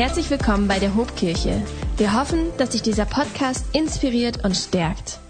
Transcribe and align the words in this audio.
Herzlich 0.00 0.30
willkommen 0.30 0.66
bei 0.66 0.78
der 0.78 0.94
Hobkirche. 0.94 1.60
Wir 1.98 2.18
hoffen, 2.18 2.46
dass 2.56 2.72
sich 2.72 2.80
dieser 2.80 3.04
Podcast 3.04 3.66
inspiriert 3.74 4.42
und 4.46 4.56
stärkt. 4.56 5.20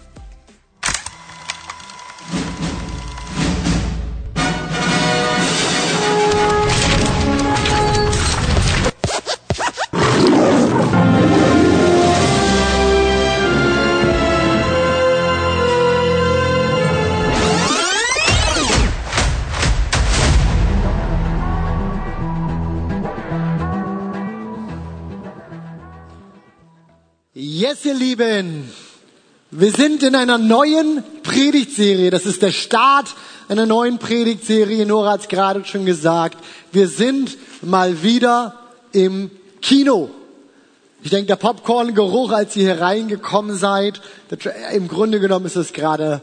Yes, 27.71 27.85
ihr 27.85 27.93
Lieben, 27.93 28.69
wir 29.49 29.71
sind 29.71 30.03
in 30.03 30.13
einer 30.13 30.37
neuen 30.37 31.03
Predigtserie. 31.23 32.09
Das 32.09 32.25
ist 32.25 32.41
der 32.41 32.51
Start 32.51 33.15
einer 33.47 33.65
neuen 33.65 33.97
Predigtserie. 33.97 34.85
Nora 34.85 35.11
hat 35.11 35.21
es 35.21 35.27
gerade 35.29 35.63
schon 35.63 35.85
gesagt. 35.85 36.37
Wir 36.73 36.89
sind 36.89 37.37
mal 37.61 38.03
wieder 38.03 38.55
im 38.91 39.31
Kino. 39.61 40.09
Ich 41.01 41.11
denke, 41.11 41.27
der 41.27 41.37
Popcorn-Geruch, 41.37 42.33
als 42.33 42.57
ihr 42.57 42.73
hier 42.73 42.81
reingekommen 42.81 43.55
seid, 43.55 44.01
im 44.73 44.89
Grunde 44.89 45.21
genommen 45.21 45.45
ist 45.45 45.55
es 45.55 45.71
gerade 45.71 46.21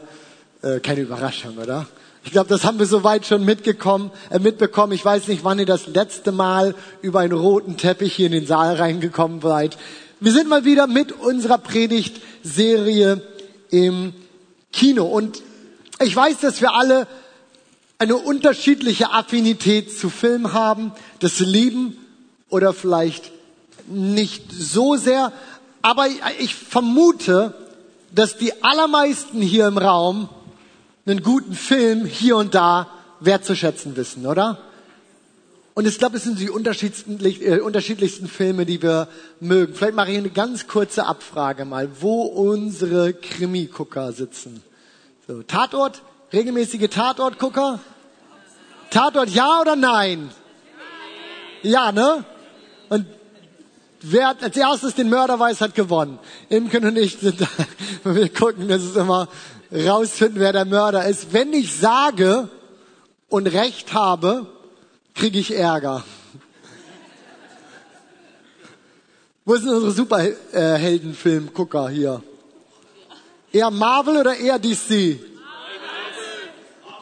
äh, 0.61 0.79
keine 0.81 1.01
Überraschung, 1.01 1.57
oder? 1.57 1.87
Ich 2.23 2.31
glaube, 2.31 2.49
das 2.49 2.63
haben 2.63 2.77
wir 2.77 2.85
soweit 2.85 3.25
schon 3.25 3.43
mitgekommen, 3.43 4.11
äh, 4.29 4.37
mitbekommen. 4.37 4.93
Ich 4.93 5.03
weiß 5.03 5.27
nicht, 5.27 5.43
wann 5.43 5.57
ihr 5.57 5.65
das 5.65 5.87
letzte 5.87 6.31
Mal 6.31 6.75
über 7.01 7.21
einen 7.21 7.33
roten 7.33 7.75
Teppich 7.75 8.13
hier 8.13 8.27
in 8.27 8.33
den 8.33 8.45
Saal 8.45 8.75
reingekommen 8.75 9.41
seid. 9.41 9.77
Wir 10.21 10.33
sind 10.33 10.49
mal 10.49 10.65
wieder 10.65 10.85
mit 10.87 11.13
unserer 11.13 11.57
Predigtserie 11.57 13.21
im 13.69 14.13
Kino. 14.73 15.05
Und 15.05 15.41
ich 16.01 16.13
weiß, 16.13 16.39
dass 16.39 16.59
wir 16.59 16.73
alle 16.73 17.07
eine 17.99 18.17
unterschiedliche 18.17 19.11
Affinität 19.11 19.97
zu 19.97 20.09
Film 20.09 20.51
haben, 20.51 20.91
das 21.19 21.39
lieben 21.39 21.97
oder 22.49 22.73
vielleicht 22.73 23.31
nicht 23.87 24.51
so 24.51 24.97
sehr. 24.97 25.31
Aber 25.81 26.07
ich 26.39 26.53
vermute, 26.53 27.53
dass 28.13 28.35
die 28.35 28.61
allermeisten 28.61 29.41
hier 29.41 29.67
im 29.67 29.77
Raum 29.77 30.27
einen 31.05 31.23
guten 31.23 31.53
Film 31.53 32.05
hier 32.05 32.35
und 32.35 32.55
da 32.55 32.87
wertzuschätzen 33.21 33.95
wissen, 33.95 34.25
oder? 34.25 34.57
Und 35.73 35.87
ich 35.87 35.97
glaube, 35.97 36.17
es 36.17 36.23
sind 36.23 36.39
die 36.39 36.49
unterschiedlichsten, 36.49 37.43
äh, 37.45 37.59
unterschiedlichsten 37.59 38.27
Filme, 38.27 38.65
die 38.65 38.81
wir 38.81 39.07
mögen. 39.39 39.73
Vielleicht 39.73 39.95
mache 39.95 40.11
ich 40.11 40.17
eine 40.17 40.29
ganz 40.29 40.67
kurze 40.67 41.05
Abfrage 41.05 41.65
mal, 41.65 41.89
wo 41.99 42.23
unsere 42.23 43.13
Krimi-Gucker 43.13 44.11
sitzen. 44.11 44.61
So, 45.27 45.43
Tatort? 45.43 46.01
Regelmäßige 46.33 46.89
Tatort-Gucker? 46.89 47.79
Tatort 48.89 49.29
ja 49.29 49.61
oder 49.61 49.75
nein? 49.75 50.29
Ja, 51.61 51.91
ne? 51.91 52.23
Und 52.89 53.05
wer 54.01 54.35
als 54.41 54.57
erstes 54.57 54.95
den 54.95 55.09
Mörder 55.09 55.39
weiß, 55.39 55.61
hat 55.61 55.75
gewonnen. 55.75 56.19
Imken 56.49 56.85
und 56.85 56.97
ich 56.97 57.17
sind 57.17 57.41
da. 57.41 57.47
Wir 58.03 58.29
gucken, 58.29 58.67
das 58.67 58.83
ist 58.83 58.97
immer 58.97 59.27
rausfinden, 59.71 60.39
wer 60.39 60.53
der 60.53 60.65
Mörder 60.65 61.05
ist. 61.07 61.33
Wenn 61.33 61.53
ich 61.53 61.75
sage 61.75 62.49
und 63.29 63.47
Recht 63.47 63.93
habe, 63.93 64.47
kriege 65.19 65.37
ich 65.39 65.53
Ärger. 65.53 66.03
Wo 69.43 69.57
sind 69.57 69.67
unsere 69.67 69.91
Superheldenfilm-Gucker 69.91 71.89
hier? 71.89 72.23
Eher 73.51 73.69
Marvel 73.69 74.15
oder 74.15 74.37
eher 74.37 74.57
DC? 74.59 75.19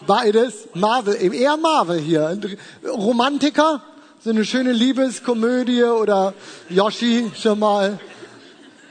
Beides? 0.08 0.68
Marvel, 0.74 1.16
eher 1.32 1.58
Marvel 1.58 2.00
hier. 2.00 2.40
Romantiker? 2.84 3.84
So 4.24 4.32
eine 4.32 4.46
schöne 4.46 4.72
Liebeskomödie 4.72 5.84
oder 5.84 6.34
Yoshi 6.70 7.32
schon 7.40 7.60
mal? 7.60 8.00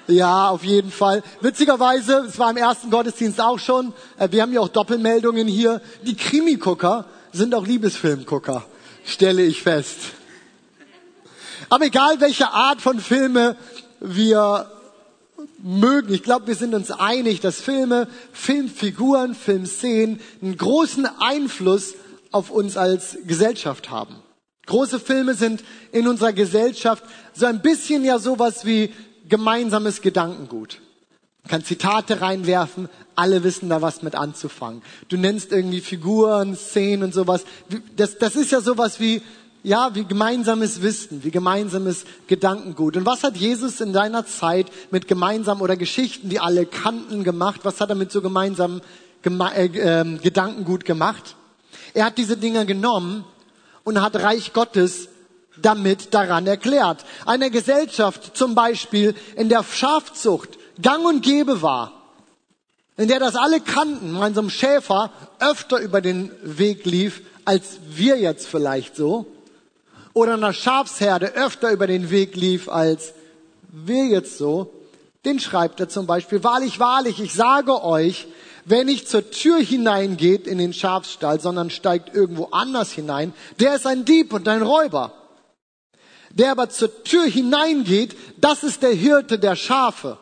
Ja, 0.06 0.50
auf 0.50 0.62
jeden 0.62 0.92
Fall. 0.92 1.24
Witzigerweise, 1.40 2.26
es 2.28 2.38
war 2.38 2.52
im 2.52 2.58
ersten 2.58 2.92
Gottesdienst 2.92 3.40
auch 3.40 3.58
schon, 3.58 3.92
äh, 4.18 4.28
wir 4.30 4.42
haben 4.42 4.52
ja 4.52 4.60
auch 4.60 4.68
Doppelmeldungen 4.68 5.48
hier, 5.48 5.80
die 6.02 6.14
Krimi-Gucker 6.14 7.06
sind 7.32 7.56
auch 7.56 7.66
Liebesfilmgucker 7.66 8.64
stelle 9.06 9.42
ich 9.42 9.62
fest. 9.62 9.98
Aber 11.70 11.86
egal, 11.86 12.20
welche 12.20 12.50
Art 12.50 12.82
von 12.82 13.00
Filme 13.00 13.56
wir 14.00 14.70
mögen, 15.62 16.12
ich 16.12 16.22
glaube, 16.22 16.48
wir 16.48 16.54
sind 16.54 16.74
uns 16.74 16.90
einig, 16.90 17.40
dass 17.40 17.60
Filme, 17.60 18.08
Filmfiguren, 18.32 19.34
Filmszenen 19.34 20.20
einen 20.42 20.56
großen 20.56 21.08
Einfluss 21.18 21.94
auf 22.30 22.50
uns 22.50 22.76
als 22.76 23.18
Gesellschaft 23.26 23.90
haben. 23.90 24.16
Große 24.66 25.00
Filme 25.00 25.34
sind 25.34 25.64
in 25.92 26.08
unserer 26.08 26.32
Gesellschaft 26.32 27.04
so 27.32 27.46
ein 27.46 27.62
bisschen 27.62 28.04
ja 28.04 28.18
sowas 28.18 28.66
wie 28.66 28.92
gemeinsames 29.28 30.02
Gedankengut. 30.02 30.80
Man 31.42 31.50
kann 31.50 31.64
Zitate 31.64 32.20
reinwerfen, 32.20 32.88
alle 33.16 33.42
wissen 33.42 33.68
da 33.68 33.82
was 33.82 34.02
mit 34.02 34.14
anzufangen. 34.14 34.82
Du 35.08 35.16
nennst 35.16 35.52
irgendwie 35.52 35.80
Figuren, 35.80 36.54
Szenen 36.54 37.04
und 37.04 37.14
sowas. 37.14 37.44
Das, 37.96 38.18
das 38.18 38.36
ist 38.36 38.52
ja 38.52 38.60
sowas 38.60 39.00
wie, 39.00 39.22
ja, 39.62 39.94
wie 39.94 40.04
gemeinsames 40.04 40.82
Wissen, 40.82 41.24
wie 41.24 41.30
gemeinsames 41.30 42.04
Gedankengut. 42.28 42.96
Und 42.96 43.06
was 43.06 43.24
hat 43.24 43.36
Jesus 43.36 43.80
in 43.80 43.92
deiner 43.92 44.26
Zeit 44.26 44.66
mit 44.90 45.08
gemeinsam 45.08 45.60
oder 45.60 45.76
Geschichten, 45.76 46.28
die 46.28 46.38
alle 46.38 46.66
kannten, 46.66 47.24
gemacht? 47.24 47.60
Was 47.64 47.80
hat 47.80 47.88
er 47.88 47.96
mit 47.96 48.12
so 48.12 48.22
gemeinsamem 48.22 48.80
Geme 49.22 49.52
äh, 49.56 49.64
äh, 49.64 50.18
Gedankengut 50.18 50.84
gemacht? 50.84 51.34
Er 51.94 52.04
hat 52.04 52.18
diese 52.18 52.36
Dinge 52.36 52.66
genommen 52.66 53.24
und 53.82 54.00
hat 54.00 54.14
Reich 54.16 54.52
Gottes 54.52 55.08
damit 55.60 56.12
daran 56.12 56.46
erklärt. 56.46 57.04
Eine 57.24 57.50
Gesellschaft 57.50 58.36
zum 58.36 58.54
Beispiel, 58.54 59.14
in 59.36 59.48
der 59.48 59.64
Schafzucht 59.64 60.58
gang 60.80 61.04
und 61.06 61.22
gäbe 61.22 61.62
war, 61.62 61.95
in 62.96 63.08
der 63.08 63.20
das 63.20 63.36
alle 63.36 63.60
kannten, 63.60 64.12
mein 64.12 64.34
so 64.34 64.48
Schäfer 64.48 65.10
öfter 65.38 65.78
über 65.78 66.00
den 66.00 66.30
Weg 66.42 66.84
lief, 66.86 67.22
als 67.44 67.78
wir 67.88 68.18
jetzt 68.18 68.46
vielleicht 68.46 68.96
so, 68.96 69.26
oder 70.14 70.34
eine 70.34 70.54
Schafsherde 70.54 71.34
öfter 71.34 71.70
über 71.70 71.86
den 71.86 72.10
Weg 72.10 72.36
lief, 72.36 72.68
als 72.68 73.12
wir 73.68 74.06
jetzt 74.06 74.38
so, 74.38 74.72
den 75.26 75.40
schreibt 75.40 75.80
er 75.80 75.88
zum 75.88 76.06
Beispiel, 76.06 76.42
wahrlich, 76.42 76.80
wahrlich, 76.80 77.20
ich 77.20 77.34
sage 77.34 77.82
euch, 77.82 78.26
wer 78.64 78.84
nicht 78.84 79.08
zur 79.08 79.30
Tür 79.30 79.58
hineingeht 79.58 80.46
in 80.46 80.58
den 80.58 80.72
Schafsstall, 80.72 81.40
sondern 81.40 81.68
steigt 81.68 82.14
irgendwo 82.14 82.46
anders 82.46 82.92
hinein, 82.92 83.34
der 83.60 83.76
ist 83.76 83.86
ein 83.86 84.04
Dieb 84.04 84.32
und 84.32 84.48
ein 84.48 84.62
Räuber. 84.62 85.12
Der 86.30 86.52
aber 86.52 86.68
zur 86.68 87.04
Tür 87.04 87.24
hineingeht, 87.24 88.16
das 88.38 88.62
ist 88.62 88.82
der 88.82 88.92
Hirte 88.92 89.38
der 89.38 89.56
Schafe. 89.56 90.18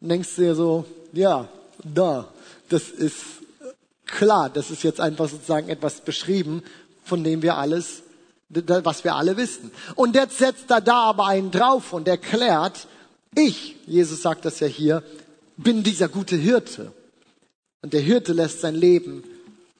Und 0.00 0.08
denkst 0.08 0.36
dir 0.36 0.54
so, 0.54 0.84
ja, 1.12 1.48
da, 1.84 2.28
das 2.68 2.88
ist 2.88 3.22
klar, 4.06 4.50
das 4.50 4.70
ist 4.70 4.82
jetzt 4.82 5.00
einfach 5.00 5.28
sozusagen 5.28 5.68
etwas 5.68 6.00
beschrieben, 6.00 6.62
von 7.04 7.22
dem 7.22 7.42
wir 7.42 7.56
alles, 7.56 8.02
was 8.48 9.04
wir 9.04 9.14
alle 9.14 9.36
wissen. 9.36 9.70
Und 9.94 10.14
jetzt 10.14 10.38
setzt 10.38 10.70
er 10.70 10.80
da 10.80 11.04
aber 11.04 11.26
einen 11.26 11.50
drauf 11.50 11.92
und 11.92 12.08
erklärt, 12.08 12.86
ich, 13.34 13.76
Jesus 13.86 14.22
sagt 14.22 14.44
das 14.44 14.60
ja 14.60 14.66
hier, 14.66 15.02
bin 15.56 15.82
dieser 15.82 16.08
gute 16.08 16.36
Hirte. 16.36 16.92
Und 17.82 17.92
der 17.92 18.00
Hirte 18.00 18.32
lässt 18.32 18.60
sein 18.60 18.74
Leben 18.74 19.24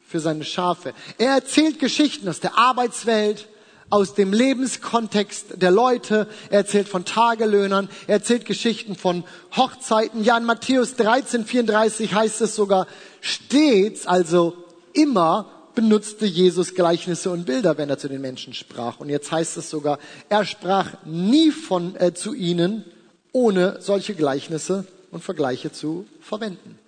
für 0.06 0.20
seine 0.20 0.44
Schafe. 0.44 0.92
Er 1.18 1.32
erzählt 1.34 1.78
Geschichten 1.78 2.28
aus 2.28 2.40
der 2.40 2.58
Arbeitswelt, 2.58 3.48
aus 3.94 4.14
dem 4.14 4.32
Lebenskontext 4.32 5.62
der 5.62 5.70
Leute. 5.70 6.26
Er 6.50 6.58
erzählt 6.58 6.88
von 6.88 7.04
Tagelöhnern. 7.04 7.88
Er 8.08 8.14
erzählt 8.14 8.44
Geschichten 8.44 8.96
von 8.96 9.22
Hochzeiten. 9.56 10.24
Ja, 10.24 10.36
in 10.36 10.44
Matthäus 10.44 10.96
13, 10.96 11.44
34 11.44 12.12
heißt 12.12 12.40
es 12.40 12.56
sogar 12.56 12.88
stets, 13.20 14.08
also 14.08 14.56
immer 14.94 15.48
benutzte 15.76 16.26
Jesus 16.26 16.74
Gleichnisse 16.74 17.30
und 17.30 17.46
Bilder, 17.46 17.78
wenn 17.78 17.88
er 17.88 17.96
zu 17.96 18.08
den 18.08 18.20
Menschen 18.20 18.52
sprach. 18.52 18.98
Und 18.98 19.10
jetzt 19.10 19.30
heißt 19.30 19.56
es 19.58 19.70
sogar, 19.70 20.00
er 20.28 20.44
sprach 20.44 20.94
nie 21.04 21.52
von, 21.52 21.94
äh, 21.94 22.14
zu 22.14 22.34
ihnen, 22.34 22.84
ohne 23.30 23.76
solche 23.80 24.16
Gleichnisse 24.16 24.86
und 25.12 25.22
Vergleiche 25.22 25.70
zu 25.70 26.04
verwenden. 26.20 26.80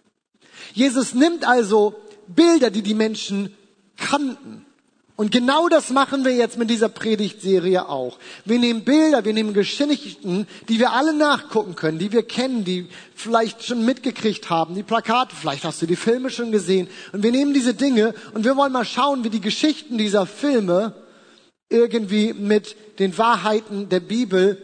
Jesus 0.74 1.14
nimmt 1.14 1.46
also 1.46 1.94
Bilder, 2.26 2.70
die 2.70 2.82
die 2.82 2.94
Menschen 2.94 3.54
kannten, 3.96 4.65
und 5.16 5.30
genau 5.30 5.68
das 5.70 5.88
machen 5.88 6.26
wir 6.26 6.32
jetzt 6.34 6.58
mit 6.58 6.68
dieser 6.68 6.90
Predigtserie 6.90 7.88
auch. 7.88 8.18
Wir 8.44 8.58
nehmen 8.58 8.84
Bilder, 8.84 9.24
wir 9.24 9.32
nehmen 9.32 9.54
Geschichten, 9.54 10.46
die 10.68 10.78
wir 10.78 10.92
alle 10.92 11.14
nachgucken 11.14 11.74
können, 11.74 11.98
die 11.98 12.12
wir 12.12 12.22
kennen, 12.22 12.64
die 12.64 12.86
vielleicht 13.14 13.64
schon 13.64 13.86
mitgekriegt 13.86 14.50
haben, 14.50 14.74
die 14.74 14.82
Plakate, 14.82 15.34
vielleicht 15.34 15.64
hast 15.64 15.80
du 15.80 15.86
die 15.86 15.96
Filme 15.96 16.28
schon 16.28 16.52
gesehen. 16.52 16.86
Und 17.12 17.22
wir 17.22 17.32
nehmen 17.32 17.54
diese 17.54 17.72
Dinge 17.72 18.14
und 18.34 18.44
wir 18.44 18.58
wollen 18.58 18.72
mal 18.72 18.84
schauen, 18.84 19.24
wie 19.24 19.30
die 19.30 19.40
Geschichten 19.40 19.96
dieser 19.96 20.26
Filme 20.26 20.92
irgendwie 21.70 22.34
mit 22.34 22.76
den 22.98 23.16
Wahrheiten 23.16 23.88
der 23.88 24.00
Bibel 24.00 24.60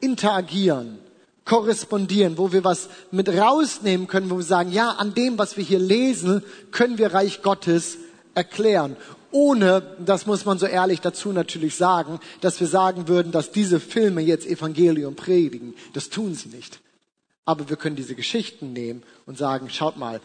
interagieren, 0.00 0.98
korrespondieren, 1.44 2.38
wo 2.38 2.50
wir 2.50 2.64
was 2.64 2.88
mit 3.12 3.28
rausnehmen 3.28 4.08
können, 4.08 4.30
wo 4.30 4.36
wir 4.38 4.44
sagen, 4.44 4.72
ja, 4.72 4.90
an 4.90 5.14
dem, 5.14 5.38
was 5.38 5.56
wir 5.56 5.62
hier 5.62 5.78
lesen, 5.78 6.42
können 6.72 6.98
wir 6.98 7.14
Reich 7.14 7.40
Gottes 7.42 7.98
erklären. 8.34 8.96
Ohne, 9.32 9.96
das 9.98 10.26
muss 10.26 10.44
man 10.44 10.58
so 10.58 10.66
ehrlich 10.66 11.00
dazu 11.00 11.32
natürlich 11.32 11.74
sagen, 11.74 12.20
dass 12.42 12.60
wir 12.60 12.66
sagen 12.66 13.08
würden, 13.08 13.32
dass 13.32 13.50
diese 13.50 13.80
Filme 13.80 14.20
jetzt 14.20 14.46
Evangelium 14.46 15.16
predigen. 15.16 15.74
Das 15.94 16.10
tun 16.10 16.34
sie 16.34 16.50
nicht. 16.50 16.80
Aber 17.44 17.68
wir 17.68 17.76
können 17.76 17.96
diese 17.96 18.14
Geschichten 18.14 18.72
nehmen 18.72 19.02
und 19.26 19.38
sagen, 19.38 19.68
schaut 19.70 19.96
mal, 19.96 20.20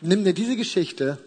nimm 0.00 0.24
dir 0.24 0.34
diese 0.34 0.56
Geschichte 0.56 1.18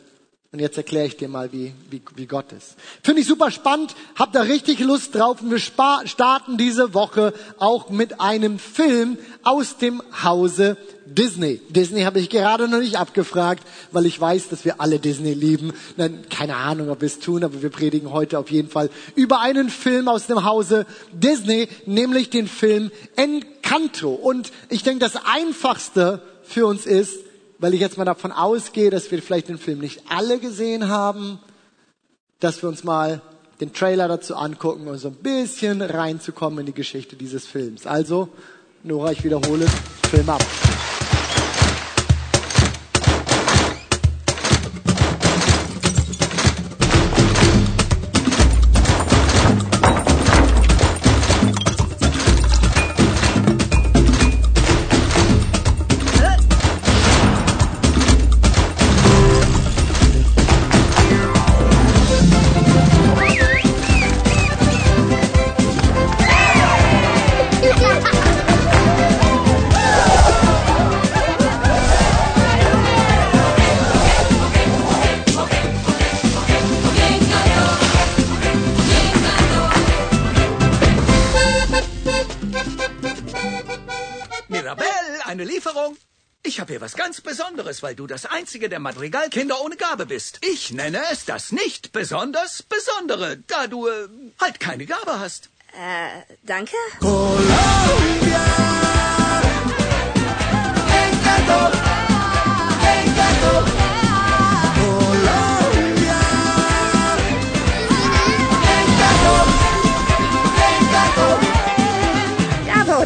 und 0.53 0.59
jetzt 0.59 0.77
erkläre 0.77 1.07
ich 1.07 1.17
dir 1.17 1.27
mal, 1.27 1.51
wie, 1.51 1.73
wie, 1.89 2.01
wie 2.15 2.25
Gott 2.25 2.53
ist. 2.53 2.75
Finde 3.03 3.21
ich 3.21 3.27
super 3.27 3.51
spannend, 3.51 3.95
hab 4.15 4.31
da 4.31 4.41
richtig 4.41 4.79
Lust 4.79 5.13
drauf 5.13 5.41
und 5.41 5.51
wir 5.51 5.59
starten 5.59 6.57
diese 6.57 6.93
Woche 6.93 7.33
auch 7.57 7.89
mit 7.89 8.21
einem 8.21 8.57
Film 8.57 9.17
aus 9.43 9.77
dem 9.77 10.01
Hause 10.23 10.77
Disney. 11.05 11.59
Disney 11.69 12.03
habe 12.03 12.19
ich 12.19 12.29
gerade 12.29 12.69
noch 12.69 12.79
nicht 12.79 12.97
abgefragt, 12.97 13.67
weil 13.91 14.05
ich 14.05 14.19
weiß, 14.19 14.47
dass 14.47 14.63
wir 14.63 14.79
alle 14.79 14.99
Disney 14.99 15.33
lieben. 15.33 15.73
Nein, 15.97 16.23
keine 16.29 16.55
Ahnung, 16.55 16.89
ob 16.89 17.01
wir 17.01 17.07
es 17.07 17.19
tun, 17.19 17.43
aber 17.43 17.61
wir 17.61 17.69
predigen 17.69 18.13
heute 18.13 18.39
auf 18.39 18.49
jeden 18.49 18.69
Fall 18.69 18.89
über 19.15 19.41
einen 19.41 19.69
Film 19.69 20.07
aus 20.07 20.27
dem 20.27 20.45
Hause 20.45 20.85
Disney, 21.11 21.67
nämlich 21.85 22.29
den 22.29 22.47
Film 22.47 22.91
Encanto. 23.17 24.11
Und 24.13 24.51
ich 24.69 24.83
denke, 24.83 24.99
das 24.99 25.17
Einfachste 25.25 26.21
für 26.43 26.65
uns 26.67 26.85
ist, 26.85 27.26
weil 27.59 27.73
ich 27.73 27.81
jetzt 27.81 27.97
mal 27.97 28.05
davon 28.05 28.31
ausgehe, 28.31 28.89
dass 28.89 29.09
wir 29.11 29.21
vielleicht 29.21 29.49
den 29.49 29.57
Film 29.57 29.79
nicht 29.79 30.03
alle 30.09 30.39
gesehen 30.39 30.87
haben, 30.87 31.39
dass 32.39 32.61
wir 32.61 32.69
uns 32.69 32.83
mal 32.83 33.21
den 33.59 33.73
Trailer 33.73 34.07
dazu 34.07 34.35
angucken 34.35 34.87
und 34.87 34.97
so 34.99 35.09
ein 35.09 35.15
bisschen 35.15 35.81
reinzukommen 35.81 36.59
in 36.59 36.65
die 36.67 36.73
Geschichte 36.73 37.15
dieses 37.15 37.47
Films. 37.47 37.87
Also, 37.87 38.29
Nora, 38.83 39.11
ich 39.11 39.23
wiederhole, 39.23 39.65
Film 40.09 40.29
ab. 40.29 40.45
Besonderes, 87.77 87.83
weil 87.83 87.95
du 87.95 88.07
das 88.07 88.25
einzige 88.25 88.69
der 88.69 88.79
Madrigalkinder 88.79 89.61
ohne 89.61 89.75
Gabe 89.75 90.05
bist. 90.05 90.39
Ich 90.41 90.71
nenne 90.71 91.01
es 91.11 91.25
das 91.25 91.51
nicht 91.51 91.91
besonders 91.91 92.63
Besondere, 92.63 93.37
da 93.47 93.67
du 93.67 93.87
äh, 93.87 94.07
halt 94.39 94.59
keine 94.59 94.85
Gabe 94.85 95.19
hast. 95.19 95.49
Äh, 95.73 96.33
danke? 96.43 96.75
Colombia. 96.99 97.47
Encanto. 101.03 101.77
Encanto. 102.83 103.86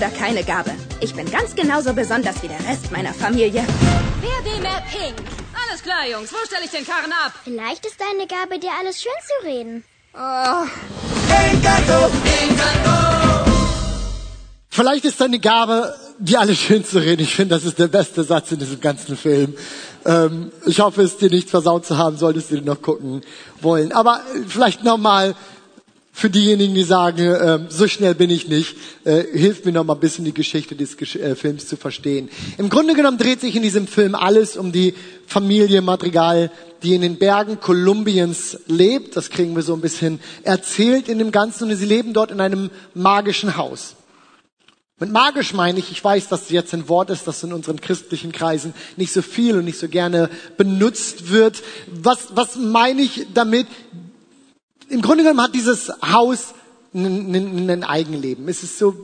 Oder 0.02 0.10
keine 0.10 0.44
Gabe. 0.44 0.72
Ich 1.00 1.14
bin 1.14 1.30
ganz 1.30 1.56
genauso 1.56 1.94
besonders 1.94 2.42
wie 2.42 2.48
der 2.48 2.60
Rest 2.68 2.92
meiner 2.92 3.14
Familie. 3.14 3.64
Wer 4.20 4.52
will 4.52 4.60
mehr 4.60 4.82
Pink? 4.92 5.16
Alles 5.70 5.84
klar, 5.84 6.08
Jungs. 6.12 6.34
Wo 6.34 6.38
stelle 6.48 6.66
ich 6.66 6.72
den 6.72 6.88
Karren 6.88 7.12
ab? 7.24 7.34
Vielleicht 7.44 7.86
ist 7.86 7.98
deine 8.02 8.26
Gabe, 8.26 8.58
dir 8.58 8.72
alles 8.80 9.00
schön 9.00 9.12
zu 9.28 9.48
reden. 9.48 9.84
Oh. 10.16 10.66
Encanto, 11.30 12.10
Encanto. 12.42 13.52
Vielleicht 14.70 15.06
ist 15.06 15.22
deine 15.22 15.40
Gabe, 15.40 15.94
dir 16.18 16.40
alles 16.40 16.58
schön 16.58 16.84
zu 16.84 16.98
reden. 16.98 17.22
Ich 17.22 17.36
finde, 17.36 17.54
das 17.54 17.64
ist 17.64 17.78
der 17.78 17.88
beste 17.88 18.24
Satz 18.24 18.52
in 18.52 18.58
diesem 18.58 18.82
ganzen 18.82 19.16
Film. 19.16 19.56
Ähm, 20.06 20.52
ich 20.66 20.80
hoffe, 20.80 21.04
es 21.04 21.18
dir 21.18 21.30
nicht 21.30 21.52
versaut 21.52 21.86
zu 21.86 22.00
haben, 22.00 22.18
solltest 22.18 22.50
du 22.50 22.56
den 22.56 22.66
noch 22.66 22.82
gucken 22.82 23.22
wollen. 23.62 23.92
Aber 23.92 24.22
vielleicht 24.48 24.84
nochmal 24.84 25.36
für 26.12 26.30
diejenigen, 26.30 26.76
die 26.76 26.84
sagen, 26.84 27.20
äh, 27.20 27.60
so 27.70 27.88
schnell 27.88 28.16
bin 28.16 28.30
ich 28.30 28.48
nicht, 28.48 28.76
äh, 29.06 29.24
hilft 29.32 29.66
mir 29.66 29.72
noch 29.72 29.86
mal 29.86 29.94
ein 29.94 30.00
bisschen 30.00 30.26
die 30.26 30.34
Geschichte 30.34 30.76
des 30.76 30.98
Gesch 30.98 31.16
äh, 31.16 31.36
Films 31.36 31.68
zu 31.68 31.78
verstehen. 31.78 32.30
Im 32.58 32.70
Grunde 32.70 32.94
genommen 32.94 33.18
dreht 33.18 33.42
sich 33.42 33.56
in 33.56 33.64
diesem 33.64 33.88
Film 33.88 34.14
alles 34.14 34.58
um 34.58 34.72
die 34.72 34.94
Familie 35.26 35.82
Madrigal, 35.82 36.52
die 36.84 36.96
in 36.96 37.02
den 37.02 37.18
Bergen 37.18 37.60
Kolumbiens 37.60 38.58
lebt. 38.68 39.16
Das 39.16 39.30
kriegen 39.30 39.56
wir 39.56 39.64
so 39.64 39.74
ein 39.74 39.82
bisschen 39.82 40.20
erzählt 40.44 41.08
in 41.08 41.20
dem 41.20 41.32
Ganzen. 41.32 41.70
Und 41.70 41.76
sie 41.76 41.86
leben 41.86 42.14
dort 42.14 42.32
in 42.32 42.42
einem 42.42 42.72
magischen 42.94 43.56
Haus. 43.56 43.96
Mit 45.00 45.12
magisch 45.12 45.54
meine 45.54 45.80
ich, 45.80 45.92
ich 45.92 46.04
weiß, 46.04 46.28
dass 46.28 46.52
jetzt 46.52 46.74
ein 46.74 46.88
Wort 46.88 47.10
ist, 47.10 47.26
das 47.26 47.44
in 47.44 47.54
unseren 47.54 47.82
christlichen 47.82 48.32
Kreisen 48.32 48.74
nicht 48.98 49.12
so 49.12 49.24
viel 49.24 49.58
und 49.58 49.66
nicht 49.66 49.80
so 49.80 49.88
gerne 49.88 50.30
benutzt 50.58 51.32
wird. 51.32 51.64
Was, 51.88 52.36
was 52.36 52.56
meine 52.56 53.02
ich 53.02 53.26
damit? 53.34 53.66
Im 54.90 55.02
Grunde 55.02 55.24
genommen 55.24 55.42
hat 55.42 55.56
dieses 55.56 55.92
Haus 56.02 56.54
ein, 56.94 57.84
Eigenleben. 57.84 58.48
Es 58.50 58.64
ist 58.64 58.78
so 58.78 58.96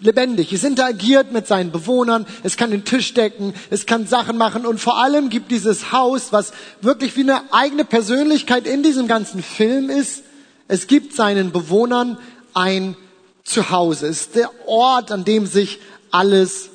lebendig. 0.00 0.52
Es 0.52 0.64
interagiert 0.64 1.32
mit 1.32 1.46
seinen 1.46 1.70
Bewohnern. 1.70 2.26
Es 2.42 2.56
kann 2.56 2.70
den 2.70 2.84
Tisch 2.84 3.14
decken. 3.14 3.54
Es 3.70 3.86
kann 3.86 4.06
Sachen 4.06 4.36
machen. 4.36 4.66
Und 4.66 4.80
vor 4.80 4.98
allem 4.98 5.30
gibt 5.30 5.50
dieses 5.50 5.92
Haus, 5.92 6.32
was 6.32 6.52
wirklich 6.80 7.16
wie 7.16 7.22
eine 7.22 7.52
eigene 7.52 7.84
Persönlichkeit 7.84 8.66
in 8.66 8.82
diesem 8.82 9.06
ganzen 9.06 9.42
Film 9.42 9.90
ist. 9.90 10.24
Es 10.68 10.86
gibt 10.86 11.14
seinen 11.14 11.52
Bewohnern 11.52 12.18
ein 12.54 12.96
Zuhause. 13.44 14.08
Es 14.08 14.22
ist 14.22 14.36
der 14.36 14.50
Ort, 14.66 15.12
an 15.12 15.24
dem 15.24 15.46
sich 15.46 15.78
alles 16.10 16.70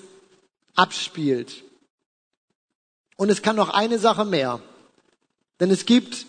abspielt. 0.75 1.63
Und 3.17 3.29
es 3.29 3.41
kann 3.41 3.55
noch 3.55 3.69
eine 3.69 4.00
Sache 4.00 4.25
mehr. 4.25 4.59
Denn 5.59 5.71
es 5.71 5.85
gibt 5.85 6.25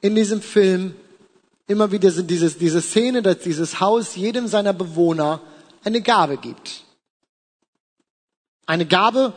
in 0.00 0.14
diesem 0.14 0.40
Film 0.40 0.94
immer 1.66 1.90
wieder 1.90 2.10
sind 2.10 2.30
dieses, 2.30 2.58
diese 2.58 2.80
Szene, 2.80 3.22
dass 3.22 3.38
dieses 3.40 3.80
Haus 3.80 4.16
jedem 4.16 4.46
seiner 4.46 4.72
Bewohner 4.72 5.40
eine 5.84 6.00
Gabe 6.00 6.36
gibt. 6.36 6.84
Eine 8.66 8.86
Gabe, 8.86 9.32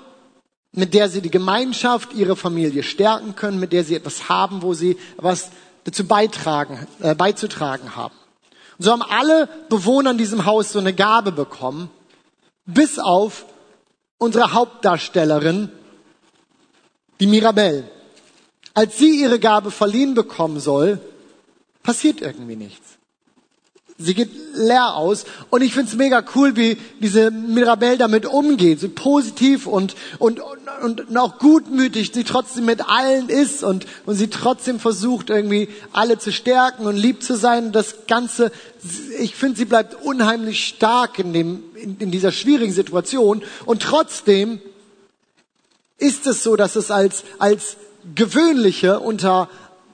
mit 0.72 0.94
der 0.94 1.10
sie 1.10 1.22
die 1.22 1.32
Gemeinschaft, 1.32 2.14
ihre 2.14 2.36
Familie 2.36 2.84
stärken 2.84 3.36
können, 3.36 3.60
mit 3.60 3.74
der 3.74 3.84
sie 3.84 3.96
etwas 3.96 4.30
haben, 4.30 4.62
wo 4.62 4.74
sie 4.74 4.98
was 5.18 5.50
dazu 5.84 6.06
beitragen, 6.06 6.88
äh, 7.00 7.16
beizutragen 7.16 7.96
haben. 7.96 8.16
Und 8.78 8.86
so 8.86 8.92
haben 8.92 9.02
alle 9.02 9.50
Bewohner 9.70 10.12
in 10.12 10.18
diesem 10.18 10.46
Haus 10.46 10.72
so 10.72 10.80
eine 10.80 10.94
Gabe 10.94 11.32
bekommen, 11.32 11.90
bis 12.66 13.00
auf 13.00 13.46
unsere 14.18 14.54
Hauptdarstellerin, 14.54 15.72
die 17.20 17.28
Mirabelle. 17.28 17.90
Als 18.74 18.98
sie 18.98 19.22
ihre 19.22 19.40
Gabe 19.40 19.72
verliehen 19.72 20.14
bekommen 20.14 20.60
soll, 20.60 21.02
passiert 21.84 22.22
irgendwie 22.22 22.56
nichts. 22.56 23.00
Sie 24.02 24.14
geht 24.14 24.30
leer 24.54 24.96
aus 24.96 25.26
und 25.50 25.62
ich 25.62 25.74
find's 25.74 25.94
mega 25.96 26.24
cool, 26.34 26.56
wie 26.56 26.78
diese 27.02 27.32
Mirabelle 27.32 27.98
damit 27.98 28.26
umgeht, 28.26 28.80
so 28.80 28.88
positiv 28.88 29.68
und, 29.68 29.94
und, 30.20 30.40
und, 30.82 31.02
und 31.02 31.18
auch 31.18 31.38
gutmütig 31.38 32.12
sie 32.14 32.24
trotzdem 32.24 32.64
mit 32.64 32.88
allen 32.88 33.28
ist 33.28 33.62
und, 33.62 33.86
und 34.06 34.16
sie 34.16 34.30
trotzdem 34.30 34.80
versucht 34.80 35.30
irgendwie 35.30 35.68
alle 35.92 36.18
zu 36.18 36.32
stärken 36.32 36.86
und 36.86 36.96
lieb 36.96 37.22
zu 37.22 37.36
sein. 37.36 37.74
Das 37.74 38.08
Ganze, 38.08 38.54
ich 39.20 39.36
finde, 39.36 39.58
sie 39.58 39.66
bleibt 39.66 40.02
unheimlich 40.06 40.66
stark 40.66 41.20
in, 41.20 41.34
dem, 41.34 41.64
in, 41.76 41.98
in 41.98 42.10
dieser 42.10 42.32
schwierigen 42.32 42.72
Situation 42.72 43.44
und 43.66 43.82
trotzdem 43.82 44.62
ist 45.98 46.26
es 46.26 46.42
so, 46.42 46.56
dass 46.56 46.78
es 46.78 46.90
als, 46.90 47.26
als 47.38 47.76
gewöhnliche 48.16 49.02
unter 49.02 49.50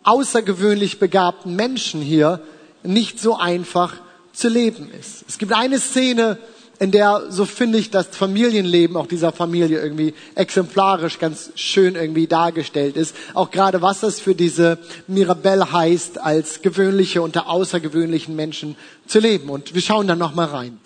außergewöhnlich 0.06 1.00
begabten 1.00 1.56
Menschen 1.56 2.02
hier 2.02 2.42
nicht 2.84 3.20
so 3.20 3.38
einfach 3.38 3.94
zu 4.34 4.50
leben 4.50 4.90
ist. 5.00 5.26
Es 5.28 5.38
gibt 5.38 5.54
eine 5.54 5.80
Szene, 5.80 6.38
in 6.80 6.92
der, 6.92 7.24
so 7.30 7.46
finde 7.46 7.78
ich, 7.78 7.90
das 7.90 8.08
Familienleben 8.08 8.98
auch 8.98 9.08
dieser 9.08 9.32
Familie 9.32 9.82
irgendwie 9.82 10.14
exemplarisch 10.36 11.20
ganz 11.20 11.52
schön 11.56 11.96
irgendwie 11.96 12.28
dargestellt 12.28 12.98
ist. 12.98 13.16
Auch 13.34 13.50
gerade 13.50 13.82
was 13.82 14.02
das 14.02 14.20
für 14.20 14.36
diese 14.36 14.78
Mirabelle 15.08 15.72
heißt, 15.72 16.20
als 16.20 16.62
gewöhnliche 16.62 17.22
unter 17.22 17.50
außergewöhnlichen 17.50 18.36
Menschen 18.36 18.76
zu 19.08 19.20
leben. 19.20 19.50
Und 19.50 19.74
wir 19.74 19.82
schauen 19.82 20.08
dann 20.08 20.20
nochmal 20.20 20.48
rein. 20.48 20.80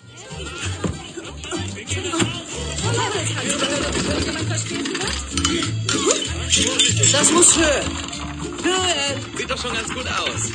Das 7.12 7.32
muss 7.32 7.58
hören. 7.58 8.09
Sieht 9.36 9.50
doch 9.50 9.60
schon 9.60 9.72
ganz 9.74 9.88
gut 9.88 10.06
aus. 10.06 10.50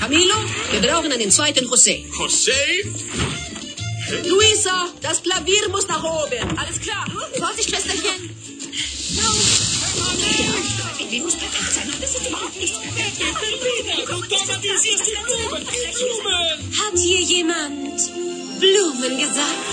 Camilo, 0.00 0.34
wir 0.70 0.80
brauchen 0.80 1.12
einen 1.12 1.30
zweiten 1.30 1.66
José. 1.66 2.04
José? 2.12 2.52
Luisa, 4.24 4.88
das 5.02 5.22
Klavier 5.22 5.68
muss 5.68 5.86
nach 5.88 6.02
oben. 6.02 6.58
Alles 6.58 6.80
klar. 6.80 7.04
Vorsicht, 7.38 7.70
Schwesterchen. 7.70 8.30
Wie 11.10 11.20
muss 11.20 11.36
perfekt 11.36 11.72
sein? 11.72 11.92
Das 12.00 12.14
ist 12.14 12.26
überhaupt 12.26 12.56
nichts 12.58 12.78
perfekt. 12.78 13.22
Du 14.06 14.20
dramatisierst 14.20 15.06
die 15.06 15.16
Blumen. 15.24 15.66
Blumen. 15.66 16.78
Hat 16.78 16.98
hier 16.98 17.20
jemand 17.20 18.10
Blumen 18.60 19.18
gesagt? 19.18 19.72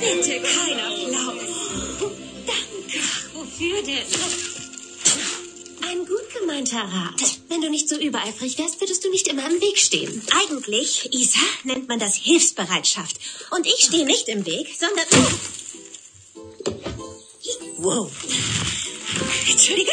Bitte 0.00 0.40
kein 0.40 0.78
Applaus. 0.80 1.51
Denn? 3.62 3.86
Ein 5.88 5.98
gut 6.04 6.40
gemeinter 6.40 6.80
Rat. 6.80 7.22
Wenn 7.48 7.60
du 7.60 7.70
nicht 7.70 7.88
so 7.88 7.96
übereifrig 7.96 8.58
wärst, 8.58 8.80
würdest 8.80 9.04
du 9.04 9.10
nicht 9.10 9.28
immer 9.28 9.48
im 9.48 9.60
Weg 9.60 9.78
stehen. 9.78 10.20
Eigentlich, 10.48 11.08
Isa, 11.12 11.38
nennt 11.62 11.86
man 11.88 12.00
das 12.00 12.16
Hilfsbereitschaft. 12.16 13.16
Und 13.52 13.64
ich 13.66 13.84
stehe 13.84 14.04
nicht 14.04 14.26
im 14.28 14.44
Weg, 14.46 14.66
sondern... 14.76 15.06
Wow. 17.76 18.10
Entschuldige? 19.48 19.92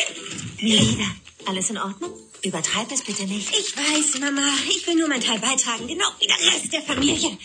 Melina, 0.62 1.06
alles 1.46 1.70
in 1.70 1.78
Ordnung? 1.78 2.12
Übertreib 2.42 2.92
es 2.92 3.02
bitte 3.04 3.24
nicht. 3.26 3.50
Ich 3.52 3.76
weiß, 3.76 4.20
Mama. 4.22 4.48
Ich 4.70 4.88
will 4.88 4.96
nur 4.96 5.10
mein 5.10 5.22
Teil 5.22 5.40
beitragen, 5.40 5.88
genau 5.88 6.08
wie 6.20 6.28
der 6.28 6.38
Rest 6.38 6.72
der 6.74 6.82
Familie. 6.82 7.38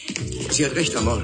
Sie 0.51 0.65
hat 0.65 0.75
recht, 0.75 0.95
Amor. 0.97 1.23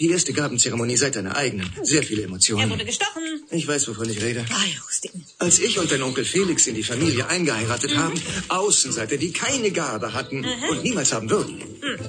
Die 0.00 0.08
erste 0.10 0.32
Gabenzeremonie 0.32 0.96
seit 0.96 1.14
deiner 1.16 1.36
eigenen. 1.36 1.70
Sehr 1.82 2.02
viele 2.02 2.22
Er 2.22 2.26
Emotionen. 2.28 2.70
wurde 2.70 2.84
gestochen. 2.84 3.33
Ich 3.54 3.68
weiß, 3.68 3.86
wovon 3.88 4.08
ich 4.10 4.20
rede. 4.20 4.44
Ei, 4.50 4.70
Hustin. 4.86 5.24
Als 5.38 5.58
ich 5.60 5.78
und 5.78 5.90
dein 5.92 6.02
Onkel 6.02 6.24
Felix 6.24 6.66
in 6.66 6.74
die 6.74 6.82
Familie 6.82 7.28
eingeheiratet 7.28 7.96
haben, 7.96 8.20
Außenseiter, 8.48 9.16
die 9.16 9.32
keine 9.32 9.70
Gabe 9.70 10.12
hatten 10.12 10.44
und 10.70 10.82
niemals 10.82 11.12
haben 11.12 11.30
würden, 11.30 11.62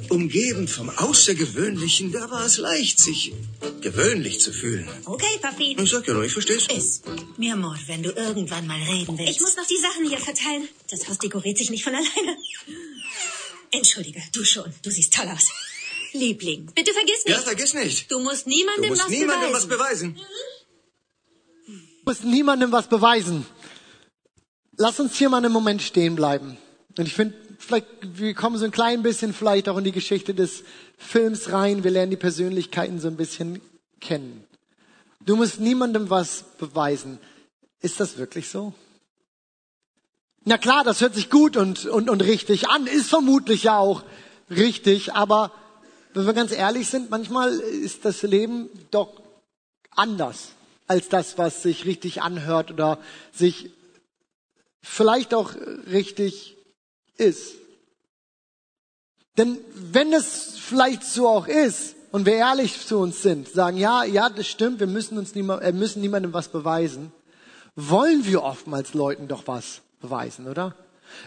umgeben 0.09 0.67
vom 0.67 0.89
Außergewöhnlichen, 0.89 2.11
da 2.11 2.31
war 2.31 2.45
es 2.45 2.57
leicht, 2.57 2.99
sich 2.99 3.33
gewöhnlich 3.81 4.39
zu 4.41 4.51
fühlen. 4.51 4.87
Okay, 5.05 5.37
Papi. 5.39 5.77
Ich 5.79 5.89
sag 5.91 6.07
ja 6.07 6.13
nur, 6.15 6.23
ich 6.23 6.33
versteh's. 6.33 6.65
Ist. 6.67 7.03
Mi 7.37 7.51
amor, 7.51 7.77
wenn 7.85 8.01
du 8.01 8.09
irgendwann 8.11 8.65
mal 8.65 8.81
reden 8.81 9.17
willst. 9.17 9.31
Ich 9.33 9.41
muss 9.41 9.55
noch 9.55 9.67
die 9.67 9.77
Sachen 9.77 10.07
hier 10.09 10.17
verteilen. 10.19 10.67
Das 10.89 11.07
Haus 11.07 11.19
dekoriert 11.19 11.57
sich 11.59 11.69
nicht 11.69 11.83
von 11.83 11.93
alleine. 11.93 12.37
Entschuldige, 13.71 14.21
du 14.33 14.43
schon. 14.43 14.73
Du 14.83 14.89
siehst 14.89 15.13
toll 15.13 15.27
aus. 15.27 15.49
Liebling, 16.13 16.71
bitte 16.73 16.93
vergiss 16.93 17.25
nicht. 17.25 17.35
Ja, 17.35 17.41
vergiss 17.41 17.73
nicht. 17.73 18.09
Du 18.09 18.19
musst 18.19 18.45
Du 18.45 18.49
niemandem 18.49 18.89
musst 18.89 19.01
was 19.03 19.09
niemandem 19.09 19.51
beweisen. 19.51 19.53
was 19.53 19.67
beweisen. 19.67 20.15
Du 20.15 20.21
musst 22.05 22.23
niemandem 22.23 22.71
was 22.71 22.87
beweisen. 22.87 23.45
Lass 24.77 24.99
uns 24.99 25.15
hier 25.15 25.29
mal 25.29 25.37
einen 25.37 25.51
Moment 25.51 25.81
stehen 25.81 26.15
bleiben. 26.15 26.57
Und 26.97 27.07
ich 27.07 27.13
finde, 27.13 27.35
vielleicht, 27.57 27.87
wir 28.01 28.33
kommen 28.33 28.57
so 28.57 28.65
ein 28.65 28.71
klein 28.71 29.03
bisschen 29.03 29.33
vielleicht 29.33 29.67
auch 29.67 29.77
in 29.77 29.83
die 29.83 29.91
Geschichte 29.91 30.33
des 30.33 30.63
Films 30.97 31.51
rein. 31.51 31.83
Wir 31.83 31.91
lernen 31.91 32.11
die 32.11 32.17
Persönlichkeiten 32.17 32.99
so 32.99 33.07
ein 33.07 33.17
bisschen 33.17 33.61
kennen. 33.99 34.43
Du 35.25 35.35
musst 35.35 35.59
niemandem 35.59 36.09
was 36.09 36.43
beweisen. 36.57 37.17
Ist 37.81 37.99
das 37.99 38.17
wirklich 38.17 38.49
so? 38.49 38.73
Na 40.43 40.57
klar, 40.57 40.83
das 40.83 41.01
hört 41.01 41.15
sich 41.15 41.31
gut 41.31 41.57
und, 41.57 41.85
und, 41.85 42.09
und 42.09 42.21
richtig 42.21 42.69
an, 42.69 42.85
ist 42.85 43.09
vermutlich 43.09 43.63
ja 43.63 43.79
auch 43.79 44.03
richtig, 44.51 45.13
aber 45.13 45.51
wenn 46.13 46.27
wir 46.27 46.33
ganz 46.33 46.51
ehrlich 46.51 46.87
sind, 46.87 47.09
manchmal 47.09 47.51
ist 47.51 48.05
das 48.05 48.21
Leben 48.21 48.69
doch 48.91 49.21
anders 49.89 50.54
als 50.87 51.09
das, 51.09 51.37
was 51.37 51.63
sich 51.63 51.85
richtig 51.85 52.21
anhört 52.21 52.71
oder 52.71 52.99
sich 53.31 53.71
vielleicht 54.81 55.33
auch 55.33 55.53
richtig 55.91 56.55
ist. 57.17 57.55
Denn 59.37 59.59
wenn 59.73 60.13
es 60.13 60.57
vielleicht 60.57 61.03
so 61.03 61.27
auch 61.27 61.47
ist 61.47 61.95
und 62.11 62.25
wir 62.25 62.35
ehrlich 62.35 62.85
zu 62.85 62.99
uns 62.99 63.21
sind, 63.21 63.49
sagen, 63.49 63.77
ja, 63.77 64.03
ja, 64.03 64.29
das 64.29 64.47
stimmt, 64.47 64.79
wir 64.79 64.87
müssen 64.87 65.17
uns 65.17 65.35
niemand, 65.35 65.63
äh, 65.63 65.73
müssen 65.73 66.01
niemandem 66.01 66.33
was 66.33 66.47
beweisen, 66.47 67.11
wollen 67.75 68.25
wir 68.25 68.43
oftmals 68.43 68.93
Leuten 68.93 69.27
doch 69.27 69.47
was 69.47 69.81
beweisen, 69.99 70.47
oder? 70.47 70.75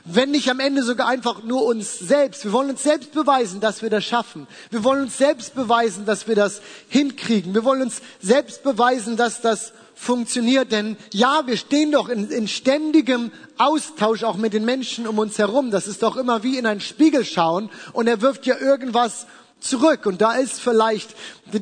Wenn 0.04 0.30
nicht 0.30 0.50
am 0.50 0.60
Ende 0.60 0.82
sogar 0.82 1.08
einfach 1.08 1.42
nur 1.42 1.64
uns 1.64 1.98
selbst. 1.98 2.44
Wir 2.44 2.52
wollen 2.52 2.70
uns 2.70 2.82
selbst 2.82 3.12
beweisen, 3.12 3.60
dass 3.60 3.82
wir 3.82 3.90
das 3.90 4.04
schaffen. 4.04 4.46
Wir 4.70 4.84
wollen 4.84 5.02
uns 5.02 5.18
selbst 5.18 5.54
beweisen, 5.54 6.06
dass 6.06 6.28
wir 6.28 6.34
das 6.34 6.60
hinkriegen. 6.88 7.54
Wir 7.54 7.64
wollen 7.64 7.82
uns 7.82 8.00
selbst 8.20 8.62
beweisen, 8.62 9.16
dass 9.16 9.40
das 9.40 9.72
funktioniert. 9.94 10.72
Denn 10.72 10.96
ja, 11.12 11.42
wir 11.46 11.56
stehen 11.56 11.92
doch 11.92 12.08
in, 12.08 12.30
in 12.30 12.48
ständigem 12.48 13.32
Austausch 13.58 14.24
auch 14.24 14.36
mit 14.36 14.52
den 14.52 14.64
Menschen 14.64 15.06
um 15.06 15.18
uns 15.18 15.38
herum. 15.38 15.70
Das 15.70 15.88
ist 15.88 16.02
doch 16.02 16.16
immer 16.16 16.42
wie 16.42 16.56
in 16.56 16.66
einen 16.66 16.80
Spiegel 16.80 17.24
schauen 17.24 17.70
und 17.92 18.06
er 18.06 18.20
wirft 18.20 18.46
ja 18.46 18.56
irgendwas 18.58 19.26
zurück. 19.60 20.06
Und 20.06 20.20
da 20.20 20.34
ist 20.34 20.60
vielleicht 20.60 21.14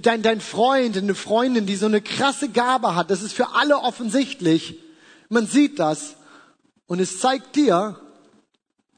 dein, 0.03 0.23
dein 0.23 0.41
Freund, 0.41 0.97
eine 0.97 1.15
Freundin, 1.15 1.67
die 1.67 1.77
so 1.77 1.87
eine 1.87 2.03
krasse 2.03 2.49
Gabe 2.49 2.95
hat. 2.95 3.11
Das 3.11 3.23
ist 3.23 3.33
für 3.33 3.55
alle 3.55 3.79
offensichtlich. 3.79 4.79
Man 5.29 5.47
sieht 5.47 5.79
das. 5.79 6.17
Und 6.87 7.01
es 7.01 7.19
zeigt 7.19 7.57
dir, 7.57 7.99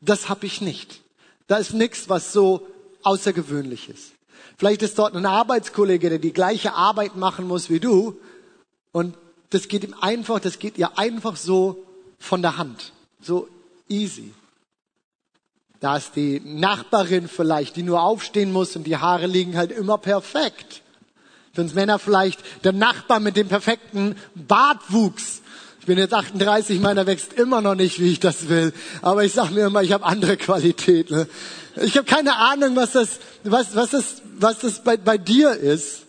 das 0.00 0.28
habe 0.28 0.46
ich 0.46 0.60
nicht. 0.60 1.00
Da 1.46 1.56
ist 1.56 1.72
nichts, 1.72 2.08
was 2.08 2.32
so 2.32 2.66
außergewöhnlich 3.02 3.88
ist. 3.88 4.12
Vielleicht 4.56 4.82
ist 4.82 4.98
dort 4.98 5.14
ein 5.14 5.26
Arbeitskollege, 5.26 6.10
der 6.10 6.18
die 6.18 6.32
gleiche 6.32 6.74
Arbeit 6.74 7.16
machen 7.16 7.46
muss 7.46 7.70
wie 7.70 7.80
du. 7.80 8.18
Und 8.92 9.16
das 9.50 9.68
geht 9.68 9.84
ihm 9.84 9.94
einfach, 10.00 10.40
das 10.40 10.58
geht 10.58 10.78
ihr 10.78 10.98
einfach 10.98 11.36
so 11.36 11.84
von 12.18 12.42
der 12.42 12.58
Hand. 12.58 12.92
So 13.20 13.48
easy. 13.88 14.34
Da 15.80 15.96
ist 15.96 16.16
die 16.16 16.40
Nachbarin 16.40 17.28
vielleicht, 17.28 17.76
die 17.76 17.84
nur 17.84 18.02
aufstehen 18.02 18.52
muss 18.52 18.74
und 18.74 18.84
die 18.84 18.96
Haare 18.96 19.26
liegen 19.26 19.56
halt 19.56 19.70
immer 19.70 19.96
perfekt. 19.96 20.82
Für 21.52 21.60
uns 21.62 21.74
Männer 21.74 21.98
vielleicht 21.98 22.40
der 22.64 22.72
Nachbar 22.72 23.20
mit 23.20 23.36
dem 23.36 23.48
perfekten 23.48 24.16
Bartwuchs. 24.34 25.42
Ich 25.88 25.90
bin 25.90 25.96
jetzt 25.96 26.12
38, 26.12 26.80
meiner 26.80 27.06
wächst 27.06 27.32
immer 27.32 27.62
noch 27.62 27.74
nicht, 27.74 27.98
wie 27.98 28.12
ich 28.12 28.20
das 28.20 28.50
will. 28.50 28.74
Aber 29.00 29.24
ich 29.24 29.32
sage 29.32 29.54
mir 29.54 29.68
immer, 29.68 29.82
ich 29.82 29.92
habe 29.92 30.04
andere 30.04 30.36
Qualität. 30.36 31.10
Ne? 31.10 31.26
Ich 31.76 31.96
habe 31.96 32.04
keine 32.04 32.36
Ahnung, 32.36 32.76
was 32.76 32.92
das, 32.92 33.20
was, 33.42 33.74
was 33.74 33.92
das, 33.92 34.20
was 34.38 34.58
das 34.58 34.84
bei, 34.84 34.98
bei 34.98 35.16
dir 35.16 35.54
ist. 35.54 36.02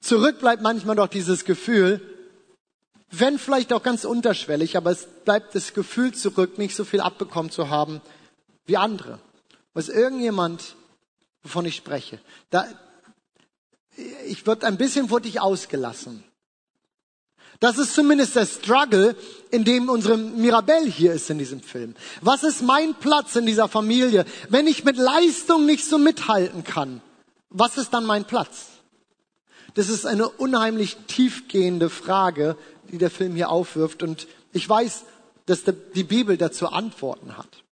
Zurück 0.00 0.40
bleibt 0.40 0.62
manchmal 0.62 0.96
doch 0.96 1.06
dieses 1.06 1.44
Gefühl, 1.44 2.00
wenn 3.12 3.38
vielleicht 3.38 3.72
auch 3.72 3.84
ganz 3.84 4.04
unterschwellig, 4.04 4.76
aber 4.76 4.90
es 4.90 5.06
bleibt 5.24 5.54
das 5.54 5.74
Gefühl 5.74 6.12
zurück, 6.12 6.58
nicht 6.58 6.74
so 6.74 6.84
viel 6.84 7.00
abbekommen 7.00 7.52
zu 7.52 7.70
haben 7.70 8.00
wie 8.66 8.78
andere. 8.78 9.20
Was 9.74 9.88
irgendjemand, 9.88 10.74
wovon 11.44 11.66
ich 11.66 11.76
spreche, 11.76 12.18
da, 12.50 12.66
ich 14.26 14.44
wird 14.44 14.64
ein 14.64 14.76
bisschen 14.76 15.08
wurde 15.08 15.28
ich 15.28 15.40
ausgelassen. 15.40 16.24
Das 17.60 17.76
ist 17.76 17.94
zumindest 17.94 18.36
der 18.36 18.46
Struggle, 18.46 19.16
in 19.50 19.64
dem 19.64 19.88
unsere 19.88 20.16
Mirabelle 20.16 20.86
hier 20.86 21.12
ist 21.12 21.28
in 21.28 21.38
diesem 21.38 21.60
Film. 21.60 21.94
Was 22.20 22.44
ist 22.44 22.62
mein 22.62 22.94
Platz 22.94 23.34
in 23.34 23.46
dieser 23.46 23.68
Familie? 23.68 24.24
Wenn 24.48 24.68
ich 24.68 24.84
mit 24.84 24.96
Leistung 24.96 25.66
nicht 25.66 25.84
so 25.84 25.98
mithalten 25.98 26.62
kann, 26.62 27.00
was 27.50 27.76
ist 27.76 27.92
dann 27.92 28.06
mein 28.06 28.24
Platz? 28.24 28.66
Das 29.74 29.88
ist 29.88 30.06
eine 30.06 30.28
unheimlich 30.28 30.96
tiefgehende 31.08 31.90
Frage, 31.90 32.56
die 32.90 32.98
der 32.98 33.10
Film 33.10 33.34
hier 33.34 33.50
aufwirft. 33.50 34.02
Und 34.02 34.28
ich 34.52 34.68
weiß, 34.68 35.04
dass 35.46 35.64
die 35.94 36.04
Bibel 36.04 36.36
dazu 36.36 36.68
Antworten 36.68 37.36
hat. 37.36 37.64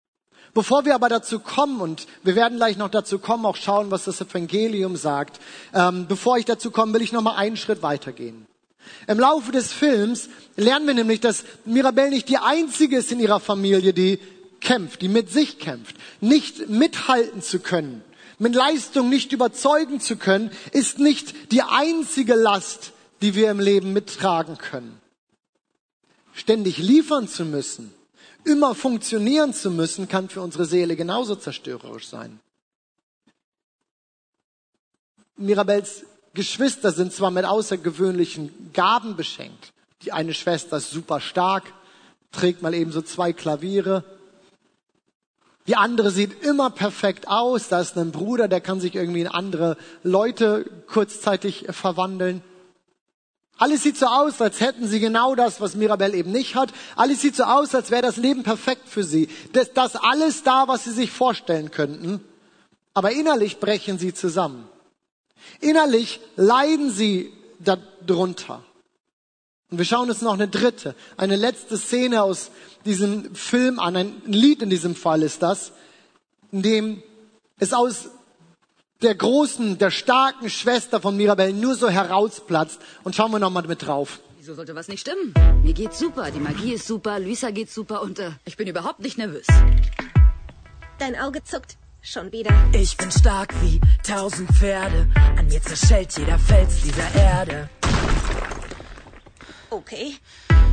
Bevor 0.54 0.86
wir 0.86 0.96
aber 0.96 1.10
dazu 1.10 1.39
kommen, 1.39 1.82
und 1.82 2.08
wir 2.24 2.36
werden 2.36 2.58
gleich 2.58 2.77
noch 2.77 2.89
dazu 2.89 3.20
kommen, 3.20 3.46
auch 3.46 3.58
schauen, 3.58 3.92
was 3.92 4.06
das 4.06 4.22
Evangelium 4.22 4.96
sagt, 4.96 5.42
ähm, 5.74 6.08
bevor 6.08 6.38
ich 6.38 6.46
dazu 6.46 6.72
komme, 6.72 6.94
will 6.94 7.01
ich 7.01 7.12
noch 7.12 7.22
mal 7.22 7.36
einen 7.36 7.58
Schritt 7.58 7.82
weitergehen. 7.82 8.48
Im 9.08 9.20
Laufe 9.20 9.51
des 9.51 9.72
Films 9.72 10.30
lernen 10.56 10.88
wir 10.88 10.94
nämlich, 10.94 11.20
dass 11.20 11.44
Mirabelle 11.65 12.10
nicht 12.10 12.30
die 12.30 12.38
einzige 12.38 12.98
ist 12.98 13.12
in 13.12 13.20
ihrer 13.20 13.39
Familie, 13.39 13.94
die 13.94 14.20
kämpft, 14.62 15.01
die 15.01 15.10
mit 15.10 15.32
sich 15.32 15.60
kämpft. 15.60 15.96
Nicht 16.22 16.70
mithalten 16.70 17.42
zu 17.42 17.60
können, 17.60 18.04
mit 18.39 18.56
Leistung 18.56 19.10
nicht 19.10 19.32
überzeugen 19.32 20.00
zu 20.00 20.18
können, 20.18 20.51
ist 20.72 21.00
nicht 21.00 21.51
die 21.51 21.62
einzige 21.62 22.36
Last, 22.36 22.92
die 23.22 23.36
wir 23.36 23.51
im 23.51 23.60
Leben 23.60 23.94
mittragen 23.94 24.58
können. 24.58 25.00
Ständig 26.34 26.77
liefern 26.77 27.27
zu 27.27 27.46
müssen, 27.46 27.94
immer 28.44 28.75
funktionieren 28.75 29.54
zu 29.54 29.72
müssen, 29.72 30.08
kann 30.08 30.30
für 30.30 30.42
unsere 30.42 30.65
Seele 30.65 30.96
genauso 30.96 31.36
zerstörerisch 31.36 32.08
sein. 32.08 32.39
Mirabels 35.38 36.06
Geschwister 36.36 36.92
sind 36.92 37.13
zwar 37.13 37.32
mit 37.32 37.46
außergewöhnlichen 37.46 38.72
Gaben 38.74 39.15
beschenkt. 39.15 39.74
Die 40.04 40.13
eine 40.13 40.34
Schwester 40.34 40.77
ist 40.77 40.92
super 40.92 41.20
stark, 41.20 41.63
trägt 42.32 42.62
mal 42.62 42.75
eben 42.75 42.92
so 42.92 43.01
zwei 43.01 43.34
Klaviere. 43.34 44.04
Die 45.68 45.75
andere 45.75 46.12
sieht 46.12 46.44
immer 46.44 46.70
perfekt 46.70 47.27
aus. 47.27 47.70
Da 47.70 47.82
ist 47.82 47.98
ein 47.98 48.12
Bruder, 48.12 48.48
der 48.48 48.62
kann 48.62 48.80
sich 48.80 48.94
irgendwie 48.94 49.22
in 49.22 49.27
andere 49.27 49.77
Leute 50.04 50.65
kurzzeitig 50.86 51.65
verwandeln. 51.72 52.44
Alles 53.58 53.84
sieht 53.84 53.98
so 53.98 54.06
aus, 54.06 54.42
als 54.42 54.60
hätten 54.60 54.88
sie 54.88 55.00
genau 55.00 55.34
das, 55.34 55.62
was 55.62 55.75
Mirabel 55.75 56.13
eben 56.13 56.32
nicht 56.32 56.56
hat. 56.56 56.72
Alles 56.96 57.22
sieht 57.22 57.38
so 57.38 57.46
aus, 57.46 57.74
als 57.74 57.89
wäre 57.89 58.01
das 58.01 58.18
Leben 58.18 58.44
perfekt 58.44 58.89
für 58.89 59.04
sie. 59.04 59.30
Das, 59.54 59.72
das 59.74 59.96
alles 59.96 60.44
da, 60.44 60.68
was 60.68 60.84
sie 60.84 60.92
sich 60.92 61.10
vorstellen 61.10 61.72
könnten. 61.72 62.22
Aber 62.94 63.12
innerlich 63.12 63.60
brechen 63.60 63.98
sie 63.98 64.13
zusammen. 64.13 64.68
Innerlich 65.60 66.20
leiden 66.36 66.92
sie 66.92 67.32
darunter. 67.60 68.64
Und 69.72 69.80
wir 69.80 69.86
schauen 69.86 70.10
uns 70.10 70.22
noch 70.22 70.34
eine 70.34 70.48
dritte, 70.48 70.96
eine 71.18 71.36
letzte 71.36 71.78
Szene 71.78 72.24
aus 72.24 72.52
diesem 72.86 73.34
Film 73.36 73.80
an. 73.80 73.96
Ein 73.96 74.22
Lied 74.25 74.62
in 74.62 74.70
diesem 74.70 74.96
Fall 74.96 75.24
ist 75.24 75.42
das, 75.42 75.72
in 76.52 76.62
dem 76.62 77.04
es 77.60 77.74
aus 77.74 78.10
der 79.02 79.16
großen, 79.16 79.78
der 79.78 79.92
starken 79.92 80.50
Schwester 80.50 81.02
von 81.02 81.18
Mirabelle 81.18 81.54
nur 81.54 81.75
so 81.75 81.90
herausplatzt. 81.90 82.80
Und 83.04 83.16
schauen 83.16 83.32
wir 83.32 83.40
nochmal 83.40 83.64
mit 83.68 83.86
drauf. 83.86 84.20
Wieso 84.38 84.54
sollte 84.54 84.75
was 84.75 84.88
nicht 84.88 85.02
stimmen? 85.02 85.34
Mir 85.64 85.74
geht's 85.74 85.98
super, 85.98 86.30
die 86.30 86.40
Magie 86.40 86.74
ist 86.74 86.86
super, 86.86 87.20
Luisa 87.20 87.50
geht 87.50 87.72
super 87.72 88.04
und 88.04 88.20
äh, 88.20 88.32
ich 88.46 88.58
bin 88.58 88.68
überhaupt 88.68 89.00
nicht 89.00 89.18
nervös. 89.18 89.48
Dein 91.00 91.16
Auge 91.16 91.44
zuckt. 91.44 91.78
Schon 92.07 92.31
wieder. 92.31 92.51
Ich 92.71 92.95
bin 92.97 93.09
stark 93.09 93.51
wie 93.63 93.81
tausend 94.03 94.47
Pferde. 94.51 95.07
An 95.38 95.47
mir 95.47 95.59
zerschellt 95.59 96.15
jeder 96.15 96.38
Fels 96.38 96.83
dieser 96.83 97.15
Erde. 97.15 97.67
Okay. 99.71 100.13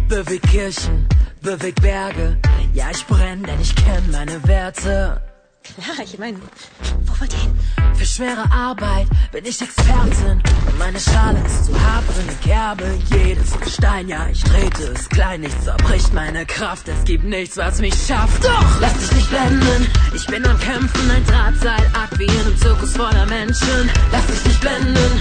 Beweg 0.08 0.42
Kirchen, 0.42 1.08
beweg 1.40 1.80
Berge. 1.80 2.38
Ja, 2.74 2.90
ich 2.90 3.06
brenn, 3.06 3.42
denn 3.44 3.58
ich 3.62 3.74
kenn 3.74 4.10
meine 4.10 4.46
Werte. 4.46 5.22
Klar, 5.62 6.04
ich 6.04 6.19
meine, 6.19 6.38
wo 7.07 7.21
wollt 7.21 7.33
ihr 7.33 7.38
hin? 7.38 7.59
Für 7.95 8.04
schwere 8.04 8.50
Arbeit 8.50 9.07
bin 9.31 9.45
ich 9.45 9.61
Expertin. 9.62 10.42
Meine 10.76 10.99
Schale 10.99 11.38
ist 11.47 11.66
zu 11.66 11.81
hart 11.81 12.04
eine 12.19 12.37
Kerbe. 12.42 12.99
Jedes 13.11 13.52
Stein, 13.73 14.09
ja, 14.09 14.26
ich 14.28 14.42
trete 14.42 14.92
es 14.92 15.09
klein. 15.09 15.42
Nichts 15.42 15.64
zerbricht 15.64 16.12
meine 16.12 16.45
Kraft. 16.47 16.88
Es 16.88 17.04
gibt 17.04 17.25
nichts, 17.25 17.57
was 17.57 17.78
mich 17.78 17.95
schafft. 17.95 18.45
Doch, 18.45 18.81
lass 18.81 18.99
dich 18.99 19.12
nicht 19.12 19.31
blenden. 19.31 19.87
Ich 20.14 20.26
bin 20.26 20.45
am 20.45 20.59
Kämpfen, 20.59 21.11
ein 21.11 21.25
Drahtseilakt 21.26 22.19
wie 22.19 22.25
in 22.25 22.40
einem 22.40 22.57
Zirkus 22.59 22.97
voller 22.97 23.26
Menschen. 23.26 23.90
Lass 24.11 24.26
dich 24.26 24.45
nicht 24.45 24.61
blenden. 24.61 25.21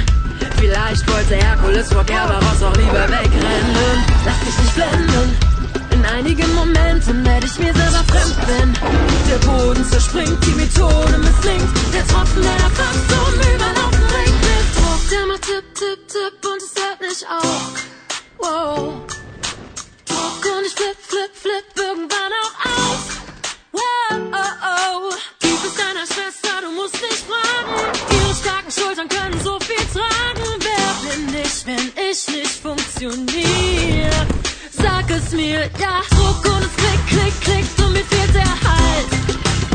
Vielleicht 0.57 1.07
wollte 1.07 1.36
Herkules 1.36 1.93
vor 1.93 2.03
Kerberos 2.03 2.63
auch 2.63 2.75
lieber 2.77 3.07
wegrennen. 3.07 4.03
Lass 4.25 4.39
dich 4.39 4.57
nicht 4.57 4.75
blenden. 4.75 5.51
In 6.01 6.08
einigen 6.08 6.51
Momenten 6.55 7.24
werde 7.24 7.46
ich 7.46 7.60
mir 7.60 7.72
selber 7.75 8.03
fremd, 8.08 8.36
wenn 8.48 8.74
der 9.29 9.38
Boden 9.46 9.86
zerspringt, 9.86 10.43
die 10.48 10.55
Methode 10.55 11.15
misslingt. 11.20 11.70
Der 11.93 12.08
Tropfen, 12.08 12.41
der 12.41 12.53
erfasst 12.53 13.05
zum 13.08 13.36
Überlaufen 13.53 14.05
bringt 14.10 14.41
mit 14.41 14.65
Druck. 14.75 15.01
Der 15.12 15.25
macht 15.27 15.43
tipp, 15.43 15.63
tipp, 15.75 16.08
tipp 16.08 16.50
und 16.51 16.58
es 16.58 16.74
hört 16.81 17.01
nicht 17.01 17.24
auf. 17.29 17.74
Wow. 18.39 19.05
Druck 20.08 20.43
und 20.58 20.65
ich 20.65 20.74
flip, 20.74 20.98
flip, 21.05 21.34
flip 21.36 21.65
irgendwann 21.75 22.34
auch 22.41 22.55
aus. 22.65 23.03
Wow, 23.72 24.17
oh, 24.34 25.12
oh. 25.12 25.13
Gib 25.39 25.63
es 25.63 25.75
deiner 25.75 26.08
Schwester, 26.08 26.62
du 26.63 26.72
musst 26.72 26.96
nicht 26.96 27.25
fragen. 27.29 27.74
Ihre 28.10 28.34
starken 28.34 28.72
Schultern 28.72 29.08
können 29.08 29.39
so 29.43 29.60
viel 29.60 29.86
tragen. 29.93 30.50
Wer 30.65 31.12
bin 31.12 31.41
ich, 31.43 31.63
wenn 31.67 31.93
ich 32.10 32.27
nicht 32.27 32.60
funktioniere? 32.60 34.25
Sag 34.83 35.09
es 35.11 35.31
mir, 35.31 35.69
ja. 35.79 36.01
Druck 36.09 36.45
und 36.45 36.63
es 36.63 36.75
klick, 36.75 37.07
klick, 37.07 37.41
klickt 37.41 37.81
und 37.81 37.93
mir 37.93 38.03
fehlt 38.03 38.33
der 38.33 38.43
Halt. 38.43 39.07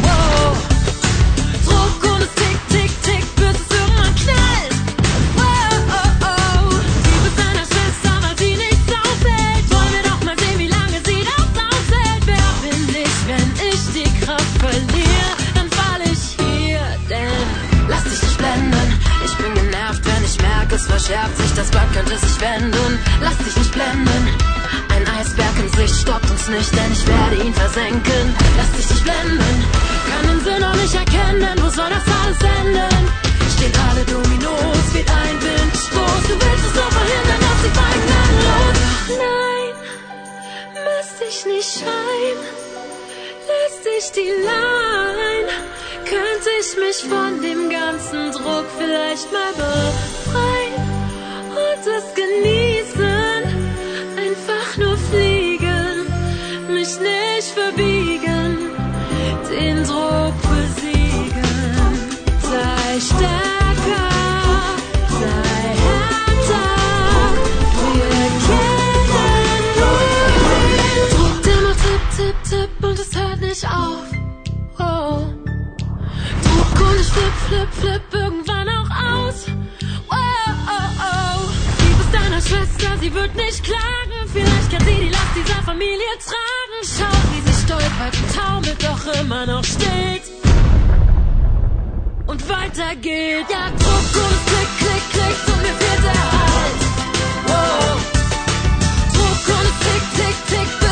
Wow. 0.02 0.56
Druck 1.64 2.12
und 2.12 2.22
es 2.22 2.34
tick, 2.34 2.58
tick, 2.70 2.90
tick, 3.02 3.24
bis 3.36 3.54
es 3.54 3.70
irgendwann 3.78 4.14
knallt. 4.16 4.74
Wow, 5.36 5.78
oh, 5.88 6.26
oh. 6.26 6.80
Gib 7.04 7.22
es 7.28 7.36
deiner 7.36 7.66
Schwester, 7.70 8.12
weil 8.22 8.36
sie 8.38 8.56
nichts 8.56 8.90
aushält. 8.90 9.64
Wollen 9.70 9.92
wir 9.94 10.02
doch 10.10 10.22
mal 10.24 10.36
sehen, 10.38 10.58
wie 10.58 10.68
lange 10.68 10.98
sie 11.04 11.22
das 11.22 11.54
aushält. 11.70 12.22
Wer 12.26 12.48
bin 12.62 12.82
ich, 13.04 13.16
wenn 13.30 13.48
ich 13.70 13.82
die 13.94 14.24
Kraft 14.24 14.54
verliere? 14.58 15.30
Dann 15.54 15.70
fall 15.70 16.02
ich 16.02 16.34
hier, 16.34 16.82
denn 17.08 17.46
lass 17.88 18.04
dich 18.04 18.22
nicht 18.22 18.38
blenden. 18.38 18.88
Ich 19.24 19.34
bin 19.36 19.54
genervt, 19.54 20.02
wenn 20.04 20.24
ich 20.24 20.40
merke, 20.40 20.74
es 20.74 20.86
verschärft 20.86 21.36
sich. 21.36 21.52
Das 21.54 21.70
Blatt 21.70 21.92
könnte 21.92 22.18
sich 22.18 22.40
wenden. 22.40 22.98
Lass 23.20 23.36
dich 23.38 23.56
nicht 23.56 23.72
blenden. 23.72 24.55
Ein 25.76 25.88
sich 25.88 26.00
stoppt 26.00 26.30
uns 26.30 26.48
nicht, 26.48 26.72
denn 26.72 26.92
ich 26.92 27.06
werde 27.06 27.36
ihn 27.44 27.52
versenken. 27.52 28.34
Lass 28.56 28.72
dich 28.72 28.88
nicht 28.88 29.04
blenden, 29.04 29.64
kann 30.08 30.26
den 30.26 30.40
Sinn 30.44 30.60
noch 30.60 30.74
nicht 30.74 30.94
erkennen. 30.94 31.56
Wo 31.60 31.68
soll 31.68 31.90
das 31.90 32.06
alles 32.16 32.40
enden? 32.40 33.02
Stehen 33.56 33.72
alle 33.90 34.04
Dominos, 34.04 34.86
weht 34.94 35.10
ein 35.10 35.36
Windstoß. 35.42 36.22
Du 36.28 36.34
willst 36.34 36.66
es 36.68 36.74
nur 36.74 36.90
verhindern, 36.98 37.40
dass 37.44 37.58
sie 37.62 37.72
fallen 37.78 38.04
dann 38.12 38.32
los. 38.46 38.76
Nein, 39.20 39.74
müsste 40.86 41.24
ich 41.28 41.44
nicht 41.44 41.70
schreien. 41.78 42.40
Lässt 43.48 43.84
dich 43.84 44.12
die 44.12 44.32
Line, 44.48 45.50
könnte 46.08 46.50
ich 46.60 46.70
mich 46.84 47.00
von 47.04 47.42
dem 47.42 47.68
ganzen 47.68 48.32
Druck 48.32 48.66
vielleicht 48.78 49.30
mal 49.30 49.52
befreien 49.52 50.86
und 51.52 51.86
es 51.86 52.06
genießen 52.14 53.05
verbiegen, 57.76 58.70
den 59.50 59.84
Druck 59.84 60.34
besiegen. 60.42 61.44
Sei 62.40 63.00
stärker, 63.00 64.08
sei 65.20 65.68
härter, 65.84 66.68
wir 67.92 68.26
kennen 68.46 69.62
nur 69.80 70.02
Druck, 71.12 71.36
der 71.44 71.60
tipp, 71.82 72.04
tipp, 72.16 72.36
tipp 72.48 72.70
und 72.84 72.98
es 72.98 73.16
hört 73.16 73.40
nicht 73.40 73.64
auf. 73.66 74.06
Oh. 74.78 75.24
Druck 76.44 76.80
und 76.80 77.00
ich 77.00 77.06
flip, 77.08 77.36
flip, 77.48 77.68
flip 77.80 78.02
irgendwann 78.12 78.68
auch 78.68 78.90
aus. 78.90 79.46
Oh, 80.10 80.14
oh, 80.14 80.88
oh. 81.00 81.40
Gib 81.78 82.00
es 82.00 82.10
deiner 82.12 82.40
Schwester, 82.40 82.96
sie 83.00 83.12
wird 83.12 83.34
nicht 83.34 83.62
klagen. 83.64 84.28
Vielleicht 84.32 84.70
kann 84.70 84.84
sie 84.84 84.94
die 84.94 85.08
Last 85.08 85.34
dieser 85.34 85.62
Familie 85.62 86.12
tragen. 86.24 86.80
Schau, 86.82 87.16
wie 87.32 87.40
sie 87.50 87.55
stolpert 87.66 88.16
taumelt, 88.34 88.82
doch 88.82 89.20
immer 89.20 89.46
noch 89.46 89.64
steht. 89.64 90.22
Und 92.26 92.48
weiter 92.48 92.94
geht. 93.00 93.48
Ja, 93.50 93.68
Druck 93.78 94.14
und 94.24 94.38
klick, 94.48 94.70
klick, 94.78 95.04
klickt 95.12 95.48
und 95.48 95.62
mir 95.62 95.74
fehlt 95.80 96.04
der 96.04 96.22
Halt. 96.32 96.80
Wow. 97.46 97.96
Druck 99.14 99.56
und 99.56 99.66
es 99.66 99.78
tick, 99.84 100.36
tick, 100.48 100.85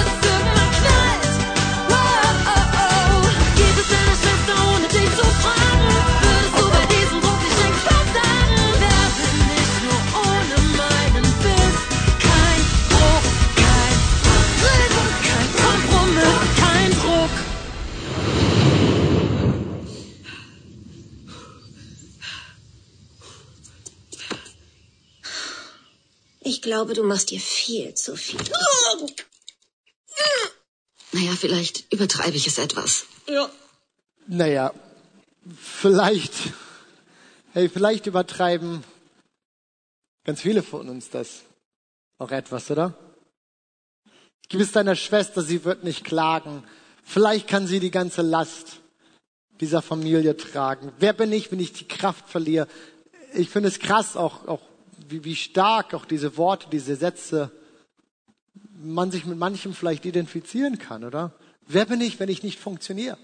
glaube, 26.74 26.94
du 26.94 27.04
machst 27.04 27.30
dir 27.30 27.38
viel 27.38 27.94
zu 27.94 28.16
viel. 28.16 28.40
Naja, 31.12 31.32
vielleicht 31.36 31.92
übertreibe 31.92 32.36
ich 32.36 32.48
es 32.48 32.58
etwas. 32.58 33.06
Ja. 33.28 33.48
Naja, 34.26 34.74
vielleicht, 35.56 36.32
hey, 37.52 37.68
vielleicht 37.68 38.06
übertreiben 38.06 38.82
ganz 40.24 40.40
viele 40.40 40.64
von 40.64 40.88
uns 40.88 41.10
das 41.10 41.42
auch 42.18 42.32
etwas, 42.32 42.68
oder? 42.72 42.92
Gib 44.48 44.60
es 44.60 44.72
deiner 44.72 44.96
Schwester, 44.96 45.42
sie 45.42 45.62
wird 45.62 45.84
nicht 45.84 46.02
klagen. 46.02 46.64
Vielleicht 47.04 47.46
kann 47.46 47.68
sie 47.68 47.78
die 47.78 47.92
ganze 47.92 48.22
Last 48.22 48.80
dieser 49.60 49.80
Familie 49.80 50.36
tragen. 50.36 50.92
Wer 50.98 51.12
bin 51.12 51.32
ich, 51.32 51.52
wenn 51.52 51.60
ich 51.60 51.72
die 51.72 51.86
Kraft 51.86 52.28
verliere? 52.28 52.66
Ich 53.32 53.48
finde 53.48 53.68
es 53.68 53.78
krass, 53.78 54.16
auch, 54.16 54.48
auch 54.48 54.73
wie, 55.08 55.24
wie 55.24 55.36
stark 55.36 55.94
auch 55.94 56.04
diese 56.04 56.36
Worte, 56.36 56.68
diese 56.70 56.96
Sätze, 56.96 57.50
man 58.76 59.10
sich 59.10 59.24
mit 59.24 59.38
manchem 59.38 59.74
vielleicht 59.74 60.04
identifizieren 60.04 60.78
kann, 60.78 61.04
oder? 61.04 61.32
Wer 61.66 61.86
bin 61.86 62.00
ich, 62.00 62.20
wenn 62.20 62.28
ich 62.28 62.42
nicht 62.42 62.58
funktioniere? 62.58 63.18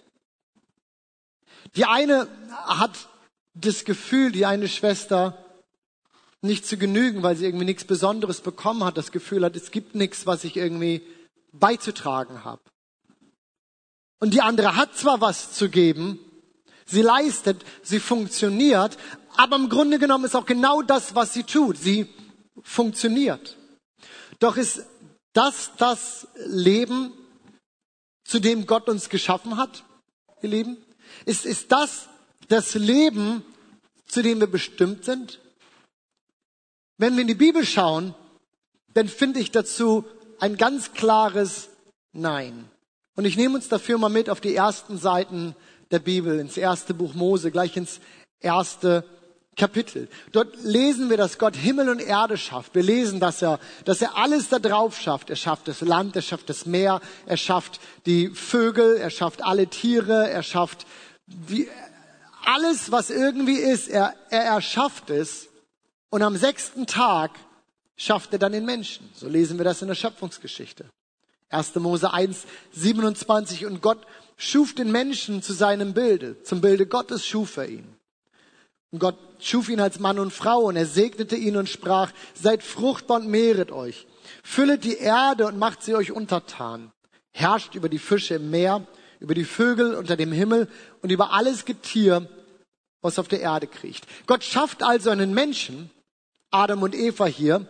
Die 1.77 1.85
eine 1.85 2.27
hat 2.67 3.09
das 3.55 3.85
Gefühl, 3.85 4.33
die 4.33 4.47
eine 4.47 4.69
Schwester 4.69 5.45
nicht 6.41 6.67
zu 6.67 6.79
genügen, 6.79 7.23
weil 7.23 7.37
sie 7.37 7.45
irgendwie 7.45 7.67
nichts 7.67 7.85
Besonderes 7.85 8.41
bekommen 8.41 8.85
hat, 8.85 8.97
das 8.97 9.13
Gefühl 9.13 9.45
hat, 9.45 9.57
es 9.57 9.71
gibt 9.71 9.95
nichts, 9.95 10.27
was 10.27 10.45
ich 10.45 10.57
irgendwie 10.57 11.03
beizutragen 11.53 12.45
habe. 12.45 12.63
Und 14.21 14.33
die 14.35 14.41
andere 14.41 14.77
hat 14.77 14.97
zwar 14.97 15.21
was 15.21 15.53
zu 15.53 15.69
geben, 15.69 16.19
sie 16.87 17.03
leistet, 17.03 17.65
sie 17.83 18.01
funktioniert, 18.01 18.97
aber 19.41 19.57
im 19.57 19.71
Grunde 19.71 19.99
genommen 19.99 20.27
ist 20.27 20.37
auch 20.37 20.45
genau 20.45 20.83
das, 20.83 21.15
was 21.15 21.33
sie 21.33 21.45
tut. 21.45 21.79
Sie 21.79 22.07
funktioniert. 22.63 23.57
Doch 24.39 24.59
ist 24.59 24.85
das 25.33 25.71
das 25.79 26.29
Leben, 26.45 27.15
zu 28.23 28.39
dem 28.39 28.67
Gott 28.67 28.91
uns 28.91 29.09
geschaffen 29.09 29.57
hat, 29.57 29.83
ihr 30.43 30.51
Lieben? 30.51 30.77
Ist, 31.25 31.47
ist 31.47 31.73
das 31.73 32.11
das 32.49 32.75
Leben, 32.75 33.43
zu 34.05 34.23
dem 34.23 34.41
wir 34.41 34.47
bestimmt 34.47 35.07
sind? 35.07 35.41
Wenn 36.99 37.15
wir 37.15 37.23
in 37.23 37.29
die 37.29 37.35
Bibel 37.35 37.65
schauen, 37.65 38.15
dann 38.93 39.09
finde 39.09 39.41
ich 39.41 39.51
dazu 39.51 40.05
ein 40.39 40.59
ganz 40.59 40.93
klares 40.93 41.71
Nein. 42.13 42.69
Und 43.17 43.25
ich 43.25 43.39
nehme 43.39 43.55
uns 43.55 43.71
dafür 43.71 43.97
mal 43.97 44.11
mit 44.11 44.29
auf 44.29 44.43
die 44.43 44.55
ersten 44.55 44.99
Seiten 44.99 45.57
der 45.91 46.01
Bibel, 46.01 46.39
ins 46.39 46.59
erste 46.59 46.93
Buch 46.93 47.15
Mose, 47.15 47.51
gleich 47.51 47.75
ins 47.79 48.01
erste 48.41 49.03
Kapitel. 49.61 50.09
Dort 50.33 50.57
lesen 50.63 51.11
wir, 51.11 51.19
dass 51.19 51.37
Gott 51.37 51.55
Himmel 51.55 51.91
und 51.91 52.01
Erde 52.01 52.39
schafft. 52.39 52.75
Wir 52.75 52.83
lesen, 52.83 53.21
dass 53.21 53.43
er, 53.43 53.61
dass 53.85 54.01
er 54.01 54.17
alles 54.17 54.49
da 54.49 54.59
drauf 54.59 54.99
schafft. 54.99 55.29
Er 55.29 55.37
schafft 55.37 55.69
das 55.69 55.83
Land, 55.83 56.17
er 56.17 56.23
schafft 56.23 56.49
das 56.49 56.65
Meer, 56.65 57.03
er 57.27 57.37
schafft 57.37 57.79
die 58.07 58.31
Vögel, 58.31 58.97
er 58.97 59.11
schafft 59.11 59.45
alle 59.45 59.67
Tiere, 59.67 60.31
er 60.31 60.43
schafft 60.43 60.87
die, 61.27 61.69
alles, 62.43 62.91
was 62.91 63.11
irgendwie 63.11 63.57
ist. 63.57 63.89
Er, 63.89 64.15
er 64.31 64.45
erschafft 64.45 65.11
es. 65.11 65.49
Und 66.09 66.23
am 66.23 66.39
sechsten 66.39 66.87
Tag 66.87 67.33
schafft 67.99 68.33
er 68.33 68.39
dann 68.39 68.53
den 68.53 68.65
Menschen. 68.65 69.11
So 69.15 69.29
lesen 69.29 69.59
wir 69.59 69.67
das 69.67 69.83
in 69.83 69.89
der 69.89 69.95
Schöpfungsgeschichte. 69.95 70.87
1. 71.51 71.75
Mose 71.75 72.11
1, 72.15 72.47
27. 72.73 73.67
Und 73.67 73.83
Gott 73.83 74.07
schuf 74.39 74.75
den 74.75 74.91
Menschen 74.91 75.43
zu 75.43 75.53
seinem 75.53 75.93
Bilde. 75.93 76.43
Zum 76.45 76.63
Bilde 76.63 76.87
Gottes 76.87 77.27
schuf 77.27 77.59
er 77.59 77.69
ihn. 77.69 78.00
Und 78.91 78.99
Gott 78.99 79.19
schuf 79.39 79.69
ihn 79.69 79.81
als 79.81 80.01
Mann 80.01 80.19
und 80.19 80.33
Frau 80.33 80.63
und 80.63 80.77
er 80.77 80.87
segnete 80.87 81.37
ihn 81.37 81.57
und 81.57 81.69
sprach, 81.69 82.11
seid 82.35 82.63
fruchtbar 82.63 83.21
und 83.21 83.29
mehret 83.29 83.71
euch. 83.71 84.07
Füllet 84.43 84.85
die 84.85 84.97
Erde 84.97 85.47
und 85.47 85.59
macht 85.59 85.83
sie 85.83 85.95
euch 85.95 86.13
untertan. 86.13 86.91
Herrscht 87.33 87.75
über 87.75 87.89
die 87.89 87.99
Fische 87.99 88.35
im 88.35 88.51
Meer, 88.51 88.87
über 89.21 89.35
die 89.35 89.45
Vögel 89.45 89.95
unter 89.95 90.17
dem 90.17 90.33
Himmel 90.33 90.69
und 91.03 91.11
über 91.11 91.33
alles 91.33 91.65
Getier, 91.65 92.29
was 93.01 93.19
auf 93.19 93.29
der 93.29 93.41
Erde 93.41 93.67
kriecht. 93.67 94.07
Gott 94.27 94.43
schafft 94.43 94.83
also 94.83 95.11
einen 95.11 95.33
Menschen, 95.35 95.91
Adam 96.51 96.83
und 96.83 96.95
Eva 96.95 97.27
hier. 97.27 97.67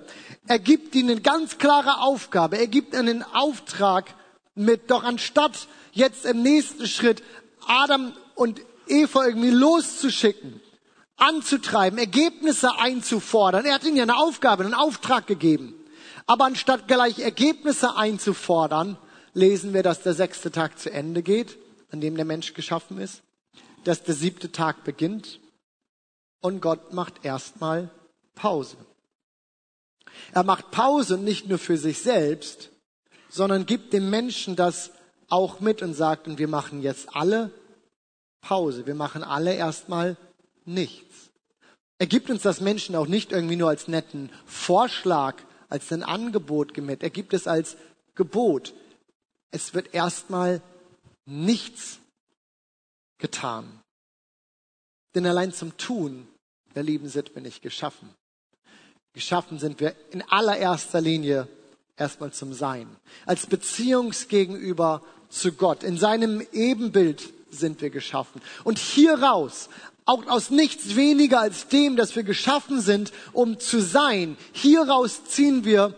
Er 0.46 0.58
gibt 0.58 0.94
ihnen 0.94 1.10
eine 1.10 1.20
ganz 1.20 1.58
klare 1.58 2.00
Aufgabe. 2.00 2.56
Er 2.56 2.66
gibt 2.66 2.94
einen 2.94 3.22
Auftrag 3.22 4.14
mit. 4.54 4.90
Doch 4.90 5.04
anstatt 5.04 5.68
jetzt 5.92 6.24
im 6.24 6.42
nächsten 6.42 6.86
Schritt 6.86 7.22
Adam 7.66 8.12
und 8.34 8.60
Eva 8.86 9.26
irgendwie 9.26 9.50
loszuschicken, 9.50 10.60
anzutreiben, 11.20 11.98
Ergebnisse 11.98 12.78
einzufordern. 12.78 13.64
Er 13.64 13.74
hat 13.74 13.84
ihnen 13.84 13.96
ja 13.96 14.02
eine 14.02 14.16
Aufgabe, 14.16 14.64
einen 14.64 14.74
Auftrag 14.74 15.26
gegeben. 15.26 15.74
Aber 16.26 16.44
anstatt 16.44 16.88
gleich 16.88 17.18
Ergebnisse 17.18 17.96
einzufordern, 17.96 18.96
lesen 19.34 19.74
wir, 19.74 19.82
dass 19.82 20.02
der 20.02 20.14
sechste 20.14 20.50
Tag 20.50 20.78
zu 20.78 20.90
Ende 20.90 21.22
geht, 21.22 21.58
an 21.90 22.00
dem 22.00 22.16
der 22.16 22.24
Mensch 22.24 22.54
geschaffen 22.54 22.98
ist, 22.98 23.22
dass 23.84 24.02
der 24.02 24.14
siebte 24.14 24.52
Tag 24.52 24.84
beginnt 24.84 25.40
und 26.40 26.60
Gott 26.60 26.92
macht 26.92 27.24
erstmal 27.24 27.90
Pause. 28.34 28.76
Er 30.32 30.42
macht 30.42 30.70
Pause 30.70 31.18
nicht 31.18 31.48
nur 31.48 31.58
für 31.58 31.76
sich 31.76 32.00
selbst, 32.00 32.70
sondern 33.28 33.66
gibt 33.66 33.92
dem 33.92 34.10
Menschen 34.10 34.56
das 34.56 34.90
auch 35.28 35.60
mit 35.60 35.82
und 35.82 35.94
sagt, 35.94 36.26
und 36.26 36.38
wir 36.38 36.48
machen 36.48 36.82
jetzt 36.82 37.14
alle 37.14 37.50
Pause. 38.40 38.86
Wir 38.86 38.94
machen 38.94 39.22
alle 39.22 39.54
erstmal 39.54 40.16
nichts. 40.74 41.30
Er 41.98 42.06
gibt 42.06 42.30
uns 42.30 42.42
das 42.42 42.60
Menschen 42.60 42.96
auch 42.96 43.06
nicht 43.06 43.32
irgendwie 43.32 43.56
nur 43.56 43.68
als 43.68 43.88
netten 43.88 44.30
Vorschlag, 44.46 45.36
als 45.68 45.92
ein 45.92 46.02
Angebot 46.02 46.72
gemet. 46.72 47.02
Er 47.02 47.10
gibt 47.10 47.34
es 47.34 47.46
als 47.46 47.76
Gebot. 48.14 48.72
Es 49.50 49.74
wird 49.74 49.94
erstmal 49.94 50.62
nichts 51.26 51.98
getan. 53.18 53.80
Denn 55.14 55.26
allein 55.26 55.52
zum 55.52 55.76
Tun, 55.76 56.26
der 56.74 56.82
Lieben, 56.82 57.08
sind 57.08 57.34
wir 57.34 57.42
nicht 57.42 57.62
geschaffen. 57.62 58.08
Geschaffen 59.12 59.58
sind 59.58 59.80
wir 59.80 59.94
in 60.12 60.22
allererster 60.22 61.00
Linie 61.00 61.48
erstmal 61.96 62.32
zum 62.32 62.52
Sein. 62.52 62.88
Als 63.26 63.46
Beziehungsgegenüber 63.46 65.02
zu 65.28 65.52
Gott. 65.52 65.82
In 65.82 65.98
seinem 65.98 66.46
Ebenbild 66.52 67.32
sind 67.50 67.80
wir 67.80 67.90
geschaffen. 67.90 68.40
Und 68.64 68.78
hieraus, 68.78 69.68
auch 70.10 70.26
aus 70.26 70.50
nichts 70.50 70.96
weniger 70.96 71.40
als 71.40 71.68
dem, 71.68 71.96
dass 71.96 72.16
wir 72.16 72.24
geschaffen 72.24 72.80
sind, 72.80 73.12
um 73.32 73.58
zu 73.60 73.80
sein, 73.80 74.36
hieraus 74.52 75.24
ziehen 75.24 75.64
wir 75.64 75.94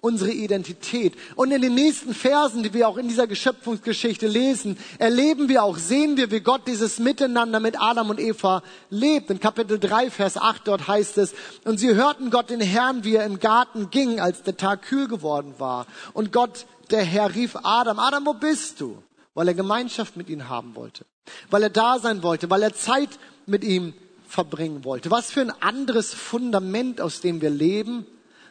unsere 0.00 0.30
Identität. 0.30 1.14
Und 1.34 1.50
in 1.50 1.62
den 1.62 1.74
nächsten 1.74 2.14
Versen, 2.14 2.62
die 2.62 2.72
wir 2.72 2.86
auch 2.86 2.96
in 2.96 3.08
dieser 3.08 3.26
Geschöpfungsgeschichte 3.26 4.28
lesen, 4.28 4.78
erleben 4.98 5.48
wir 5.48 5.64
auch, 5.64 5.78
sehen 5.78 6.16
wir, 6.16 6.30
wie 6.30 6.40
Gott 6.40 6.62
dieses 6.68 7.00
Miteinander 7.00 7.58
mit 7.58 7.80
Adam 7.80 8.10
und 8.10 8.20
Eva 8.20 8.62
lebt. 8.88 9.30
In 9.30 9.40
Kapitel 9.40 9.80
3, 9.80 10.10
Vers 10.10 10.36
8 10.36 10.68
dort 10.68 10.86
heißt 10.86 11.18
es, 11.18 11.34
und 11.64 11.78
sie 11.78 11.92
hörten 11.94 12.30
Gott 12.30 12.50
den 12.50 12.60
Herrn, 12.60 13.02
wie 13.02 13.16
er 13.16 13.26
im 13.26 13.40
Garten 13.40 13.90
ging, 13.90 14.20
als 14.20 14.44
der 14.44 14.56
Tag 14.56 14.82
kühl 14.82 15.08
geworden 15.08 15.54
war. 15.58 15.86
Und 16.12 16.32
Gott, 16.32 16.66
der 16.90 17.02
Herr, 17.02 17.34
rief 17.34 17.56
Adam, 17.64 17.98
Adam, 17.98 18.26
wo 18.26 18.34
bist 18.34 18.80
du? 18.80 19.02
Weil 19.34 19.48
er 19.48 19.54
Gemeinschaft 19.54 20.16
mit 20.16 20.30
ihm 20.30 20.48
haben 20.48 20.76
wollte. 20.76 21.04
Weil 21.50 21.64
er 21.64 21.70
da 21.70 21.98
sein 21.98 22.22
wollte, 22.22 22.48
weil 22.48 22.62
er 22.62 22.72
Zeit 22.74 23.10
mit 23.46 23.64
ihm 23.64 23.94
verbringen 24.28 24.84
wollte. 24.84 25.10
Was 25.10 25.30
für 25.30 25.40
ein 25.40 25.50
anderes 25.62 26.12
Fundament, 26.12 27.00
aus 27.00 27.20
dem 27.20 27.40
wir 27.40 27.50
leben, 27.50 28.06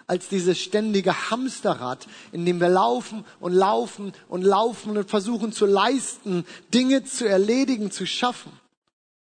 als 0.08 0.30
dieses 0.30 0.60
ständige 0.60 1.32
Hamsterrad, 1.32 2.08
in 2.32 2.46
dem 2.46 2.60
wir 2.60 2.70
laufen 2.70 3.26
und 3.40 3.54
laufen 3.54 4.14
und 4.28 4.44
laufen 4.44 4.98
und 4.98 5.10
versuchen 5.10 5.52
zu 5.52 5.66
leisten, 5.66 6.46
Dinge 6.74 7.04
zu 7.04 7.28
erledigen, 7.28 7.92
zu 7.92 8.06
schaffen. 8.06 8.52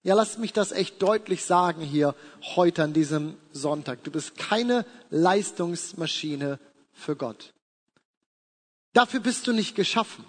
Ja, 0.03 0.14
lasst 0.14 0.38
mich 0.38 0.53
das 0.53 0.73
echt 0.73 1.03
deutlich 1.03 1.45
sagen 1.45 1.83
hier 1.83 2.14
heute 2.55 2.85
an 2.85 2.92
diesem 2.92 3.35
Sonntag. 3.53 4.05
Du 4.05 4.11
bist 4.11 4.37
keine 4.37 4.85
Leistungsmaschine 5.11 6.61
für 6.92 7.16
Gott. 7.16 7.53
Dafür 8.92 9.21
bist 9.21 9.47
du 9.47 9.53
nicht 9.53 9.75
geschaffen. 9.75 10.25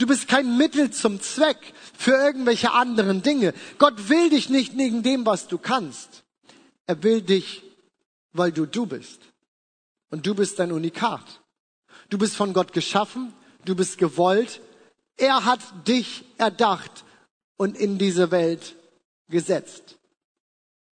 Du 0.00 0.06
bist 0.06 0.26
kein 0.26 0.56
Mittel 0.56 0.90
zum 0.90 1.20
Zweck 1.20 1.74
für 1.96 2.12
irgendwelche 2.12 2.72
anderen 2.72 3.22
Dinge. 3.22 3.54
Gott 3.78 4.08
will 4.08 4.30
dich 4.30 4.48
nicht 4.48 4.76
wegen 4.76 5.04
dem, 5.04 5.24
was 5.26 5.46
du 5.46 5.58
kannst. 5.58 6.24
Er 6.86 7.02
will 7.04 7.22
dich 7.22 7.62
weil 8.32 8.52
du 8.52 8.66
du 8.66 8.86
bist. 8.86 9.20
Und 10.10 10.26
du 10.26 10.34
bist 10.34 10.60
ein 10.60 10.72
Unikat. 10.72 11.40
Du 12.08 12.18
bist 12.18 12.36
von 12.36 12.52
Gott 12.52 12.72
geschaffen, 12.72 13.32
du 13.64 13.74
bist 13.74 13.98
gewollt. 13.98 14.60
Er 15.16 15.44
hat 15.44 15.60
dich 15.86 16.24
erdacht 16.38 17.04
und 17.56 17.76
in 17.76 17.98
diese 17.98 18.30
Welt 18.30 18.74
gesetzt. 19.28 19.98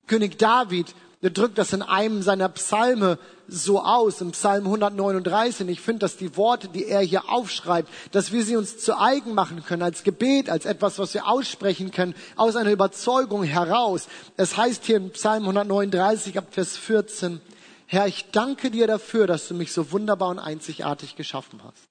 König 0.07 0.39
David, 0.39 0.95
der 1.23 1.31
drückt 1.31 1.59
das 1.59 1.73
in 1.73 1.83
einem 1.83 2.23
seiner 2.23 2.49
Psalme 2.49 3.19
so 3.49 3.81
aus, 3.81 4.21
im 4.21 4.33
Psalm 4.33 4.67
139. 4.67 5.69
Ich 5.69 5.81
finde, 5.81 6.01
dass 6.01 6.17
die 6.17 6.37
Worte, 6.37 6.69
die 6.69 6.87
er 6.87 7.01
hier 7.01 7.29
aufschreibt, 7.29 7.89
dass 8.13 8.31
wir 8.31 8.45
sie 8.45 8.57
uns 8.57 8.79
zu 8.79 8.99
eigen 8.99 9.35
machen 9.35 9.65
können, 9.65 9.83
als 9.83 10.05
Gebet, 10.05 10.49
als 10.49 10.65
etwas, 10.65 10.99
was 10.99 11.15
wir 11.15 11.27
aussprechen 11.27 11.91
können, 11.91 12.15
aus 12.37 12.55
einer 12.55 12.71
Überzeugung 12.71 13.43
heraus. 13.43 14.07
Es 14.37 14.57
heißt 14.57 14.85
hier 14.85 14.99
im 14.99 15.11
Psalm 15.11 15.43
139 15.43 16.39
ab 16.39 16.47
Vers 16.51 16.77
14, 16.77 17.41
Herr, 17.87 18.07
ich 18.07 18.27
danke 18.31 18.71
dir 18.71 18.87
dafür, 18.87 19.27
dass 19.27 19.49
du 19.49 19.55
mich 19.55 19.73
so 19.73 19.91
wunderbar 19.93 20.29
und 20.29 20.39
einzigartig 20.39 21.17
geschaffen 21.17 21.61
hast. 21.65 21.89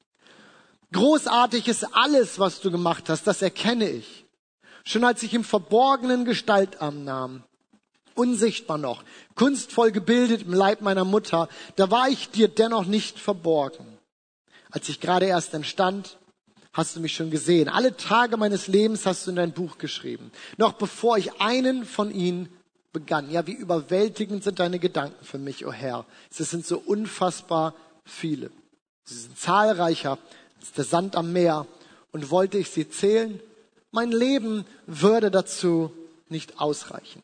Großartig 0.94 1.68
ist 1.68 1.96
alles, 1.96 2.40
was 2.40 2.62
du 2.62 2.72
gemacht 2.72 3.10
hast, 3.10 3.26
das 3.26 3.42
erkenne 3.42 3.90
ich. 3.90 4.26
Schon 4.86 5.04
als 5.04 5.24
ich 5.24 5.34
im 5.34 5.44
Verborgenen 5.44 6.24
Gestalt 6.24 6.82
annahm, 6.82 7.44
unsichtbar 8.18 8.78
noch, 8.78 9.04
kunstvoll 9.36 9.92
gebildet 9.92 10.44
im 10.44 10.54
Leib 10.54 10.82
meiner 10.82 11.06
Mutter, 11.06 11.50
da 11.76 11.92
war 11.92 12.10
ich 12.10 12.30
dir 12.30 12.48
dennoch 12.48 12.86
nicht 12.86 13.20
verborgen. 13.20 13.86
Als 14.72 14.90
ich 14.90 15.00
gerade 15.00 15.26
erst 15.26 15.54
entstand, 15.54 16.18
hast 16.74 16.96
du 16.96 17.00
mich 17.00 17.16
schon 17.16 17.32
gesehen. 17.32 17.70
Alle 17.70 17.98
Tage 17.98 18.38
meines 18.38 18.68
Lebens 18.68 19.06
hast 19.06 19.26
du 19.26 19.32
in 19.32 19.38
dein 19.38 19.52
Buch 19.52 19.78
geschrieben. 19.78 20.32
Noch 20.58 20.74
bevor 20.74 21.18
ich 21.18 21.42
einen 21.42 21.86
von 21.86 22.12
ihnen 22.12 22.50
begann. 22.94 23.32
Ja, 23.32 23.48
wie 23.48 23.54
überwältigend 23.54 24.44
sind 24.44 24.60
deine 24.60 24.80
Gedanken 24.80 25.24
für 25.26 25.40
mich, 25.40 25.66
o 25.66 25.70
oh 25.70 25.72
Herr. 25.72 26.06
Sie 26.30 26.44
sind 26.44 26.66
so 26.66 26.78
unfassbar 26.78 27.74
viele. 28.06 28.52
Sie 29.06 29.16
sind 29.16 29.38
zahlreicher 29.40 30.20
als 30.60 30.72
der 30.74 30.84
Sand 30.84 31.16
am 31.16 31.34
Meer. 31.34 31.66
Und 32.12 32.30
wollte 32.30 32.58
ich 32.58 32.70
sie 32.70 32.90
zählen, 32.90 33.40
mein 33.92 34.12
Leben 34.12 34.66
würde 34.86 35.32
dazu 35.32 35.92
nicht 36.30 36.60
ausreichen. 36.60 37.22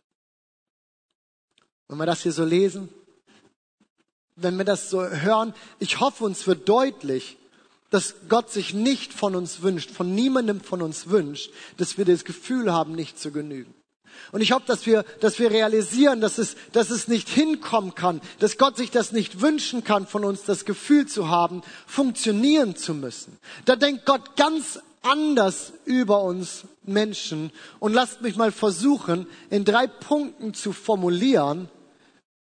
Wenn 1.94 2.00
wir 2.00 2.06
das 2.08 2.24
hier 2.24 2.32
so 2.32 2.44
lesen, 2.44 2.90
wenn 4.36 4.58
wir 4.58 4.66
das 4.66 4.90
so 4.90 5.08
hören, 5.08 5.54
ich 5.78 6.00
hoffe, 6.00 6.24
uns 6.24 6.48
wird 6.48 6.68
deutlich, 6.68 7.38
dass 7.92 8.16
Gott 8.30 8.52
sich 8.52 8.74
nicht 8.74 9.14
von 9.14 9.36
uns 9.36 9.62
wünscht, 9.62 9.92
von 9.92 10.16
niemandem 10.16 10.60
von 10.60 10.82
uns 10.82 11.12
wünscht, 11.12 11.52
dass 11.78 12.00
wir 12.00 12.06
das 12.06 12.26
Gefühl 12.26 12.74
haben, 12.74 12.94
nicht 12.94 13.20
zu 13.20 13.30
genügen. 13.32 13.76
Und 14.32 14.42
ich 14.42 14.54
hoffe, 14.54 14.66
dass 14.66 14.88
wir, 14.88 15.04
dass 15.20 15.38
wir 15.38 15.52
realisieren, 15.52 16.20
dass 16.20 16.40
es, 16.40 16.56
dass 16.72 16.90
es 16.90 17.08
nicht 17.08 17.30
hinkommen 17.30 17.94
kann, 17.94 18.22
dass 18.40 18.58
Gott 18.58 18.76
sich 18.76 18.90
das 18.90 19.12
nicht 19.12 19.42
wünschen 19.42 19.84
kann 19.84 20.08
von 20.08 20.26
uns, 20.26 20.42
das 20.42 20.66
Gefühl 20.66 21.06
zu 21.06 21.30
haben, 21.30 21.62
funktionieren 21.86 22.76
zu 22.76 22.96
müssen. 22.96 23.38
Da 23.66 23.76
denkt 23.76 24.08
Gott 24.08 24.36
ganz 24.36 24.80
anders 25.04 25.74
über 25.86 26.24
uns 26.24 26.64
Menschen. 26.84 27.52
Und 27.80 27.94
lasst 27.94 28.22
mich 28.22 28.36
mal 28.36 28.52
versuchen, 28.52 29.28
in 29.50 29.66
drei 29.66 29.86
Punkten 29.86 30.54
zu 30.54 30.74
formulieren, 30.74 31.70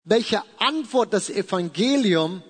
welche 0.05 0.43
Antwort 0.59 1.12
das 1.12 1.31
Evangelium 1.31 2.43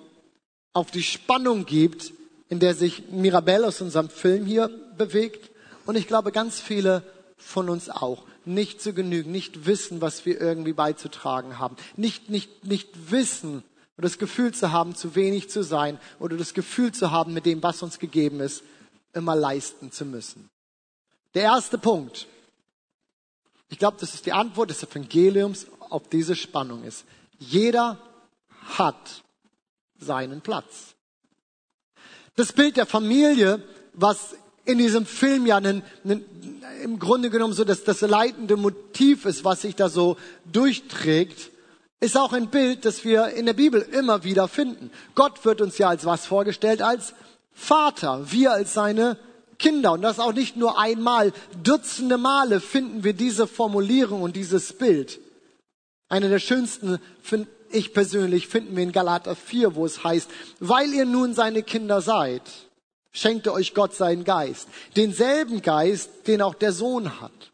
auf 0.73 0.91
die 0.91 1.03
Spannung 1.03 1.65
gibt, 1.65 2.13
in 2.49 2.59
der 2.59 2.75
sich 2.75 3.09
Mirabelle 3.09 3.67
aus 3.67 3.81
unserem 3.81 4.09
Film 4.09 4.45
hier 4.45 4.69
bewegt. 4.97 5.51
Und 5.85 5.95
ich 5.95 6.07
glaube, 6.07 6.31
ganz 6.31 6.59
viele 6.59 7.03
von 7.37 7.69
uns 7.69 7.89
auch. 7.89 8.23
Nicht 8.45 8.81
zu 8.81 8.93
genügen, 8.93 9.31
nicht 9.31 9.65
wissen, 9.65 10.01
was 10.01 10.25
wir 10.25 10.39
irgendwie 10.41 10.73
beizutragen 10.73 11.59
haben. 11.59 11.77
Nicht, 11.95 12.29
nicht, 12.29 12.65
nicht 12.65 13.11
wissen 13.11 13.63
oder 13.97 14.07
das 14.07 14.17
Gefühl 14.17 14.53
zu 14.53 14.71
haben, 14.71 14.95
zu 14.95 15.15
wenig 15.15 15.49
zu 15.49 15.63
sein 15.63 15.99
oder 16.19 16.35
das 16.35 16.53
Gefühl 16.53 16.91
zu 16.91 17.11
haben, 17.11 17.33
mit 17.33 17.45
dem, 17.45 17.61
was 17.63 17.83
uns 17.83 17.99
gegeben 17.99 18.39
ist, 18.39 18.63
immer 19.13 19.35
leisten 19.35 19.91
zu 19.91 20.05
müssen. 20.05 20.49
Der 21.35 21.43
erste 21.43 21.77
Punkt. 21.77 22.27
Ich 23.69 23.79
glaube, 23.79 23.97
das 23.99 24.13
ist 24.13 24.25
die 24.25 24.33
Antwort 24.33 24.69
des 24.69 24.83
Evangeliums 24.83 25.67
auf 25.89 26.09
diese 26.09 26.35
Spannung 26.35 26.83
ist. 26.83 27.05
Jeder 27.39 27.97
hat 28.77 29.23
seinen 29.99 30.41
Platz. 30.41 30.95
Das 32.35 32.53
Bild 32.53 32.77
der 32.77 32.85
Familie, 32.85 33.61
was 33.93 34.35
in 34.65 34.77
diesem 34.77 35.05
Film 35.05 35.45
ja 35.45 35.57
einen, 35.57 35.83
einen, 36.03 36.25
im 36.83 36.99
Grunde 36.99 37.29
genommen 37.29 37.53
so 37.53 37.63
das, 37.63 37.83
das 37.83 38.01
leitende 38.01 38.55
Motiv 38.55 39.25
ist, 39.25 39.43
was 39.43 39.61
sich 39.61 39.75
da 39.75 39.89
so 39.89 40.17
durchträgt, 40.51 41.51
ist 41.99 42.17
auch 42.17 42.33
ein 42.33 42.49
Bild, 42.49 42.85
das 42.85 43.05
wir 43.05 43.27
in 43.29 43.45
der 43.45 43.53
Bibel 43.53 43.81
immer 43.81 44.23
wieder 44.23 44.47
finden. 44.47 44.91
Gott 45.15 45.45
wird 45.45 45.61
uns 45.61 45.77
ja 45.77 45.89
als 45.89 46.05
was 46.05 46.25
vorgestellt? 46.25 46.81
Als 46.81 47.13
Vater, 47.53 48.31
wir 48.31 48.51
als 48.51 48.73
seine 48.73 49.17
Kinder. 49.57 49.93
Und 49.93 50.01
das 50.01 50.19
auch 50.19 50.33
nicht 50.33 50.57
nur 50.57 50.79
einmal, 50.79 51.31
dutzende 51.63 52.17
Male 52.17 52.59
finden 52.59 53.03
wir 53.03 53.13
diese 53.13 53.47
Formulierung 53.47 54.21
und 54.21 54.35
dieses 54.35 54.73
Bild. 54.73 55.19
Eine 56.13 56.29
der 56.29 56.37
schönsten, 56.37 56.99
finde 57.23 57.49
ich 57.71 57.91
persönlich, 57.91 58.47
finden 58.47 58.75
wir 58.75 58.83
in 58.83 58.91
Galater 58.91 59.35
4, 59.35 59.73
wo 59.73 59.83
es 59.83 60.03
heißt, 60.03 60.29
weil 60.59 60.93
ihr 60.93 61.05
nun 61.05 61.33
seine 61.33 61.63
Kinder 61.63 62.01
seid, 62.01 62.43
schenkte 63.11 63.51
euch 63.51 63.73
Gott 63.73 63.95
seinen 63.95 64.23
Geist. 64.23 64.67
Denselben 64.95 65.63
Geist, 65.63 66.27
den 66.27 66.43
auch 66.43 66.53
der 66.53 66.71
Sohn 66.71 67.19
hat. 67.19 67.51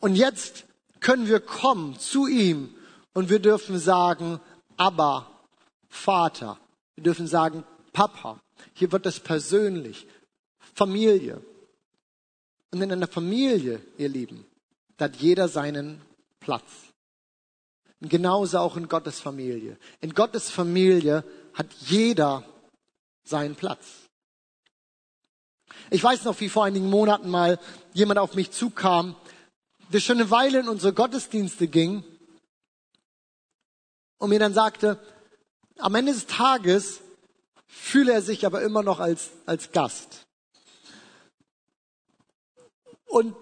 Und 0.00 0.16
jetzt 0.16 0.66
können 1.00 1.28
wir 1.28 1.40
kommen 1.40 1.98
zu 1.98 2.26
ihm 2.26 2.74
und 3.14 3.30
wir 3.30 3.38
dürfen 3.38 3.78
sagen, 3.78 4.38
aber 4.76 5.30
Vater. 5.88 6.58
Wir 6.96 7.04
dürfen 7.04 7.26
sagen, 7.26 7.64
Papa. 7.94 8.38
Hier 8.74 8.92
wird 8.92 9.06
es 9.06 9.18
persönlich. 9.18 10.06
Familie. 10.74 11.40
Und 12.70 12.82
in 12.82 12.92
einer 12.92 13.08
Familie, 13.08 13.80
ihr 13.96 14.10
Lieben, 14.10 14.44
da 14.98 15.06
hat 15.06 15.16
jeder 15.16 15.48
seinen 15.48 16.02
Platz. 16.38 16.92
Und 18.04 18.10
genauso 18.10 18.58
auch 18.58 18.76
in 18.76 18.86
Gottes 18.86 19.18
Familie. 19.18 19.78
In 20.02 20.12
Gottes 20.12 20.50
Familie 20.50 21.24
hat 21.54 21.72
jeder 21.86 22.44
seinen 23.22 23.54
Platz. 23.54 23.86
Ich 25.88 26.04
weiß 26.04 26.24
noch, 26.24 26.38
wie 26.40 26.50
vor 26.50 26.66
einigen 26.66 26.90
Monaten 26.90 27.30
mal 27.30 27.58
jemand 27.94 28.18
auf 28.18 28.34
mich 28.34 28.50
zukam, 28.50 29.16
der 29.88 30.00
schon 30.00 30.18
eine 30.18 30.30
Weile 30.30 30.60
in 30.60 30.68
unsere 30.68 30.92
Gottesdienste 30.92 31.66
ging 31.66 32.04
und 34.18 34.28
mir 34.28 34.38
dann 34.38 34.52
sagte, 34.52 34.98
am 35.78 35.94
Ende 35.94 36.12
des 36.12 36.26
Tages 36.26 37.00
fühle 37.66 38.12
er 38.12 38.20
sich 38.20 38.44
aber 38.44 38.60
immer 38.60 38.82
noch 38.82 39.00
als, 39.00 39.30
als 39.46 39.72
Gast. 39.72 40.26
Und 43.06 43.34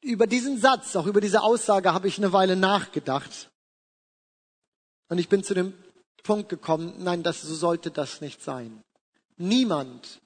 über 0.00 0.26
diesen 0.26 0.58
Satz, 0.58 0.96
auch 0.96 1.06
über 1.06 1.20
diese 1.20 1.42
Aussage 1.42 1.92
habe 1.92 2.08
ich 2.08 2.18
eine 2.18 2.32
Weile 2.32 2.56
nachgedacht. 2.56 3.50
Und 5.08 5.18
ich 5.18 5.28
bin 5.28 5.44
zu 5.44 5.54
dem 5.54 5.74
Punkt 6.22 6.48
gekommen, 6.48 6.94
nein, 6.98 7.22
das, 7.22 7.42
so 7.42 7.54
sollte 7.54 7.90
das 7.90 8.20
nicht 8.20 8.42
sein. 8.42 8.82
Niemand 9.36 10.20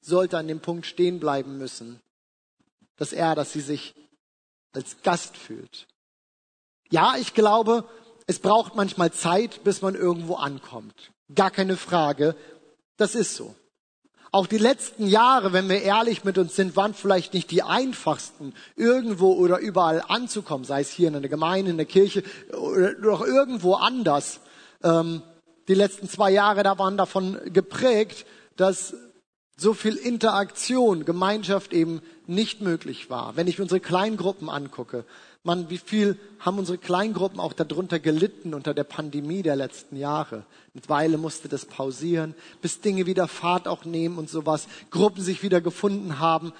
sollte 0.00 0.38
an 0.38 0.48
dem 0.48 0.60
Punkt 0.60 0.86
stehen 0.86 1.20
bleiben 1.20 1.58
müssen, 1.58 2.00
dass 2.96 3.12
er, 3.12 3.34
dass 3.34 3.52
sie 3.52 3.60
sich 3.60 3.94
als 4.72 5.02
Gast 5.02 5.36
fühlt. 5.36 5.86
Ja, 6.90 7.16
ich 7.16 7.34
glaube, 7.34 7.88
es 8.26 8.38
braucht 8.38 8.74
manchmal 8.74 9.12
Zeit, 9.12 9.64
bis 9.64 9.82
man 9.82 9.94
irgendwo 9.94 10.36
ankommt. 10.36 11.12
Gar 11.34 11.50
keine 11.50 11.76
Frage. 11.76 12.36
Das 12.96 13.14
ist 13.14 13.36
so. 13.36 13.54
Auch 14.34 14.48
die 14.48 14.58
letzten 14.58 15.06
Jahre, 15.06 15.52
wenn 15.52 15.68
wir 15.68 15.82
ehrlich 15.82 16.24
mit 16.24 16.38
uns 16.38 16.56
sind, 16.56 16.74
waren 16.74 16.92
vielleicht 16.92 17.34
nicht 17.34 17.52
die 17.52 17.62
einfachsten, 17.62 18.52
irgendwo 18.74 19.32
oder 19.34 19.60
überall 19.60 20.02
anzukommen, 20.08 20.64
sei 20.64 20.80
es 20.80 20.90
hier 20.90 21.06
in 21.06 21.14
einer 21.14 21.28
Gemeinde, 21.28 21.70
in 21.70 21.76
der 21.76 21.86
Kirche 21.86 22.24
oder 22.52 23.12
auch 23.12 23.24
irgendwo 23.24 23.74
anders. 23.74 24.40
Ähm, 24.82 25.22
die 25.68 25.74
letzten 25.74 26.08
zwei 26.08 26.32
Jahre 26.32 26.64
da 26.64 26.80
waren 26.80 26.96
davon 26.96 27.38
geprägt, 27.44 28.26
dass 28.56 28.96
so 29.56 29.72
viel 29.72 29.94
Interaktion, 29.94 31.04
Gemeinschaft 31.04 31.72
eben 31.72 32.02
nicht 32.26 32.60
möglich 32.60 33.10
war. 33.10 33.36
Wenn 33.36 33.46
ich 33.46 33.60
unsere 33.60 33.78
Kleingruppen 33.78 34.50
angucke, 34.50 35.04
man, 35.44 35.68
wie 35.70 35.78
viel 35.78 36.18
haben 36.38 36.58
unsere 36.58 36.78
Kleingruppen 36.78 37.38
auch 37.38 37.52
darunter 37.52 38.00
gelitten 38.00 38.54
unter 38.54 38.74
der 38.74 38.84
Pandemie 38.84 39.42
der 39.42 39.56
letzten 39.56 39.96
Jahre? 39.96 40.44
Eine 40.74 40.88
Weile 40.88 41.18
musste 41.18 41.48
das 41.48 41.66
pausieren, 41.66 42.34
bis 42.62 42.80
Dinge 42.80 43.06
wieder 43.06 43.28
Fahrt 43.28 43.68
auch 43.68 43.84
nehmen 43.84 44.18
und 44.18 44.30
sowas, 44.30 44.66
Gruppen 44.90 45.22
sich 45.22 45.42
wieder 45.42 45.60
gefunden 45.60 46.18
haben. 46.18 46.52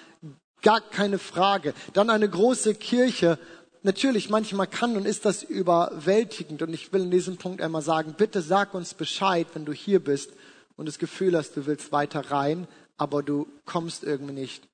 Gar 0.63 0.81
keine 0.83 1.19
Frage. 1.19 1.75
Dann 1.95 2.11
eine 2.11 2.29
große 2.29 2.75
Kirche. 2.75 3.39
Natürlich, 3.83 4.31
manchmal 4.31 4.67
kann 4.67 4.97
und 4.97 5.07
ist 5.07 5.25
das 5.25 5.43
überwältigend. 5.43 6.63
Und 6.63 6.73
ich 6.73 6.93
will 6.93 7.03
in 7.03 7.11
diesem 7.11 7.39
Punkt 7.39 7.63
einmal 7.63 7.83
sagen, 7.83 8.15
bitte 8.17 8.43
sag 8.43 8.75
uns 8.75 8.95
Bescheid, 8.95 9.47
wenn 9.55 9.65
du 9.65 9.73
hier 9.73 10.03
bist 10.03 10.31
und 10.77 10.87
das 10.87 10.99
Gefühl 10.99 11.37
hast, 11.37 11.57
du 11.57 11.67
willst 11.67 11.91
weiter 11.91 12.31
rein, 12.31 12.69
aber 12.97 13.23
du 13.23 13.47
kommst 13.65 14.05
irgendwie 14.05 14.35
nicht 14.35 14.69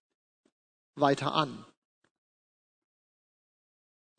weiter 0.96 1.32
an. 1.32 1.64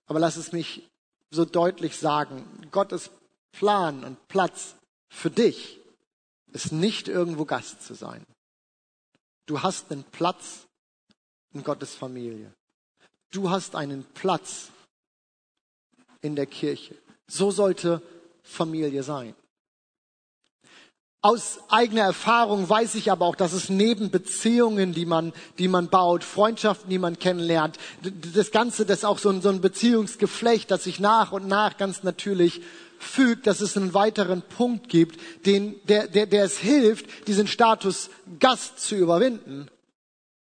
Aber 0.07 0.19
lass 0.19 0.35
es 0.35 0.51
mich 0.51 0.89
so 1.29 1.45
deutlich 1.45 1.97
sagen, 1.97 2.43
Gottes 2.71 3.09
Plan 3.51 4.03
und 4.03 4.27
Platz 4.27 4.75
für 5.09 5.29
dich 5.29 5.79
ist 6.51 6.71
nicht 6.71 7.07
irgendwo 7.07 7.45
Gast 7.45 7.81
zu 7.83 7.93
sein. 7.93 8.25
Du 9.45 9.61
hast 9.61 9.91
einen 9.91 10.03
Platz 10.03 10.67
in 11.53 11.63
Gottes 11.63 11.95
Familie. 11.95 12.53
Du 13.31 13.49
hast 13.49 13.75
einen 13.75 14.03
Platz 14.13 14.69
in 16.21 16.35
der 16.35 16.45
Kirche. 16.45 16.95
So 17.27 17.51
sollte 17.51 18.01
Familie 18.43 19.03
sein. 19.03 19.35
Aus 21.23 21.59
eigener 21.69 22.01
Erfahrung 22.01 22.67
weiß 22.67 22.95
ich 22.95 23.11
aber 23.11 23.27
auch, 23.27 23.35
dass 23.35 23.53
es 23.53 23.69
neben 23.69 24.09
Beziehungen, 24.09 24.91
die 24.91 25.05
man, 25.05 25.33
die 25.59 25.67
man 25.67 25.87
baut, 25.87 26.23
Freundschaften, 26.23 26.89
die 26.89 26.97
man 26.97 27.19
kennenlernt, 27.19 27.77
das 28.33 28.49
Ganze, 28.49 28.87
das 28.87 29.05
auch 29.05 29.19
so 29.19 29.29
ein, 29.29 29.43
so 29.43 29.49
ein 29.49 29.61
Beziehungsgeflecht, 29.61 30.71
das 30.71 30.85
sich 30.85 30.99
nach 30.99 31.31
und 31.31 31.47
nach 31.47 31.77
ganz 31.77 32.01
natürlich 32.01 32.61
fügt, 32.97 33.45
dass 33.45 33.61
es 33.61 33.77
einen 33.77 33.93
weiteren 33.93 34.41
Punkt 34.41 34.89
gibt, 34.89 35.19
den, 35.45 35.75
der, 35.87 36.07
der, 36.07 36.25
der 36.25 36.43
es 36.43 36.57
hilft, 36.57 37.27
diesen 37.27 37.45
Status 37.45 38.09
Gast 38.39 38.79
zu 38.79 38.95
überwinden. 38.95 39.67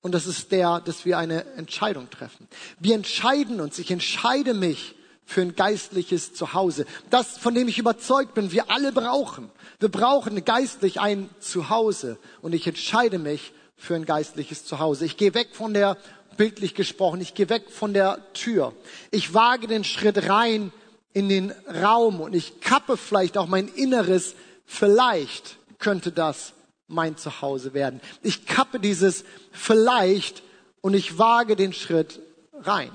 Und 0.02 0.14
das 0.14 0.26
ist 0.26 0.52
der, 0.52 0.82
dass 0.82 1.06
wir 1.06 1.20
eine 1.20 1.46
Entscheidung 1.54 2.10
treffen. 2.10 2.48
Wir 2.80 2.96
entscheiden 2.96 3.62
uns, 3.62 3.78
ich 3.78 3.92
entscheide 3.92 4.56
mich 4.56 4.96
für 5.26 5.42
ein 5.42 5.56
geistliches 5.56 6.34
Zuhause. 6.34 6.86
Das, 7.10 7.38
von 7.38 7.56
dem 7.56 7.68
ich 7.68 7.78
überzeugt 7.78 8.34
bin, 8.34 8.52
wir 8.52 8.70
alle 8.70 8.92
brauchen. 8.92 9.50
Wir 9.80 9.90
brauchen 9.90 10.44
geistlich 10.46 11.00
ein 11.00 11.30
Zuhause. 11.40 12.18
Und 12.42 12.54
ich 12.54 12.68
entscheide 12.68 13.20
mich 13.20 13.54
für 13.78 13.96
ein 13.96 14.06
geistliches 14.06 14.66
Zuhause. 14.66 15.06
Ich 15.06 15.18
gehe 15.18 15.34
weg 15.34 15.50
von 15.54 15.74
der, 15.74 15.98
bildlich 16.38 16.76
gesprochen, 16.76 17.22
ich 17.22 17.34
gehe 17.34 17.50
weg 17.50 17.70
von 17.70 17.94
der 17.94 18.34
Tür. 18.34 18.74
Ich 19.12 19.34
wage 19.34 19.68
den 19.68 19.84
Schritt 19.84 20.30
rein 20.30 20.72
in 21.14 21.30
den 21.30 21.52
Raum 21.68 22.22
und 22.22 22.34
ich 22.34 22.60
kappe 22.60 22.98
vielleicht 22.98 23.38
auch 23.38 23.48
mein 23.48 23.68
Inneres. 23.68 24.36
Vielleicht 24.66 25.58
könnte 25.80 26.12
das 26.12 26.54
mein 26.88 27.18
Zuhause 27.18 27.74
werden. 27.74 28.02
Ich 28.22 28.46
kappe 28.46 28.80
dieses 28.80 29.26
vielleicht 29.52 30.44
und 30.82 30.94
ich 30.94 31.18
wage 31.18 31.56
den 31.56 31.74
Schritt 31.74 32.20
rein. 32.54 32.92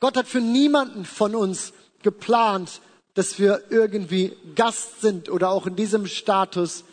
Gott 0.00 0.16
hat 0.16 0.28
für 0.28 0.40
niemanden 0.40 1.04
von 1.04 1.34
uns 1.34 1.72
geplant, 2.02 2.80
dass 3.14 3.38
wir 3.38 3.64
irgendwie 3.70 4.36
Gast 4.54 5.00
sind 5.00 5.28
oder 5.28 5.50
auch 5.50 5.66
in 5.66 5.76
diesem 5.76 6.06
Status 6.06 6.84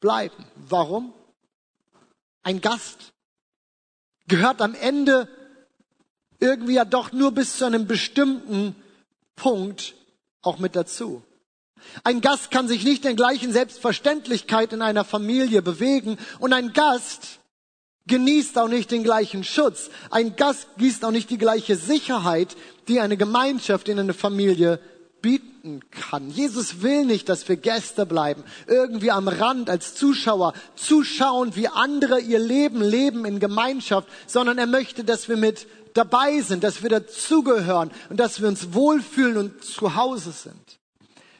bleiben. 0.00 0.44
Warum? 0.56 1.12
Ein 2.42 2.60
Gast 2.60 3.12
gehört 4.26 4.60
am 4.60 4.74
Ende 4.74 5.28
irgendwie 6.40 6.74
ja 6.74 6.84
doch 6.84 7.12
nur 7.12 7.32
bis 7.32 7.58
zu 7.58 7.64
einem 7.64 7.86
bestimmten 7.86 8.74
Punkt 9.36 9.94
auch 10.42 10.58
mit 10.58 10.76
dazu. 10.76 11.22
Ein 12.04 12.20
Gast 12.20 12.50
kann 12.50 12.68
sich 12.68 12.84
nicht 12.84 13.04
in 13.04 13.16
gleichen 13.16 13.52
Selbstverständlichkeit 13.52 14.72
in 14.72 14.82
einer 14.82 15.04
Familie 15.04 15.62
bewegen 15.62 16.18
und 16.38 16.52
ein 16.52 16.72
Gast 16.72 17.38
genießt 18.08 18.58
auch 18.58 18.68
nicht 18.68 18.90
den 18.90 19.04
gleichen 19.04 19.44
Schutz. 19.44 19.90
Ein 20.10 20.34
Gast 20.34 20.66
genießt 20.76 21.04
auch 21.04 21.10
nicht 21.10 21.30
die 21.30 21.38
gleiche 21.38 21.76
Sicherheit, 21.76 22.56
die 22.88 23.00
eine 23.00 23.16
Gemeinschaft 23.16 23.88
in 23.88 23.98
einer 23.98 24.14
Familie 24.14 24.80
bieten 25.22 25.80
kann. 25.90 26.30
Jesus 26.30 26.82
will 26.82 27.04
nicht, 27.04 27.28
dass 27.28 27.48
wir 27.48 27.56
Gäste 27.56 28.06
bleiben, 28.06 28.44
irgendwie 28.66 29.10
am 29.10 29.28
Rand 29.28 29.68
als 29.70 29.94
Zuschauer 29.94 30.54
zuschauen, 30.76 31.56
wie 31.56 31.68
andere 31.68 32.20
ihr 32.20 32.38
Leben 32.38 32.80
leben 32.80 33.24
in 33.24 33.40
Gemeinschaft, 33.40 34.08
sondern 34.26 34.58
er 34.58 34.66
möchte, 34.66 35.04
dass 35.04 35.28
wir 35.28 35.36
mit 35.36 35.66
dabei 35.94 36.40
sind, 36.40 36.64
dass 36.64 36.82
wir 36.82 36.90
dazugehören 36.90 37.90
und 38.08 38.18
dass 38.18 38.40
wir 38.40 38.48
uns 38.48 38.72
wohlfühlen 38.72 39.36
und 39.36 39.64
zu 39.64 39.96
Hause 39.96 40.32
sind. 40.32 40.78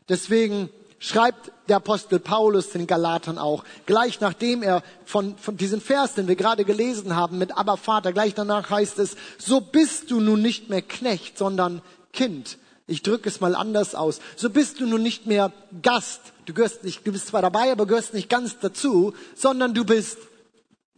Deswegen 0.09 0.71
schreibt 0.99 1.53
der 1.69 1.77
Apostel 1.77 2.19
Paulus 2.19 2.71
den 2.71 2.87
Galatern 2.87 3.39
auch, 3.39 3.65
gleich 3.87 4.21
nachdem 4.21 4.63
er 4.63 4.83
von, 5.05 5.37
von 5.37 5.57
diesem 5.57 5.81
Vers, 5.81 6.15
den 6.15 6.29
wir 6.29 6.37
gerade 6.37 6.65
gelesen 6.65 7.15
haben, 7.15 7.39
mit 7.39 7.57
Aber 7.57 7.77
Vater, 7.77 8.13
gleich 8.13 8.35
danach 8.35 8.71
heißt 8.71 8.99
es, 8.99 9.17
so 9.39 9.61
bist 9.61 10.11
du 10.11 10.21
nun 10.21 10.43
nicht 10.43 10.69
mehr 10.69 10.83
Knecht, 10.83 11.39
sondern 11.39 11.83
Kind. 12.13 12.59
Ich 12.87 13.03
drücke 13.03 13.29
es 13.29 13.41
mal 13.41 13.55
anders 13.55 13.95
aus. 13.95 14.21
So 14.37 14.49
bist 14.49 14.81
du 14.81 14.87
nun 14.87 15.03
nicht 15.03 15.27
mehr 15.27 15.53
Gast. 15.83 16.21
Du 16.47 16.55
gehörst 16.55 16.85
nicht, 16.85 17.07
du 17.07 17.13
bist 17.13 17.29
zwar 17.29 17.43
dabei, 17.43 17.71
aber 17.71 17.87
gehörst 17.87 18.15
nicht 18.15 18.31
ganz 18.31 18.59
dazu, 18.59 19.15
sondern 19.37 19.75
du 19.75 19.85
bist 19.85 20.19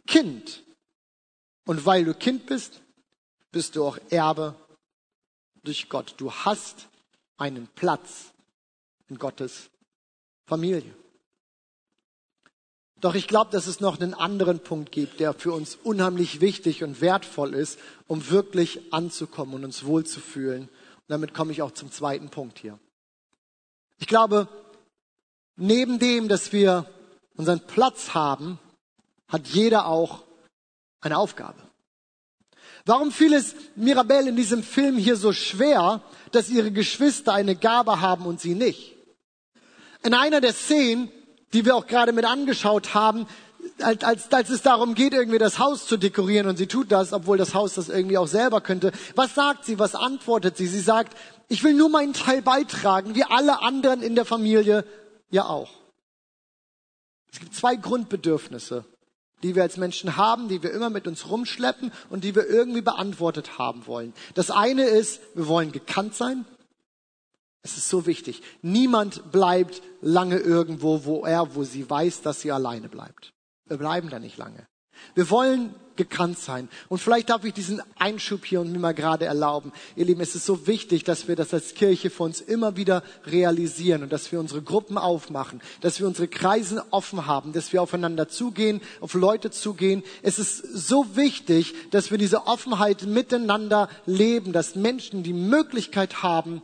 Kind. 0.07 0.63
Und 1.65 1.85
weil 1.85 2.05
du 2.05 2.13
Kind 2.13 2.45
bist, 2.45 2.81
bist 3.51 3.75
du 3.75 3.85
auch 3.85 3.97
Erbe 4.09 4.55
durch 5.63 5.89
Gott. 5.89 6.15
Du 6.17 6.31
hast 6.31 6.87
einen 7.37 7.67
Platz 7.75 8.31
in 9.09 9.17
Gottes 9.17 9.70
Familie. 10.51 10.93
Doch 12.99 13.15
ich 13.15 13.27
glaube, 13.27 13.49
dass 13.51 13.65
es 13.65 13.79
noch 13.79 13.99
einen 13.99 14.13
anderen 14.13 14.59
Punkt 14.59 14.91
gibt, 14.91 15.19
der 15.19 15.33
für 15.33 15.53
uns 15.53 15.75
unheimlich 15.83 16.41
wichtig 16.41 16.83
und 16.83 17.01
wertvoll 17.01 17.55
ist, 17.55 17.79
um 18.05 18.29
wirklich 18.29 18.93
anzukommen 18.93 19.55
und 19.55 19.63
uns 19.65 19.85
wohlzufühlen 19.85 20.69
damit 21.11 21.33
komme 21.33 21.51
ich 21.51 21.61
auch 21.61 21.71
zum 21.71 21.91
zweiten 21.91 22.29
Punkt 22.29 22.57
hier. 22.57 22.79
Ich 23.99 24.07
glaube, 24.07 24.47
neben 25.57 25.99
dem, 25.99 26.29
dass 26.29 26.53
wir 26.53 26.89
unseren 27.35 27.59
Platz 27.67 28.13
haben, 28.13 28.59
hat 29.27 29.47
jeder 29.47 29.87
auch 29.87 30.23
eine 31.01 31.17
Aufgabe. 31.17 31.61
Warum 32.85 33.11
fiel 33.11 33.33
es 33.33 33.55
Mirabelle 33.75 34.29
in 34.29 34.37
diesem 34.37 34.63
Film 34.63 34.97
hier 34.97 35.17
so 35.17 35.33
schwer, 35.33 36.01
dass 36.31 36.49
ihre 36.49 36.71
Geschwister 36.71 37.33
eine 37.33 37.57
Gabe 37.57 37.99
haben 37.99 38.25
und 38.25 38.39
sie 38.39 38.55
nicht? 38.55 38.95
In 40.03 40.13
einer 40.13 40.41
der 40.41 40.53
Szenen, 40.53 41.11
die 41.53 41.65
wir 41.65 41.75
auch 41.75 41.87
gerade 41.87 42.11
mit 42.11 42.25
angeschaut 42.25 42.93
haben, 42.93 43.27
als, 43.79 44.03
als, 44.03 44.31
als 44.31 44.49
es 44.49 44.61
darum 44.61 44.95
geht, 44.95 45.13
irgendwie 45.13 45.37
das 45.37 45.59
Haus 45.59 45.85
zu 45.85 45.97
dekorieren 45.97 46.47
und 46.47 46.57
sie 46.57 46.67
tut 46.67 46.91
das, 46.91 47.13
obwohl 47.13 47.37
das 47.37 47.53
Haus 47.53 47.75
das 47.75 47.89
irgendwie 47.89 48.17
auch 48.17 48.27
selber 48.27 48.61
könnte. 48.61 48.91
Was 49.15 49.35
sagt 49.35 49.65
sie? 49.65 49.79
Was 49.79 49.95
antwortet 49.95 50.57
sie? 50.57 50.67
Sie 50.67 50.79
sagt, 50.79 51.17
ich 51.47 51.63
will 51.63 51.73
nur 51.73 51.89
meinen 51.89 52.13
Teil 52.13 52.41
beitragen, 52.41 53.15
wie 53.15 53.23
alle 53.23 53.61
anderen 53.61 54.01
in 54.01 54.15
der 54.15 54.25
Familie 54.25 54.85
ja 55.29 55.45
auch. 55.45 55.69
Es 57.31 57.39
gibt 57.39 57.55
zwei 57.55 57.75
Grundbedürfnisse, 57.75 58.85
die 59.43 59.55
wir 59.55 59.63
als 59.63 59.77
Menschen 59.77 60.17
haben, 60.17 60.49
die 60.49 60.61
wir 60.63 60.71
immer 60.71 60.89
mit 60.89 61.07
uns 61.07 61.29
rumschleppen 61.29 61.91
und 62.09 62.23
die 62.23 62.35
wir 62.35 62.47
irgendwie 62.47 62.81
beantwortet 62.81 63.57
haben 63.57 63.87
wollen. 63.87 64.13
Das 64.33 64.51
eine 64.51 64.83
ist, 64.83 65.21
wir 65.33 65.47
wollen 65.47 65.71
gekannt 65.71 66.15
sein. 66.15 66.45
Es 67.63 67.77
ist 67.77 67.89
so 67.89 68.05
wichtig. 68.05 68.41
Niemand 68.61 69.31
bleibt 69.31 69.81
lange 70.01 70.37
irgendwo, 70.37 71.05
wo 71.05 71.25
er, 71.25 71.55
wo 71.55 71.63
sie 71.63 71.87
weiß, 71.89 72.21
dass 72.21 72.41
sie 72.41 72.51
alleine 72.51 72.89
bleibt. 72.89 73.33
Wir 73.67 73.77
bleiben 73.77 74.09
da 74.09 74.19
nicht 74.19 74.37
lange. 74.37 74.67
Wir 75.15 75.29
wollen 75.29 75.73
gekannt 75.95 76.39
sein. 76.39 76.69
Und 76.89 76.99
vielleicht 76.99 77.29
darf 77.29 77.43
ich 77.43 77.53
diesen 77.53 77.81
Einschub 77.97 78.45
hier 78.45 78.61
und 78.61 78.71
mir 78.71 78.79
mal 78.79 78.93
gerade 78.93 79.25
erlauben. 79.25 79.71
Ihr 79.95 80.05
Lieben, 80.05 80.21
es 80.21 80.35
ist 80.35 80.45
so 80.45 80.65
wichtig, 80.65 81.03
dass 81.03 81.27
wir 81.27 81.35
das 81.35 81.53
als 81.53 81.75
Kirche 81.75 82.09
für 82.09 82.23
uns 82.23 82.41
immer 82.41 82.75
wieder 82.75 83.03
realisieren 83.25 84.03
und 84.03 84.11
dass 84.11 84.31
wir 84.31 84.39
unsere 84.39 84.61
Gruppen 84.61 84.97
aufmachen, 84.97 85.61
dass 85.81 85.99
wir 85.99 86.07
unsere 86.07 86.27
Kreisen 86.27 86.81
offen 86.89 87.27
haben, 87.27 87.53
dass 87.53 87.73
wir 87.73 87.81
aufeinander 87.81 88.29
zugehen, 88.29 88.81
auf 88.99 89.13
Leute 89.13 89.51
zugehen. 89.51 90.01
Es 90.23 90.39
ist 90.39 90.57
so 90.57 91.15
wichtig, 91.15 91.75
dass 91.91 92.09
wir 92.09 92.17
diese 92.17 92.47
Offenheit 92.47 93.03
miteinander 93.03 93.89
leben, 94.05 94.53
dass 94.53 94.75
Menschen 94.75 95.23
die 95.23 95.33
Möglichkeit 95.33 96.23
haben, 96.23 96.63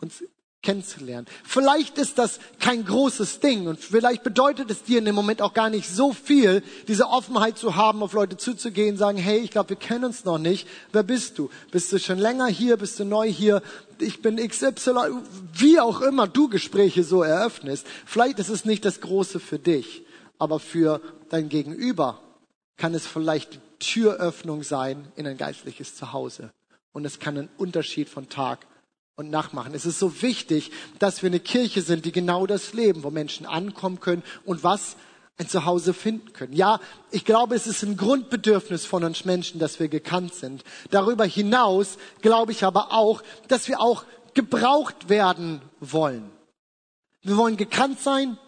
uns 0.00 0.22
kennenzulernen. 0.60 1.26
Vielleicht 1.44 1.98
ist 1.98 2.18
das 2.18 2.40
kein 2.58 2.84
großes 2.84 3.38
Ding 3.40 3.68
und 3.68 3.78
vielleicht 3.78 4.24
bedeutet 4.24 4.70
es 4.70 4.82
dir 4.82 4.98
in 4.98 5.04
dem 5.04 5.14
Moment 5.14 5.40
auch 5.40 5.54
gar 5.54 5.70
nicht 5.70 5.88
so 5.88 6.12
viel, 6.12 6.62
diese 6.88 7.06
Offenheit 7.08 7.56
zu 7.56 7.76
haben, 7.76 8.02
auf 8.02 8.12
Leute 8.12 8.36
zuzugehen, 8.36 8.96
sagen, 8.96 9.18
hey, 9.18 9.38
ich 9.38 9.52
glaube, 9.52 9.70
wir 9.70 9.76
kennen 9.76 10.04
uns 10.04 10.24
noch 10.24 10.38
nicht. 10.38 10.66
Wer 10.92 11.04
bist 11.04 11.38
du? 11.38 11.48
Bist 11.70 11.92
du 11.92 11.98
schon 11.98 12.18
länger 12.18 12.48
hier? 12.48 12.76
Bist 12.76 12.98
du 12.98 13.04
neu 13.04 13.30
hier? 13.30 13.62
Ich 14.00 14.20
bin 14.20 14.36
XY, 14.36 15.12
wie 15.54 15.78
auch 15.78 16.00
immer 16.00 16.26
du 16.26 16.48
Gespräche 16.48 17.04
so 17.04 17.22
eröffnest. 17.22 17.86
Vielleicht 18.04 18.40
ist 18.40 18.50
es 18.50 18.64
nicht 18.64 18.84
das 18.84 19.00
Große 19.00 19.38
für 19.38 19.60
dich, 19.60 20.02
aber 20.38 20.58
für 20.58 21.00
dein 21.30 21.48
Gegenüber 21.48 22.20
kann 22.76 22.94
es 22.94 23.06
vielleicht 23.06 23.54
die 23.54 23.60
Türöffnung 23.78 24.64
sein 24.64 25.06
in 25.14 25.26
ein 25.26 25.36
geistliches 25.36 25.94
Zuhause. 25.94 26.50
Und 26.92 27.04
es 27.04 27.20
kann 27.20 27.38
ein 27.38 27.48
Unterschied 27.58 28.08
von 28.08 28.28
Tag 28.28 28.66
und 29.18 29.30
nachmachen. 29.30 29.74
Es 29.74 29.84
ist 29.84 29.98
so 29.98 30.22
wichtig, 30.22 30.70
dass 31.00 31.22
wir 31.22 31.26
eine 31.28 31.40
Kirche 31.40 31.82
sind, 31.82 32.04
die 32.04 32.12
genau 32.12 32.46
das 32.46 32.72
leben, 32.72 33.02
wo 33.02 33.10
Menschen 33.10 33.46
ankommen 33.46 33.98
können 33.98 34.22
und 34.44 34.62
was 34.62 34.96
ein 35.36 35.48
Zuhause 35.48 35.92
finden 35.92 36.32
können. 36.32 36.52
Ja, 36.52 36.80
ich 37.10 37.24
glaube, 37.24 37.56
es 37.56 37.66
ist 37.66 37.82
ein 37.82 37.96
Grundbedürfnis 37.96 38.86
von 38.86 39.02
uns 39.02 39.24
Menschen, 39.24 39.58
dass 39.58 39.80
wir 39.80 39.88
gekannt 39.88 40.34
sind. 40.34 40.62
Darüber 40.90 41.24
hinaus 41.24 41.98
glaube 42.22 42.52
ich 42.52 42.62
aber 42.62 42.92
auch, 42.92 43.22
dass 43.48 43.66
wir 43.66 43.80
auch 43.80 44.04
gebraucht 44.34 45.08
werden 45.08 45.62
wollen. 45.80 46.30
Wir 47.22 47.36
wollen 47.36 47.56
gekannt 47.56 47.98
sein 48.00 48.38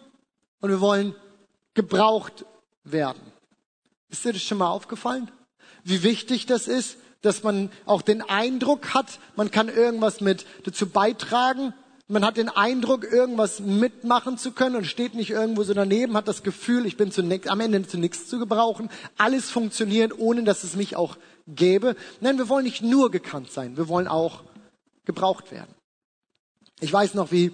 und 0.61 0.69
wir 0.69 0.79
wollen 0.79 1.13
gebraucht 1.73 2.45
werden. 2.85 3.21
Ist 4.07 4.23
dir 4.23 4.31
das 4.31 4.41
schon 4.41 4.59
mal 4.59 4.69
aufgefallen? 4.69 5.29
Wie 5.83 6.03
wichtig 6.03 6.45
das 6.45 6.69
ist, 6.69 6.97
dass 7.21 7.43
man 7.43 7.71
auch 7.85 8.01
den 8.01 8.21
Eindruck 8.21 8.93
hat, 8.93 9.19
man 9.35 9.51
kann 9.51 9.69
irgendwas 9.69 10.21
mit 10.21 10.45
dazu 10.63 10.87
beitragen. 10.87 11.73
Man 12.07 12.25
hat 12.25 12.35
den 12.35 12.49
Eindruck, 12.49 13.09
irgendwas 13.09 13.61
mitmachen 13.61 14.37
zu 14.37 14.51
können 14.51 14.75
und 14.75 14.85
steht 14.85 15.13
nicht 15.13 15.29
irgendwo 15.29 15.63
so 15.63 15.73
daneben, 15.73 16.17
hat 16.17 16.27
das 16.27 16.43
Gefühl, 16.43 16.85
ich 16.85 16.97
bin 16.97 17.11
zu 17.11 17.23
nix, 17.23 17.47
am 17.47 17.61
Ende 17.61 17.87
zu 17.87 17.97
nichts 17.97 18.27
zu 18.27 18.37
gebrauchen. 18.37 18.89
Alles 19.17 19.49
funktioniert, 19.49 20.19
ohne 20.19 20.43
dass 20.43 20.65
es 20.65 20.75
mich 20.75 20.97
auch 20.97 21.15
gäbe. 21.47 21.95
Nein, 22.19 22.37
wir 22.37 22.49
wollen 22.49 22.65
nicht 22.65 22.81
nur 22.81 23.11
gekannt 23.11 23.51
sein, 23.51 23.77
wir 23.77 23.87
wollen 23.87 24.09
auch 24.09 24.43
gebraucht 25.05 25.51
werden. 25.51 25.73
Ich 26.81 26.91
weiß 26.91 27.13
noch, 27.13 27.31
wie 27.31 27.53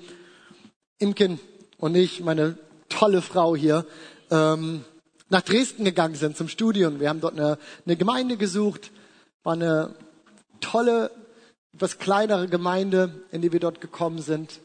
Imken 0.97 1.39
und 1.77 1.93
ich, 1.95 2.21
meine 2.21 2.57
tolle 2.89 3.21
Frau 3.21 3.55
hier, 3.55 3.85
ähm, 4.31 4.83
nach 5.29 5.41
Dresden 5.41 5.83
gegangen 5.83 6.15
sind 6.15 6.37
zum 6.37 6.47
Studium. 6.47 6.99
Wir 6.99 7.09
haben 7.09 7.21
dort 7.21 7.37
eine, 7.37 7.59
eine 7.85 7.95
Gemeinde 7.95 8.37
gesucht 8.37 8.91
war 9.47 9.53
eine 9.53 9.95
tolle, 10.59 11.09
etwas 11.73 11.99
kleinere 11.99 12.49
Gemeinde, 12.49 13.21
in 13.31 13.41
die 13.41 13.53
wir 13.53 13.61
dort 13.61 13.79
gekommen 13.79 14.21
sind. 14.21 14.59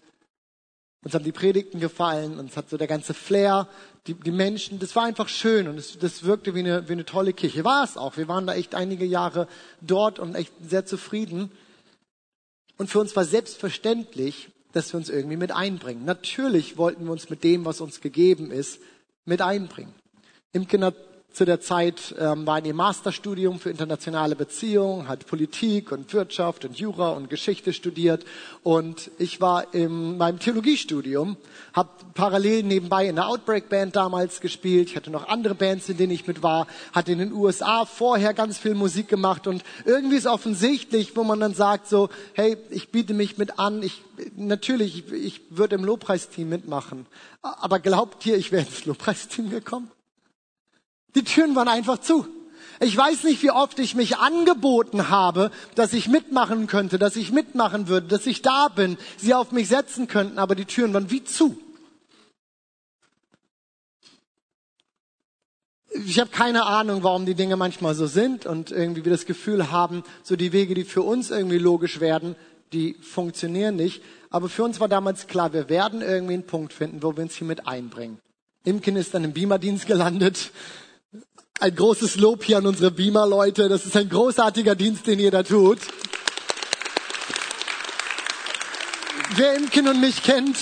Uns 1.05 1.15
haben 1.15 1.23
die 1.23 1.31
Predigten 1.31 1.79
gefallen, 1.79 2.41
uns 2.41 2.57
hat 2.57 2.69
so 2.69 2.77
der 2.77 2.89
ganze 2.89 3.15
Flair, 3.15 3.69
die, 4.09 4.15
die 4.15 4.33
Menschen, 4.33 4.81
das 4.81 4.97
war 4.97 5.05
einfach 5.05 5.29
schön 5.29 5.69
und 5.69 5.79
es, 5.79 6.01
das 6.01 6.25
wirkte 6.25 6.57
wie 6.57 6.61
eine, 6.61 6.89
wie 6.89 6.95
eine 6.95 7.05
tolle 7.05 7.33
Kirche. 7.33 7.65
War 7.65 7.85
es 7.85 7.97
auch. 7.97 8.17
Wir 8.17 8.27
waren 8.27 8.45
da 8.45 8.55
echt 8.55 8.75
einige 8.75 9.05
Jahre 9.05 9.47
dort 9.81 10.19
und 10.19 10.35
echt 10.35 10.53
sehr 10.69 10.85
zufrieden. 10.85 11.53
Und 12.77 12.91
für 12.91 12.99
uns 12.99 13.15
war 13.15 13.25
selbstverständlich, 13.25 14.49
dass 14.73 14.93
wir 14.93 14.99
uns 14.99 15.11
irgendwie 15.11 15.37
mit 15.37 15.53
einbringen. 15.53 16.05
Natürlich 16.05 16.77
wollten 16.77 17.05
wir 17.05 17.13
uns 17.13 17.31
mit 17.31 17.45
dem, 17.45 17.65
was 17.65 17.81
uns 17.81 18.01
gegeben 18.01 18.51
ist, 18.51 18.81
mit 19.27 19.43
einbringen. 19.43 19.95
Im 20.53 20.67
Kinder 20.67 20.93
zu 21.33 21.45
der 21.45 21.61
Zeit 21.61 22.15
ähm, 22.19 22.47
war 22.47 22.59
in 22.59 22.67
ihr 22.67 22.75
Masterstudium 22.75 23.59
für 23.59 23.71
internationale 23.71 24.37
Beziehungen, 24.37 25.09
hat 25.09 25.27
Politik 25.27 25.91
und 25.91 26.13
Wirtschaft 26.13 26.65
und 26.65 26.79
Jura 26.79 27.11
und 27.11 27.31
Geschichte 27.31 27.73
studiert. 27.73 28.25
Und 28.63 29.11
ich 29.19 29.41
war 29.41 29.73
in 29.73 30.19
meinem 30.19 30.39
Theologiestudium, 30.39 31.37
habe 31.73 31.89
parallel 32.15 32.65
nebenbei 32.65 33.09
in 33.09 33.17
der 33.17 33.29
Outbreak 33.29 33.69
Band 33.69 33.97
damals 33.97 34.41
gespielt. 34.41 34.91
Ich 34.91 34.97
hatte 34.97 35.11
noch 35.11 35.29
andere 35.29 35.55
Bands, 35.55 35.89
in 35.89 35.97
denen 35.97 36.13
ich 36.13 36.27
mit 36.27 36.43
war, 36.43 36.67
hatte 36.93 37.13
in 37.13 37.19
den 37.19 37.33
USA 37.33 37.87
vorher 37.87 38.35
ganz 38.35 38.59
viel 38.59 38.75
Musik 38.75 39.09
gemacht. 39.09 39.47
Und 39.47 39.65
irgendwie 39.87 40.17
ist 40.17 40.27
offensichtlich, 40.27 41.17
wo 41.17 41.25
man 41.25 41.41
dann 41.41 41.55
sagt 41.55 41.89
so, 41.89 42.11
hey, 42.35 42.59
ich 42.69 42.91
biete 42.91 43.15
mich 43.15 43.39
mit 43.39 43.59
an. 43.59 43.83
Ich, 43.83 44.03
natürlich, 44.37 45.11
ich, 45.11 45.13
ich 45.13 45.41
würde 45.51 45.77
im 45.77 45.85
Lobpreisteam 45.85 46.49
mitmachen. 46.49 47.07
Aber 47.41 47.79
glaubt 47.79 48.27
ihr, 48.27 48.37
ich 48.37 48.53
wäre 48.53 48.67
ins 48.67 48.85
Lobpreisteam 48.85 49.49
gekommen? 49.49 49.91
Die 51.15 51.25
Türen 51.25 51.55
waren 51.55 51.69
einfach 51.69 51.99
zu. 51.99 52.27
Ich 52.81 52.97
weiß 52.97 53.25
nicht, 53.25 53.43
wie 53.43 53.51
oft 53.51 53.79
ich 53.79 53.95
mich 53.95 54.17
angeboten 54.17 55.09
habe, 55.09 55.53
dass 55.77 55.93
ich 55.93 56.09
mitmachen 56.09 56.67
könnte, 56.67 56.99
dass 56.99 57.15
ich 57.15 57.31
mitmachen 57.31 57.87
würde, 57.87 58.09
dass 58.09 58.27
ich 58.27 58.43
da 58.43 58.69
bin, 58.69 58.99
sie 59.19 59.35
auf 59.35 59.53
mich 59.53 59.69
setzen 59.69 60.09
könnten, 60.09 60.39
aber 60.39 60.55
die 60.55 60.65
Türen 60.65 60.93
waren 60.93 61.11
wie 61.11 61.23
zu. 61.23 61.57
Ich 66.05 66.19
habe 66.19 66.31
keine 66.31 66.67
Ahnung, 66.67 67.03
warum 67.03 67.27
die 67.27 67.35
Dinge 67.35 67.57
manchmal 67.57 67.95
so 67.95 68.07
sind 68.07 68.47
und 68.47 68.73
irgendwie 68.73 69.05
wir 69.05 69.13
das 69.13 69.27
Gefühl 69.27 69.71
haben, 69.71 70.03
so 70.23 70.37
die 70.37 70.53
Wege, 70.53 70.75
die 70.75 70.85
für 70.85 71.03
uns 71.03 71.31
irgendwie 71.31 71.59
logisch 71.59 72.01
werden, 72.01 72.35
die 72.73 72.95
funktionieren 72.95 73.77
nicht. 73.77 74.03
Aber 74.31 74.49
für 74.49 74.65
uns 74.65 74.81
war 74.81 74.89
damals 74.89 75.27
klar, 75.27 75.53
wir 75.53 75.69
werden 75.69 76.01
irgendwie 76.01 76.35
einen 76.35 76.47
Punkt 76.47 76.73
finden, 76.73 77.03
wo 77.03 77.15
wir 77.15 77.23
uns 77.23 77.37
hier 77.37 77.47
mit 77.47 77.69
einbringen. 77.69 78.19
Imken 78.65 78.97
ist 78.97 79.13
dann 79.13 79.25
im 79.25 79.33
Beamer-Dienst 79.33 79.87
gelandet. 79.87 80.51
Ein 81.63 81.77
großes 81.77 82.17
Lob 82.17 82.43
hier 82.43 82.59
an 82.59 82.67
unsere 82.67 82.91
Beamer-Leute. 82.91 83.69
Das 83.69 83.87
ist 83.87 83.97
ein 83.97 84.09
großartiger 84.09 84.75
Dienst, 84.75 85.07
den 85.07 85.21
ihr 85.21 85.31
da 85.31 85.45
tut. 85.45 85.79
Wer 89.37 89.55
Imken 89.55 89.87
und 89.87 90.01
mich 90.01 90.25
kennt, 90.25 90.57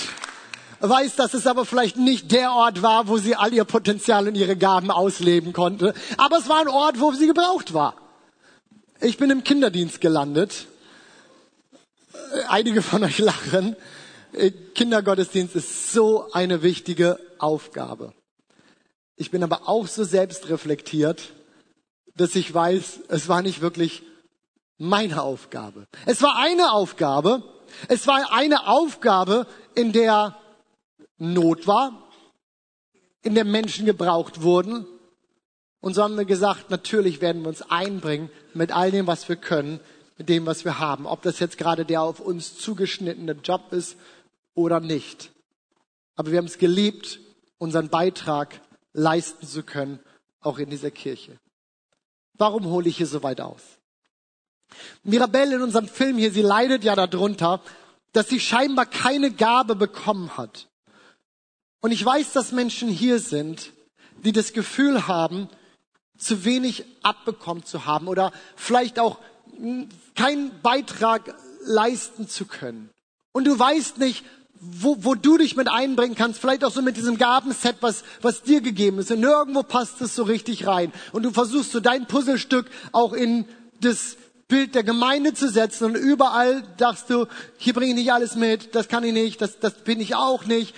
weiß, 0.79 1.15
dass 1.15 1.33
es 1.33 1.47
aber 1.47 1.65
vielleicht 1.65 1.97
nicht 1.97 2.31
der 2.31 2.51
Ort 2.51 2.83
war, 2.83 3.07
wo 3.07 3.17
sie 3.17 3.35
all 3.35 3.51
ihr 3.51 3.63
Potenzial 3.63 4.27
und 4.27 4.35
ihre 4.35 4.55
Gaben 4.55 4.91
ausleben 4.91 5.53
konnte. 5.53 5.95
Aber 6.17 6.37
es 6.37 6.47
war 6.47 6.59
ein 6.59 6.67
Ort, 6.67 6.99
wo 6.99 7.11
sie 7.13 7.25
gebraucht 7.25 7.73
war. 7.73 7.95
Ich 8.99 9.17
bin 9.17 9.31
im 9.31 9.43
Kinderdienst 9.43 10.01
gelandet. 10.01 10.67
Einige 12.47 12.83
von 12.83 13.03
euch 13.03 13.17
lachen. 13.17 13.75
Kindergottesdienst 14.75 15.55
ist 15.55 15.93
so 15.93 16.31
eine 16.31 16.61
wichtige 16.61 17.17
Aufgabe. 17.39 18.13
Ich 19.15 19.31
bin 19.31 19.43
aber 19.43 19.67
auch 19.67 19.87
so 19.87 20.03
selbstreflektiert, 20.03 21.33
dass 22.15 22.35
ich 22.35 22.53
weiß, 22.53 23.01
es 23.07 23.27
war 23.29 23.41
nicht 23.41 23.61
wirklich 23.61 24.03
meine 24.77 25.21
Aufgabe. 25.21 25.87
Es 26.05 26.21
war 26.21 26.37
eine 26.37 26.71
Aufgabe. 26.71 27.43
Es 27.87 28.07
war 28.07 28.33
eine 28.33 28.67
Aufgabe, 28.67 29.47
in 29.75 29.91
der 29.91 30.37
Not 31.17 31.67
war, 31.67 32.09
in 33.21 33.35
der 33.35 33.45
Menschen 33.45 33.85
gebraucht 33.85 34.41
wurden. 34.41 34.85
Und 35.79 35.93
so 35.93 36.03
haben 36.03 36.17
wir 36.17 36.25
gesagt, 36.25 36.69
natürlich 36.69 37.21
werden 37.21 37.43
wir 37.43 37.49
uns 37.49 37.61
einbringen 37.61 38.29
mit 38.53 38.71
all 38.71 38.91
dem, 38.91 39.07
was 39.07 39.29
wir 39.29 39.35
können, 39.35 39.79
mit 40.17 40.29
dem, 40.29 40.45
was 40.45 40.65
wir 40.65 40.79
haben. 40.79 41.05
Ob 41.05 41.21
das 41.21 41.39
jetzt 41.39 41.57
gerade 41.57 41.85
der 41.85 42.01
auf 42.01 42.19
uns 42.19 42.57
zugeschnittene 42.57 43.33
Job 43.43 43.71
ist 43.71 43.97
oder 44.53 44.79
nicht. 44.79 45.31
Aber 46.15 46.31
wir 46.31 46.37
haben 46.37 46.45
es 46.45 46.57
geliebt, 46.57 47.19
unseren 47.57 47.89
Beitrag 47.89 48.61
leisten 48.93 49.47
zu 49.47 49.63
können, 49.63 49.99
auch 50.41 50.57
in 50.57 50.69
dieser 50.69 50.91
Kirche. 50.91 51.39
Warum 52.33 52.65
hole 52.65 52.89
ich 52.89 52.97
hier 52.97 53.07
so 53.07 53.23
weit 53.23 53.41
aus? 53.41 53.61
Mirabelle 55.03 55.55
in 55.55 55.61
unserem 55.61 55.87
Film 55.87 56.17
hier, 56.17 56.31
sie 56.31 56.41
leidet 56.41 56.83
ja 56.83 56.95
darunter, 56.95 57.61
dass 58.13 58.29
sie 58.29 58.39
scheinbar 58.39 58.85
keine 58.85 59.31
Gabe 59.31 59.75
bekommen 59.75 60.37
hat. 60.37 60.67
Und 61.81 61.91
ich 61.91 62.03
weiß, 62.03 62.33
dass 62.33 62.51
Menschen 62.51 62.89
hier 62.89 63.19
sind, 63.19 63.71
die 64.23 64.31
das 64.31 64.53
Gefühl 64.53 65.07
haben, 65.07 65.49
zu 66.17 66.45
wenig 66.45 66.85
abbekommen 67.01 67.65
zu 67.65 67.85
haben 67.85 68.07
oder 68.07 68.31
vielleicht 68.55 68.99
auch 68.99 69.19
keinen 70.15 70.61
Beitrag 70.61 71.35
leisten 71.63 72.27
zu 72.27 72.45
können. 72.45 72.89
Und 73.31 73.45
du 73.45 73.57
weißt 73.57 73.97
nicht, 73.97 74.23
wo, 74.61 74.95
wo 74.99 75.15
du 75.15 75.37
dich 75.37 75.55
mit 75.55 75.67
einbringen 75.67 76.15
kannst, 76.15 76.39
vielleicht 76.39 76.63
auch 76.63 76.71
so 76.71 76.83
mit 76.83 76.95
diesem 76.95 77.17
Gabenset, 77.17 77.77
was, 77.81 78.03
was 78.21 78.43
dir 78.43 78.61
gegeben 78.61 78.99
ist. 78.99 79.11
Und 79.11 79.21
nirgendwo 79.21 79.63
passt 79.63 79.99
es 80.01 80.15
so 80.15 80.23
richtig 80.23 80.67
rein. 80.67 80.93
Und 81.11 81.23
du 81.23 81.31
versuchst 81.31 81.71
so 81.71 81.79
dein 81.79 82.05
Puzzlestück 82.05 82.69
auch 82.91 83.13
in 83.13 83.45
das 83.81 84.17
Bild 84.47 84.75
der 84.75 84.83
Gemeinde 84.83 85.33
zu 85.33 85.49
setzen 85.49 85.85
und 85.85 85.95
überall 85.95 86.61
dachtest 86.77 87.09
du, 87.09 87.25
hier 87.57 87.73
bringe 87.73 87.91
ich 87.91 87.95
nicht 87.95 88.11
alles 88.11 88.35
mit, 88.35 88.75
das 88.75 88.89
kann 88.89 89.03
ich 89.05 89.13
nicht, 89.13 89.41
das, 89.41 89.59
das 89.59 89.75
bin 89.75 90.01
ich 90.01 90.13
auch 90.15 90.45
nicht. 90.45 90.75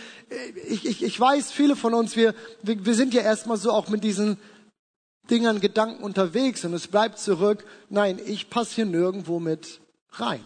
Ich, 0.69 0.85
ich, 0.85 1.03
ich 1.03 1.19
weiß, 1.19 1.51
viele 1.51 1.75
von 1.75 1.95
uns, 1.95 2.15
wir, 2.15 2.35
wir, 2.61 2.85
wir 2.85 2.93
sind 2.93 3.15
ja 3.15 3.23
erstmal 3.23 3.57
so 3.57 3.71
auch 3.71 3.89
mit 3.89 4.03
diesen 4.03 4.37
Dingern, 5.31 5.59
Gedanken 5.59 6.03
unterwegs 6.03 6.63
und 6.65 6.73
es 6.73 6.87
bleibt 6.87 7.17
zurück, 7.17 7.65
nein, 7.89 8.19
ich 8.23 8.51
passe 8.51 8.75
hier 8.75 8.85
nirgendwo 8.85 9.39
mit 9.39 9.81
rein. 10.11 10.45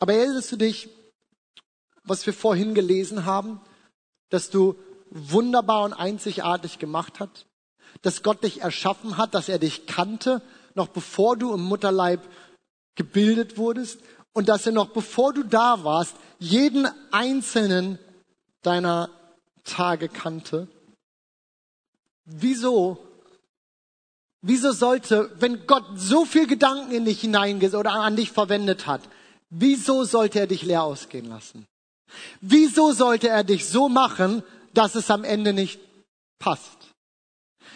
Aber 0.00 0.14
erinnerst 0.14 0.50
du 0.50 0.56
dich, 0.56 0.88
was 2.02 2.26
wir 2.26 2.32
vorhin 2.32 2.74
gelesen 2.74 3.26
haben, 3.26 3.60
dass 4.30 4.50
du 4.50 4.76
wunderbar 5.10 5.84
und 5.84 5.92
einzigartig 5.92 6.78
gemacht 6.78 7.20
hat, 7.20 7.46
dass 8.02 8.22
Gott 8.22 8.42
dich 8.42 8.62
erschaffen 8.62 9.16
hat, 9.16 9.34
dass 9.34 9.48
er 9.48 9.58
dich 9.58 9.86
kannte, 9.86 10.42
noch 10.74 10.88
bevor 10.88 11.36
du 11.36 11.52
im 11.52 11.60
Mutterleib 11.60 12.20
gebildet 12.94 13.58
wurdest 13.58 14.00
und 14.32 14.48
dass 14.48 14.66
er 14.66 14.72
noch 14.72 14.90
bevor 14.90 15.32
du 15.32 15.42
da 15.42 15.84
warst, 15.84 16.16
jeden 16.38 16.88
einzelnen 17.10 17.98
deiner 18.62 19.10
Tage 19.64 20.08
kannte. 20.08 20.68
Wieso? 22.24 22.98
Wieso 24.40 24.72
sollte, 24.72 25.30
wenn 25.38 25.66
Gott 25.66 25.84
so 25.96 26.24
viel 26.24 26.46
Gedanken 26.46 26.92
in 26.92 27.04
dich 27.04 27.20
hineingesetzt 27.20 27.74
oder 27.74 27.92
an 27.92 28.16
dich 28.16 28.30
verwendet 28.30 28.86
hat, 28.86 29.02
Wieso 29.50 30.04
sollte 30.04 30.40
er 30.40 30.46
dich 30.46 30.62
leer 30.62 30.84
ausgehen 30.84 31.28
lassen? 31.28 31.66
Wieso 32.40 32.92
sollte 32.92 33.28
er 33.28 33.44
dich 33.44 33.66
so 33.66 33.88
machen, 33.88 34.42
dass 34.74 34.94
es 34.94 35.10
am 35.10 35.24
Ende 35.24 35.52
nicht 35.52 35.80
passt? 36.38 36.80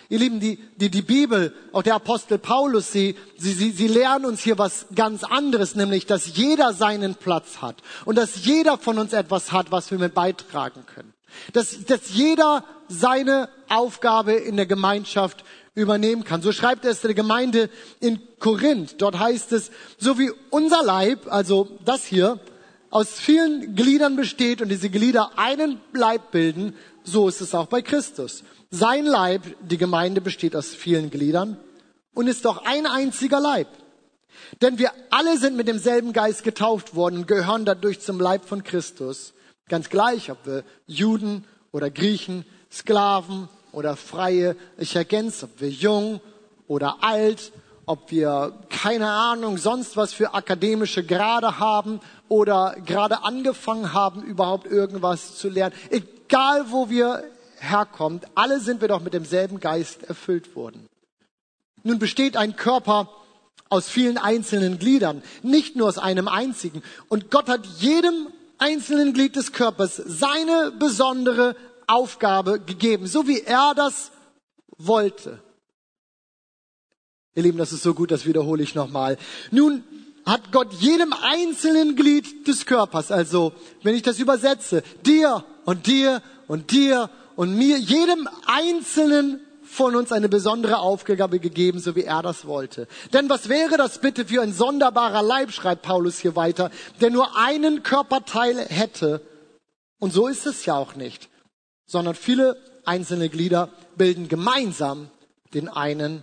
Ihr 0.08 0.18
Lieben, 0.18 0.38
die, 0.38 0.58
die, 0.76 0.90
die 0.90 1.02
Bibel, 1.02 1.54
auch 1.72 1.82
der 1.82 1.94
Apostel 1.94 2.38
Paulus, 2.38 2.92
sie, 2.92 3.16
sie, 3.36 3.52
sie, 3.52 3.70
sie 3.70 3.88
lernen 3.88 4.26
uns 4.26 4.42
hier 4.42 4.58
was 4.58 4.86
ganz 4.94 5.24
anderes, 5.24 5.74
nämlich, 5.74 6.06
dass 6.06 6.36
jeder 6.36 6.72
seinen 6.74 7.14
Platz 7.14 7.62
hat 7.62 7.76
und 8.04 8.16
dass 8.16 8.44
jeder 8.44 8.76
von 8.76 8.98
uns 8.98 9.12
etwas 9.12 9.50
hat, 9.50 9.72
was 9.72 9.90
wir 9.90 9.98
mit 9.98 10.14
beitragen 10.14 10.84
können. 10.86 11.14
Dass, 11.52 11.84
dass 11.84 12.10
jeder 12.10 12.64
seine 12.88 13.48
Aufgabe 13.68 14.34
in 14.34 14.56
der 14.56 14.66
Gemeinschaft 14.66 15.44
übernehmen 15.74 16.24
kann. 16.24 16.42
So 16.42 16.52
schreibt 16.52 16.84
es 16.84 17.00
der 17.00 17.14
Gemeinde 17.14 17.68
in 18.00 18.20
Korinth. 18.38 18.96
Dort 18.98 19.18
heißt 19.18 19.52
es, 19.52 19.70
so 19.98 20.18
wie 20.18 20.30
unser 20.50 20.82
Leib, 20.82 21.32
also 21.32 21.78
das 21.84 22.04
hier, 22.04 22.40
aus 22.90 23.14
vielen 23.14 23.74
Gliedern 23.74 24.14
besteht 24.14 24.62
und 24.62 24.68
diese 24.68 24.88
Glieder 24.88 25.36
einen 25.36 25.80
Leib 25.92 26.30
bilden, 26.30 26.76
so 27.02 27.28
ist 27.28 27.40
es 27.40 27.54
auch 27.54 27.66
bei 27.66 27.82
Christus. 27.82 28.44
Sein 28.70 29.04
Leib, 29.04 29.42
die 29.60 29.78
Gemeinde, 29.78 30.20
besteht 30.20 30.54
aus 30.54 30.68
vielen 30.68 31.10
Gliedern 31.10 31.56
und 32.14 32.28
ist 32.28 32.44
doch 32.44 32.64
ein 32.64 32.86
einziger 32.86 33.40
Leib. 33.40 33.68
Denn 34.62 34.78
wir 34.78 34.92
alle 35.10 35.38
sind 35.38 35.56
mit 35.56 35.66
demselben 35.66 36.12
Geist 36.12 36.44
getauft 36.44 36.94
worden 36.94 37.18
und 37.18 37.28
gehören 37.28 37.64
dadurch 37.64 38.00
zum 38.00 38.20
Leib 38.20 38.44
von 38.44 38.62
Christus. 38.62 39.32
Ganz 39.68 39.88
gleich, 39.88 40.30
ob 40.30 40.46
wir 40.46 40.64
Juden 40.86 41.44
oder 41.72 41.90
Griechen, 41.90 42.44
Sklaven 42.70 43.48
oder 43.74 43.96
Freie. 43.96 44.56
Ich 44.78 44.96
ergänze, 44.96 45.46
ob 45.46 45.60
wir 45.60 45.70
jung 45.70 46.20
oder 46.66 46.98
alt, 47.02 47.52
ob 47.86 48.10
wir 48.10 48.54
keine 48.70 49.08
Ahnung 49.10 49.58
sonst 49.58 49.96
was 49.96 50.12
für 50.12 50.34
akademische 50.34 51.04
Grade 51.04 51.58
haben 51.58 52.00
oder 52.28 52.76
gerade 52.86 53.24
angefangen 53.24 53.92
haben, 53.92 54.22
überhaupt 54.22 54.66
irgendwas 54.66 55.36
zu 55.36 55.48
lernen. 55.48 55.74
Egal 55.90 56.66
wo 56.70 56.88
wir 56.88 57.24
herkommen, 57.58 58.20
alle 58.34 58.60
sind 58.60 58.80
wir 58.80 58.88
doch 58.88 59.00
mit 59.00 59.14
demselben 59.14 59.60
Geist 59.60 60.04
erfüllt 60.04 60.56
worden. 60.56 60.86
Nun 61.82 61.98
besteht 61.98 62.36
ein 62.36 62.56
Körper 62.56 63.10
aus 63.68 63.88
vielen 63.88 64.18
einzelnen 64.18 64.78
Gliedern, 64.78 65.22
nicht 65.42 65.76
nur 65.76 65.88
aus 65.88 65.98
einem 65.98 66.28
einzigen. 66.28 66.82
Und 67.08 67.30
Gott 67.30 67.48
hat 67.48 67.66
jedem 67.78 68.28
einzelnen 68.58 69.12
Glied 69.12 69.36
des 69.36 69.52
Körpers 69.52 69.96
seine 69.96 70.72
besondere 70.78 71.56
Aufgabe 71.86 72.60
gegeben, 72.60 73.06
so 73.06 73.26
wie 73.26 73.40
er 73.40 73.74
das 73.74 74.10
wollte. 74.78 75.42
Ihr 77.34 77.42
Lieben, 77.42 77.58
das 77.58 77.72
ist 77.72 77.82
so 77.82 77.94
gut, 77.94 78.10
das 78.10 78.26
wiederhole 78.26 78.62
ich 78.62 78.74
nochmal. 78.74 79.18
Nun 79.50 79.82
hat 80.24 80.52
Gott 80.52 80.72
jedem 80.74 81.12
einzelnen 81.12 81.96
Glied 81.96 82.46
des 82.46 82.64
Körpers, 82.64 83.10
also 83.10 83.52
wenn 83.82 83.94
ich 83.94 84.02
das 84.02 84.18
übersetze, 84.18 84.82
dir 85.04 85.44
und 85.64 85.86
dir 85.86 86.22
und 86.46 86.70
dir 86.70 87.10
und 87.36 87.56
mir, 87.56 87.78
jedem 87.78 88.28
einzelnen 88.46 89.40
von 89.64 89.96
uns 89.96 90.12
eine 90.12 90.28
besondere 90.28 90.78
Aufgabe 90.78 91.40
gegeben, 91.40 91.80
so 91.80 91.96
wie 91.96 92.04
er 92.04 92.22
das 92.22 92.46
wollte. 92.46 92.86
Denn 93.12 93.28
was 93.28 93.48
wäre 93.48 93.76
das 93.76 93.98
bitte 93.98 94.24
für 94.26 94.40
ein 94.40 94.52
sonderbarer 94.52 95.22
Leib, 95.22 95.50
schreibt 95.50 95.82
Paulus 95.82 96.18
hier 96.18 96.36
weiter, 96.36 96.70
der 97.00 97.10
nur 97.10 97.36
einen 97.36 97.82
Körperteil 97.82 98.58
hätte. 98.68 99.20
Und 99.98 100.12
so 100.12 100.28
ist 100.28 100.46
es 100.46 100.64
ja 100.64 100.76
auch 100.76 100.94
nicht 100.94 101.28
sondern 101.86 102.14
viele 102.14 102.56
einzelne 102.84 103.28
Glieder 103.28 103.70
bilden 103.96 104.28
gemeinsam 104.28 105.10
den 105.52 105.68
einen 105.68 106.22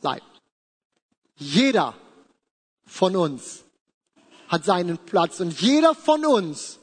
Leib. 0.00 0.22
Jeder 1.36 1.94
von 2.86 3.16
uns 3.16 3.64
hat 4.48 4.64
seinen 4.64 4.98
Platz 4.98 5.40
und 5.40 5.60
jeder 5.60 5.94
von 5.94 6.24
uns 6.24 6.78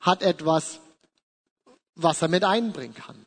hat 0.00 0.22
etwas, 0.22 0.80
was 1.94 2.22
er 2.22 2.28
mit 2.28 2.44
einbringen 2.44 2.94
kann. 2.94 3.26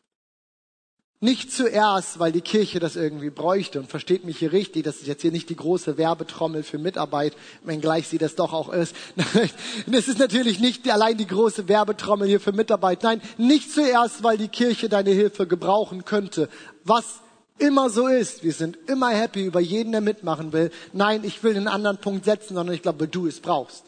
Nicht 1.23 1.51
zuerst, 1.51 2.17
weil 2.17 2.31
die 2.31 2.41
Kirche 2.41 2.79
das 2.79 2.95
irgendwie 2.95 3.29
bräuchte. 3.29 3.79
Und 3.79 3.87
versteht 3.87 4.25
mich 4.25 4.39
hier 4.39 4.51
richtig, 4.51 4.83
das 4.83 4.97
ist 4.97 5.07
jetzt 5.07 5.21
hier 5.21 5.31
nicht 5.31 5.49
die 5.49 5.55
große 5.55 5.95
Werbetrommel 5.99 6.63
für 6.63 6.79
Mitarbeit, 6.79 7.33
wenngleich 7.63 8.07
sie 8.07 8.17
das 8.17 8.35
doch 8.35 8.53
auch 8.53 8.69
ist. 8.69 8.95
Es 9.91 10.07
ist 10.07 10.17
natürlich 10.17 10.59
nicht 10.59 10.89
allein 10.89 11.17
die 11.17 11.27
große 11.27 11.67
Werbetrommel 11.67 12.27
hier 12.27 12.39
für 12.39 12.53
Mitarbeit. 12.53 13.03
Nein, 13.03 13.21
nicht 13.37 13.71
zuerst, 13.71 14.23
weil 14.23 14.39
die 14.39 14.47
Kirche 14.47 14.89
deine 14.89 15.11
Hilfe 15.11 15.45
gebrauchen 15.45 16.05
könnte. 16.05 16.49
Was 16.85 17.19
immer 17.59 17.91
so 17.91 18.07
ist. 18.07 18.43
Wir 18.43 18.53
sind 18.53 18.79
immer 18.87 19.09
happy 19.09 19.45
über 19.45 19.59
jeden, 19.59 19.91
der 19.91 20.01
mitmachen 20.01 20.53
will. 20.53 20.71
Nein, 20.91 21.23
ich 21.23 21.43
will 21.43 21.55
einen 21.55 21.67
anderen 21.67 21.97
Punkt 21.97 22.25
setzen, 22.25 22.55
sondern 22.55 22.73
ich 22.73 22.81
glaube, 22.81 23.07
du 23.07 23.27
es 23.27 23.41
brauchst. 23.41 23.83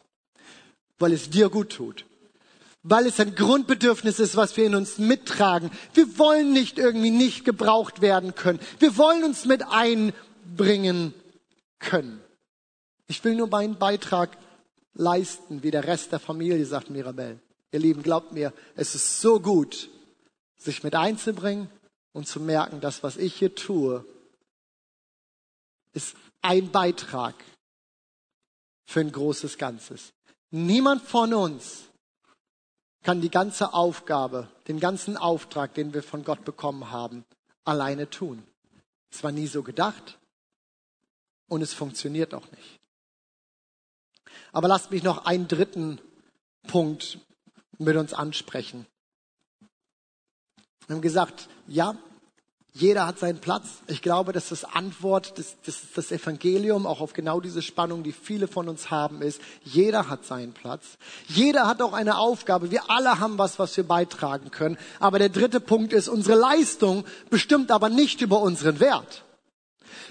Weil 1.00 1.14
es 1.14 1.32
dir 1.32 1.50
gut 1.50 1.72
tut 1.72 2.06
weil 2.84 3.08
es 3.08 3.20
ein 3.20 3.34
Grundbedürfnis 3.34 4.20
ist, 4.20 4.36
was 4.36 4.56
wir 4.58 4.66
in 4.66 4.76
uns 4.76 4.98
mittragen. 4.98 5.72
Wir 5.94 6.18
wollen 6.20 6.52
nicht 6.52 6.78
irgendwie 6.78 7.12
nicht 7.12 7.46
gebraucht 7.46 8.02
werden 8.02 8.36
können. 8.36 8.60
Wir 8.80 8.98
wollen 8.98 9.24
uns 9.24 9.46
mit 9.46 9.64
einbringen 9.70 11.14
können. 11.80 12.22
Ich 13.08 13.24
will 13.24 13.36
nur 13.36 13.48
meinen 13.48 13.80
Beitrag 13.80 14.38
leisten, 14.94 15.64
wie 15.64 15.72
der 15.72 15.86
Rest 15.86 16.12
der 16.12 16.20
Familie, 16.20 16.66
sagt 16.66 16.90
Mirabelle. 16.90 17.40
Ihr 17.72 17.80
Lieben, 17.80 18.04
glaubt 18.04 18.34
mir, 18.34 18.54
es 18.76 18.96
ist 18.96 19.22
so 19.22 19.40
gut, 19.40 19.90
sich 20.58 20.84
mit 20.84 20.94
einzubringen 20.94 21.70
und 22.12 22.28
zu 22.28 22.40
merken, 22.40 22.82
dass 22.82 23.02
was 23.02 23.18
ich 23.18 23.34
hier 23.34 23.56
tue, 23.56 24.06
ist 25.94 26.16
ein 26.42 26.70
Beitrag 26.72 27.36
für 28.86 29.00
ein 29.00 29.12
großes 29.12 29.58
Ganzes. 29.58 30.12
Niemand 30.52 31.02
von 31.02 31.34
uns 31.34 31.86
kann 33.04 33.22
die 33.22 33.30
ganze 33.30 33.74
Aufgabe, 33.74 34.50
den 34.68 34.80
ganzen 34.80 35.18
Auftrag, 35.18 35.74
den 35.74 35.94
wir 35.94 36.04
von 36.04 36.24
Gott 36.24 36.46
bekommen 36.46 36.90
haben, 36.90 37.26
alleine 37.66 38.10
tun. 38.10 38.44
Es 39.12 39.24
war 39.24 39.32
nie 39.32 39.48
so 39.48 39.62
gedacht 39.62 40.18
und 41.48 41.62
es 41.62 41.74
funktioniert 41.74 42.34
auch 42.34 42.50
nicht. 42.52 42.80
Aber 44.52 44.68
lasst 44.68 44.92
mich 44.92 45.04
noch 45.04 45.26
einen 45.26 45.48
dritten 45.48 46.00
Punkt 46.68 47.20
mit 47.78 47.96
uns 47.98 48.14
ansprechen. 48.14 48.88
Wir 50.88 50.96
haben 50.96 51.02
gesagt, 51.02 51.50
ja, 51.68 51.96
jeder 52.76 53.06
hat 53.06 53.20
seinen 53.20 53.38
Platz. 53.38 53.68
Ich 53.86 54.02
glaube, 54.02 54.34
dass 54.34 54.50
das 54.50 54.64
Antwort, 54.64 55.38
das, 55.38 55.58
das, 55.64 55.82
das 55.94 56.12
Evangelium 56.12 56.88
auch 56.88 57.02
auf 57.02 57.14
genau 57.14 57.40
diese 57.40 57.62
Spannung, 57.62 58.02
die 58.02 58.12
viele 58.12 58.48
von 58.48 58.68
uns 58.68 58.90
haben, 58.90 59.22
ist, 59.22 59.40
jeder 59.64 60.10
hat 60.10 60.26
seinen 60.26 60.54
Platz. 60.54 60.98
Jeder 61.28 61.68
hat 61.68 61.84
auch 61.84 61.94
eine 61.94 62.18
Aufgabe. 62.18 62.72
Wir 62.72 62.90
alle 62.90 63.20
haben 63.20 63.38
was, 63.38 63.60
was 63.60 63.78
wir 63.78 63.84
beitragen 63.84 64.50
können. 64.50 64.80
Aber 65.00 65.20
der 65.20 65.30
dritte 65.30 65.60
Punkt 65.60 65.94
ist, 65.94 66.08
unsere 66.08 66.40
Leistung 66.40 67.06
bestimmt 67.30 67.70
aber 67.70 67.90
nicht 67.90 68.22
über 68.22 68.42
unseren 68.42 68.80
Wert. 68.80 69.24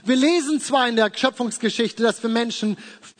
Wir 0.04 0.16
lesen 0.16 0.60
zwar 0.60 0.88
in 0.88 0.94
der 0.94 1.10
Schöpfungsgeschichte, 1.12 2.04
dass 2.04 2.22
wir 2.22 2.30
Menschen 2.30 2.76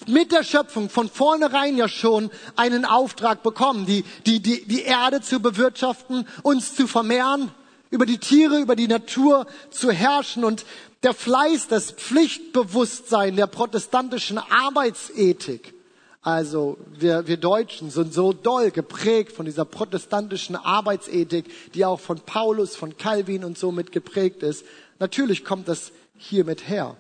mit 0.07 0.31
der 0.31 0.45
Schöpfung 0.45 0.89
von 0.89 1.09
vornherein 1.09 1.77
ja 1.77 1.89
schon 1.89 2.31
einen 2.55 2.85
Auftrag 2.85 3.43
bekommen, 3.43 3.87
die, 3.87 4.05
die, 4.25 4.41
die, 4.41 4.65
die 4.67 4.83
Erde 4.83 5.21
zu 5.21 5.41
bewirtschaften, 5.41 6.29
uns 6.43 6.77
zu 6.77 6.87
vermehren, 6.87 7.53
über 7.93 8.07
die 8.07 8.19
Tiere, 8.19 8.59
über 8.59 8.75
die 8.75 8.89
Natur 8.89 9.47
zu 9.71 9.93
herrschen 9.93 10.45
und 10.45 10.65
der 11.03 11.15
Fleiß, 11.15 11.69
das 11.69 11.93
Pflichtbewusstsein 11.93 13.37
der 13.37 13.47
protestantischen 13.47 14.39
Arbeitsethik. 14.39 15.75
Also 16.23 16.79
wir, 16.99 17.27
wir 17.27 17.37
Deutschen 17.37 17.91
sind 17.91 18.15
so 18.15 18.33
doll 18.33 18.71
geprägt 18.71 19.33
von 19.33 19.45
dieser 19.45 19.65
protestantischen 19.65 20.57
Arbeitsethik, 20.57 21.73
die 21.75 21.85
auch 21.85 22.01
von 22.01 22.21
Paulus, 22.21 22.77
von 22.77 22.97
Calvin 22.97 23.45
und 23.45 23.59
so 23.59 23.73
mit 23.73 23.93
geprägt 23.93 24.43
ist. 24.43 24.65
Natürlich 24.99 25.45
kommt 25.45 25.69
das 25.69 25.93
hier 26.17 26.45
mit 26.45 26.69
her. 26.69 26.97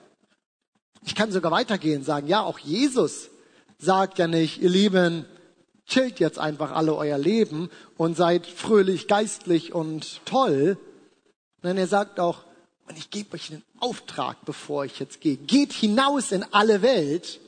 Ich 1.06 1.14
kann 1.14 1.32
sogar 1.32 1.52
weitergehen 1.52 2.00
und 2.00 2.04
sagen, 2.04 2.26
ja, 2.26 2.42
auch 2.42 2.58
Jesus 2.58 3.30
sagt 3.78 4.18
ja 4.18 4.26
nicht, 4.26 4.60
ihr 4.60 4.70
Lieben, 4.70 5.24
chillt 5.92 6.20
jetzt 6.20 6.38
einfach 6.38 6.72
alle 6.72 6.94
euer 6.94 7.18
Leben 7.18 7.70
und 7.96 8.16
seid 8.16 8.46
fröhlich, 8.46 9.08
geistlich 9.08 9.74
und 9.74 10.20
toll. 10.24 10.78
Nein, 11.62 11.76
er 11.76 11.86
sagt 11.86 12.18
auch, 12.18 12.44
und 12.88 12.98
ich 12.98 13.10
gebe 13.10 13.34
euch 13.34 13.50
einen 13.50 13.62
Auftrag, 13.78 14.44
bevor 14.44 14.84
ich 14.84 14.98
jetzt 14.98 15.20
gehe. 15.20 15.36
Geht 15.36 15.72
hinaus 15.72 16.32
in 16.32 16.44
alle 16.50 16.82
Welt 16.82 17.40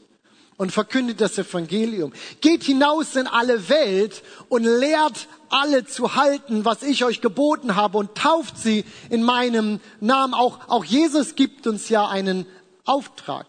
und 0.56 0.72
verkündet 0.72 1.20
das 1.20 1.38
Evangelium. 1.38 2.12
Geht 2.40 2.62
hinaus 2.62 3.16
in 3.16 3.26
alle 3.26 3.68
Welt 3.68 4.22
und 4.48 4.64
lehrt 4.64 5.26
alle 5.48 5.84
zu 5.86 6.14
halten, 6.14 6.64
was 6.64 6.82
ich 6.82 7.04
euch 7.04 7.20
geboten 7.20 7.76
habe 7.76 7.98
und 7.98 8.14
tauft 8.14 8.58
sie 8.58 8.84
in 9.10 9.22
meinem 9.22 9.80
Namen. 10.00 10.34
Auch, 10.34 10.68
auch 10.68 10.84
Jesus 10.84 11.34
gibt 11.34 11.66
uns 11.66 11.88
ja 11.88 12.06
einen 12.08 12.46
Auftrag. 12.84 13.46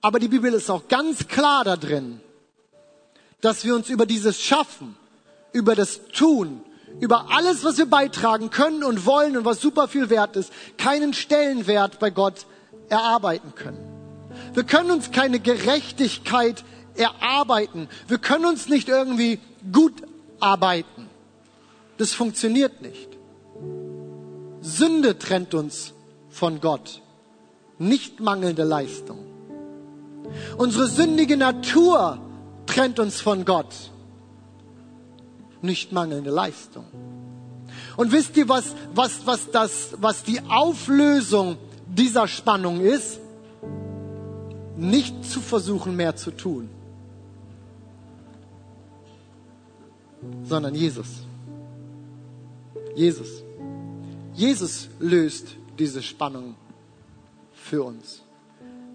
Aber 0.00 0.18
die 0.18 0.28
Bibel 0.28 0.52
ist 0.52 0.68
auch 0.68 0.88
ganz 0.88 1.28
klar 1.28 1.64
da 1.64 1.76
drin, 1.76 2.20
dass 3.42 3.64
wir 3.64 3.74
uns 3.74 3.90
über 3.90 4.06
dieses 4.06 4.40
Schaffen, 4.40 4.96
über 5.52 5.74
das 5.74 6.00
Tun, 6.12 6.62
über 7.00 7.30
alles, 7.30 7.64
was 7.64 7.76
wir 7.76 7.86
beitragen 7.86 8.48
können 8.50 8.84
und 8.84 9.04
wollen 9.04 9.36
und 9.36 9.44
was 9.44 9.60
super 9.60 9.88
viel 9.88 10.08
wert 10.08 10.36
ist, 10.36 10.52
keinen 10.78 11.12
Stellenwert 11.12 11.98
bei 11.98 12.10
Gott 12.10 12.46
erarbeiten 12.88 13.54
können. 13.54 13.78
Wir 14.54 14.64
können 14.64 14.90
uns 14.90 15.10
keine 15.10 15.40
Gerechtigkeit 15.40 16.64
erarbeiten. 16.94 17.88
Wir 18.06 18.18
können 18.18 18.46
uns 18.46 18.68
nicht 18.68 18.88
irgendwie 18.88 19.40
gut 19.72 19.94
arbeiten. 20.40 21.08
Das 21.98 22.12
funktioniert 22.12 22.80
nicht. 22.80 23.08
Sünde 24.60 25.18
trennt 25.18 25.54
uns 25.54 25.92
von 26.30 26.60
Gott, 26.60 27.02
nicht 27.78 28.20
mangelnde 28.20 28.62
Leistung. 28.62 29.18
Unsere 30.56 30.86
sündige 30.86 31.36
Natur 31.36 32.20
trennt 32.72 32.98
uns 32.98 33.20
von 33.20 33.44
Gott. 33.44 33.90
Nicht 35.60 35.92
mangelnde 35.92 36.30
Leistung. 36.30 36.86
Und 37.96 38.12
wisst 38.12 38.36
ihr, 38.36 38.48
was, 38.48 38.74
was, 38.94 39.26
was, 39.26 39.50
das, 39.50 39.94
was 39.98 40.22
die 40.24 40.40
Auflösung 40.48 41.58
dieser 41.86 42.26
Spannung 42.26 42.80
ist? 42.80 43.20
Nicht 44.76 45.24
zu 45.24 45.40
versuchen, 45.40 45.94
mehr 45.94 46.16
zu 46.16 46.30
tun, 46.30 46.68
sondern 50.44 50.74
Jesus. 50.74 51.08
Jesus. 52.96 53.42
Jesus 54.34 54.88
löst 54.98 55.56
diese 55.78 56.02
Spannung 56.02 56.54
für 57.52 57.84
uns. 57.84 58.22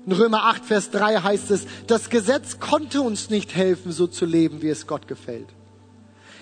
In 0.08 0.14
Römer 0.14 0.46
8, 0.46 0.66
Vers 0.66 0.90
3 0.90 1.18
heißt 1.18 1.52
es, 1.52 1.68
das 1.86 2.10
Gesetz 2.10 2.60
konnte 2.60 3.02
uns 3.02 3.30
nicht 3.30 3.56
helfen, 3.56 3.92
so 3.92 4.08
zu 4.08 4.26
leben, 4.26 4.64
wie 4.64 4.70
es 4.70 4.88
Gott 4.88 5.08
gefällt. 5.08 5.50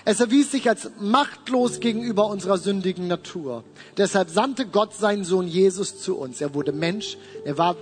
Es 0.05 0.19
erwies 0.19 0.51
sich 0.51 0.69
als 0.69 0.91
machtlos 0.99 1.79
gegenüber 1.79 2.27
unserer 2.27 2.59
sündigen 2.59 3.07
Natur. 3.07 3.63
Deshalb 3.97 4.29
sandte 4.29 4.67
Gott 4.67 4.93
seinen 4.93 5.25
Sohn 5.25 5.47
Jesus 5.47 5.99
zu 5.99 6.15
uns. 6.15 6.39
Er 6.39 6.53
wurde 6.53 6.71
Mensch. 6.71 7.17
Er 7.43 7.57
war 7.57 7.75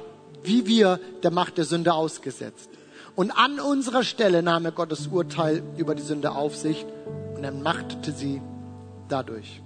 wie 0.43 0.65
wir 0.65 0.99
der 1.23 1.31
Macht 1.31 1.57
der 1.57 1.65
Sünde 1.65 1.93
ausgesetzt. 1.93 2.69
Und 3.15 3.31
an 3.31 3.59
unserer 3.59 4.03
Stelle 4.03 4.41
nahm 4.41 4.65
er 4.65 4.71
Gottes 4.71 5.07
Urteil 5.07 5.63
über 5.77 5.95
die 5.95 6.01
Sünde 6.01 6.31
auf 6.31 6.55
sich 6.55 6.85
und 7.35 7.43
er 7.43 7.51
machtete 7.51 8.11
sie 8.11 8.41
dadurch. 9.07 9.61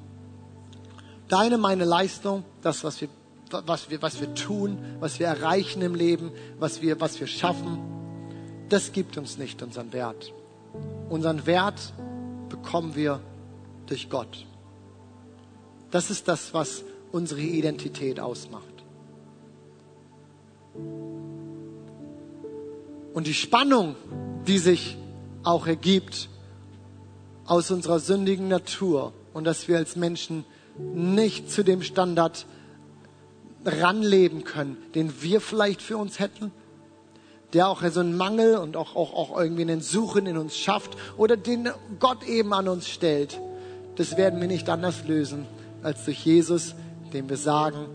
Deine, 1.29 1.57
meine 1.57 1.85
Leistung, 1.85 2.43
das, 2.61 2.83
was 2.83 3.01
wir 3.01 3.09
was 3.51 3.89
wir, 3.89 4.01
was 4.01 4.19
wir 4.19 4.33
tun, 4.33 4.77
was 4.99 5.19
wir 5.19 5.27
erreichen 5.27 5.81
im 5.81 5.95
Leben, 5.95 6.31
was 6.59 6.81
wir, 6.81 6.99
was 6.99 7.19
wir 7.19 7.27
schaffen, 7.27 7.79
das 8.69 8.91
gibt 8.91 9.17
uns 9.17 9.37
nicht 9.37 9.61
unseren 9.61 9.93
Wert. 9.93 10.33
Unseren 11.09 11.45
Wert 11.45 11.93
bekommen 12.49 12.95
wir 12.95 13.21
durch 13.85 14.09
Gott. 14.09 14.45
Das 15.91 16.09
ist 16.09 16.27
das, 16.27 16.53
was 16.53 16.83
unsere 17.11 17.41
Identität 17.41 18.19
ausmacht. 18.19 18.63
Und 23.13 23.25
die 23.25 23.33
Spannung, 23.33 23.95
die 24.45 24.59
sich 24.59 24.97
auch 25.43 25.65
ergibt 25.65 26.29
aus 27.45 27.71
unserer 27.71 27.99
sündigen 27.99 28.49
Natur 28.49 29.13
und 29.33 29.45
dass 29.45 29.67
wir 29.67 29.77
als 29.77 29.95
Menschen 29.95 30.43
nicht 30.93 31.49
zu 31.49 31.63
dem 31.63 31.81
Standard 31.81 32.45
ranleben 33.67 34.43
können, 34.43 34.77
den 34.95 35.21
wir 35.21 35.41
vielleicht 35.41 35.81
für 35.81 35.97
uns 35.97 36.19
hätten, 36.19 36.51
der 37.53 37.67
auch 37.67 37.83
so 37.89 37.99
einen 37.99 38.17
Mangel 38.17 38.57
und 38.57 38.75
auch, 38.77 38.95
auch, 38.95 39.13
auch 39.13 39.39
irgendwie 39.39 39.63
einen 39.63 39.81
Suchen 39.81 40.25
in 40.25 40.37
uns 40.37 40.57
schafft 40.57 40.97
oder 41.17 41.37
den 41.37 41.69
Gott 41.99 42.23
eben 42.23 42.53
an 42.53 42.67
uns 42.67 42.87
stellt. 42.89 43.39
Das 43.95 44.17
werden 44.17 44.39
wir 44.39 44.47
nicht 44.47 44.69
anders 44.69 45.05
lösen 45.07 45.45
als 45.83 46.05
durch 46.05 46.25
Jesus, 46.25 46.75
dem 47.13 47.29
wir 47.29 47.37
sagen, 47.37 47.87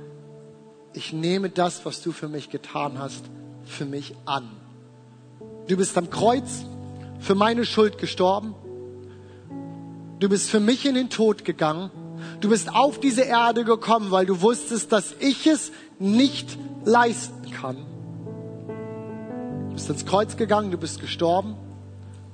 ich 0.94 1.12
nehme 1.12 1.48
das, 1.48 1.84
was 1.84 2.02
du 2.02 2.12
für 2.12 2.28
mich 2.28 2.50
getan 2.50 2.98
hast, 2.98 3.24
für 3.64 3.84
mich 3.84 4.14
an. 4.24 4.50
Du 5.68 5.76
bist 5.76 5.96
am 5.96 6.10
Kreuz 6.10 6.64
für 7.20 7.34
meine 7.34 7.64
Schuld 7.64 7.98
gestorben. 7.98 8.54
Du 10.18 10.28
bist 10.28 10.50
für 10.50 10.60
mich 10.60 10.86
in 10.86 10.94
den 10.94 11.08
Tod 11.08 11.44
gegangen 11.44 11.90
Du 12.40 12.48
bist 12.48 12.74
auf 12.74 12.98
diese 13.00 13.22
Erde 13.22 13.64
gekommen, 13.64 14.10
weil 14.10 14.26
du 14.26 14.40
wusstest, 14.40 14.92
dass 14.92 15.14
ich 15.20 15.46
es 15.46 15.72
nicht 15.98 16.58
leisten 16.84 17.50
kann. 17.50 17.76
Du 19.68 19.74
bist 19.74 19.88
ins 19.88 20.04
Kreuz 20.04 20.36
gegangen, 20.36 20.70
du 20.70 20.78
bist 20.78 21.00
gestorben, 21.00 21.54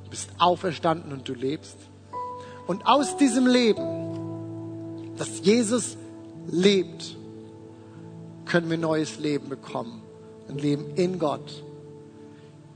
du 0.05 0.11
bist 0.11 0.31
auferstanden 0.39 1.13
und 1.13 1.29
du 1.29 1.35
lebst. 1.35 1.77
Und 2.67 2.87
aus 2.87 3.17
diesem 3.17 3.47
Leben, 3.47 5.15
dass 5.17 5.41
Jesus 5.45 5.97
lebt, 6.51 7.17
können 8.45 8.71
wir 8.71 8.79
neues 8.79 9.19
Leben 9.19 9.49
bekommen. 9.49 10.03
Ein 10.49 10.59
Leben 10.59 10.95
in 10.97 11.19
Gott. 11.19 11.63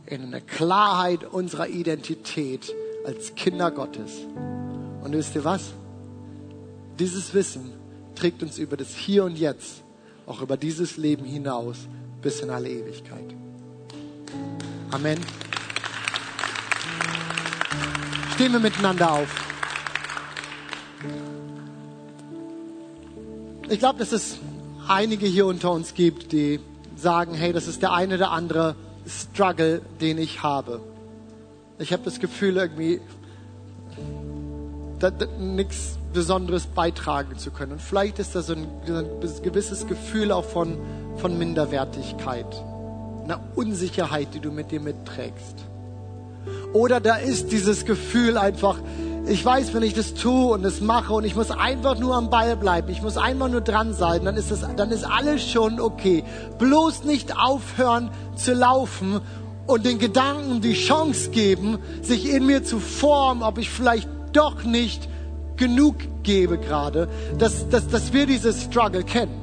In 0.06 0.22
einer 0.22 0.40
Klarheit 0.40 1.24
unserer 1.24 1.68
Identität 1.68 2.74
als 3.06 3.34
Kinder 3.34 3.70
Gottes. 3.70 4.12
Und 5.02 5.12
wisst 5.12 5.34
ihr 5.34 5.44
was? 5.44 5.72
Dieses 6.98 7.32
Wissen 7.34 7.72
trägt 8.14 8.42
uns 8.42 8.58
über 8.58 8.76
das 8.76 8.94
Hier 8.94 9.24
und 9.24 9.38
Jetzt, 9.38 9.82
auch 10.26 10.42
über 10.42 10.56
dieses 10.56 10.96
Leben 10.96 11.24
hinaus, 11.24 11.88
bis 12.20 12.40
in 12.40 12.50
alle 12.50 12.68
Ewigkeit. 12.68 13.34
Amen. 14.90 15.18
Stehen 18.34 18.52
wir 18.52 18.60
miteinander 18.60 19.12
auf. 19.12 19.28
Ich 23.68 23.78
glaube, 23.78 23.98
dass 23.98 24.12
es 24.12 24.38
einige 24.86 25.26
hier 25.26 25.46
unter 25.46 25.72
uns 25.72 25.94
gibt, 25.94 26.32
die 26.32 26.60
sagen, 26.96 27.34
hey, 27.34 27.52
das 27.52 27.66
ist 27.66 27.82
der 27.82 27.92
eine 27.92 28.16
oder 28.16 28.30
andere 28.30 28.76
Struggle, 29.06 29.80
den 30.00 30.18
ich 30.18 30.42
habe. 30.42 30.80
Ich 31.78 31.92
habe 31.92 32.02
das 32.04 32.20
Gefühl, 32.20 32.58
irgendwie 32.58 33.00
nichts 35.38 35.98
Besonderes 36.12 36.66
beitragen 36.66 37.38
zu 37.38 37.50
können. 37.50 37.72
Und 37.72 37.82
vielleicht 37.82 38.18
ist 38.18 38.34
das 38.34 38.46
so 38.46 38.54
ein, 38.54 38.66
ein 38.86 39.42
gewisses 39.42 39.86
Gefühl 39.86 40.32
auch 40.32 40.44
von, 40.44 40.78
von 41.16 41.38
Minderwertigkeit, 41.38 42.46
einer 43.24 43.40
Unsicherheit, 43.54 44.28
die 44.34 44.40
du 44.40 44.50
mit 44.50 44.70
dir 44.70 44.80
mitträgst. 44.80 45.64
Oder 46.72 47.00
da 47.00 47.16
ist 47.16 47.52
dieses 47.52 47.84
Gefühl 47.84 48.36
einfach, 48.36 48.78
ich 49.26 49.44
weiß, 49.44 49.72
wenn 49.74 49.82
ich 49.82 49.94
das 49.94 50.14
tue 50.14 50.52
und 50.52 50.62
das 50.62 50.80
mache 50.80 51.12
und 51.12 51.24
ich 51.24 51.36
muss 51.36 51.50
einfach 51.50 51.98
nur 51.98 52.16
am 52.16 52.28
Ball 52.28 52.56
bleiben, 52.56 52.88
ich 52.90 53.02
muss 53.02 53.16
einfach 53.16 53.48
nur 53.48 53.60
dran 53.60 53.94
sein, 53.94 54.24
dann 54.24 54.36
ist, 54.36 54.50
das, 54.50 54.66
dann 54.76 54.90
ist 54.90 55.04
alles 55.04 55.48
schon 55.48 55.80
okay. 55.80 56.24
Bloß 56.58 57.04
nicht 57.04 57.36
aufhören 57.38 58.10
zu 58.34 58.52
laufen 58.52 59.20
und 59.66 59.86
den 59.86 59.98
Gedanken 59.98 60.60
die 60.60 60.74
Chance 60.74 61.30
geben, 61.30 61.78
sich 62.02 62.28
in 62.28 62.46
mir 62.46 62.64
zu 62.64 62.80
formen, 62.80 63.42
ob 63.42 63.58
ich 63.58 63.70
vielleicht 63.70 64.08
doch 64.32 64.64
nicht 64.64 65.08
genug 65.56 65.96
gebe 66.22 66.58
gerade, 66.58 67.08
dass, 67.38 67.68
dass, 67.68 67.88
dass 67.88 68.12
wir 68.12 68.26
dieses 68.26 68.62
Struggle 68.62 69.04
kennen. 69.04 69.42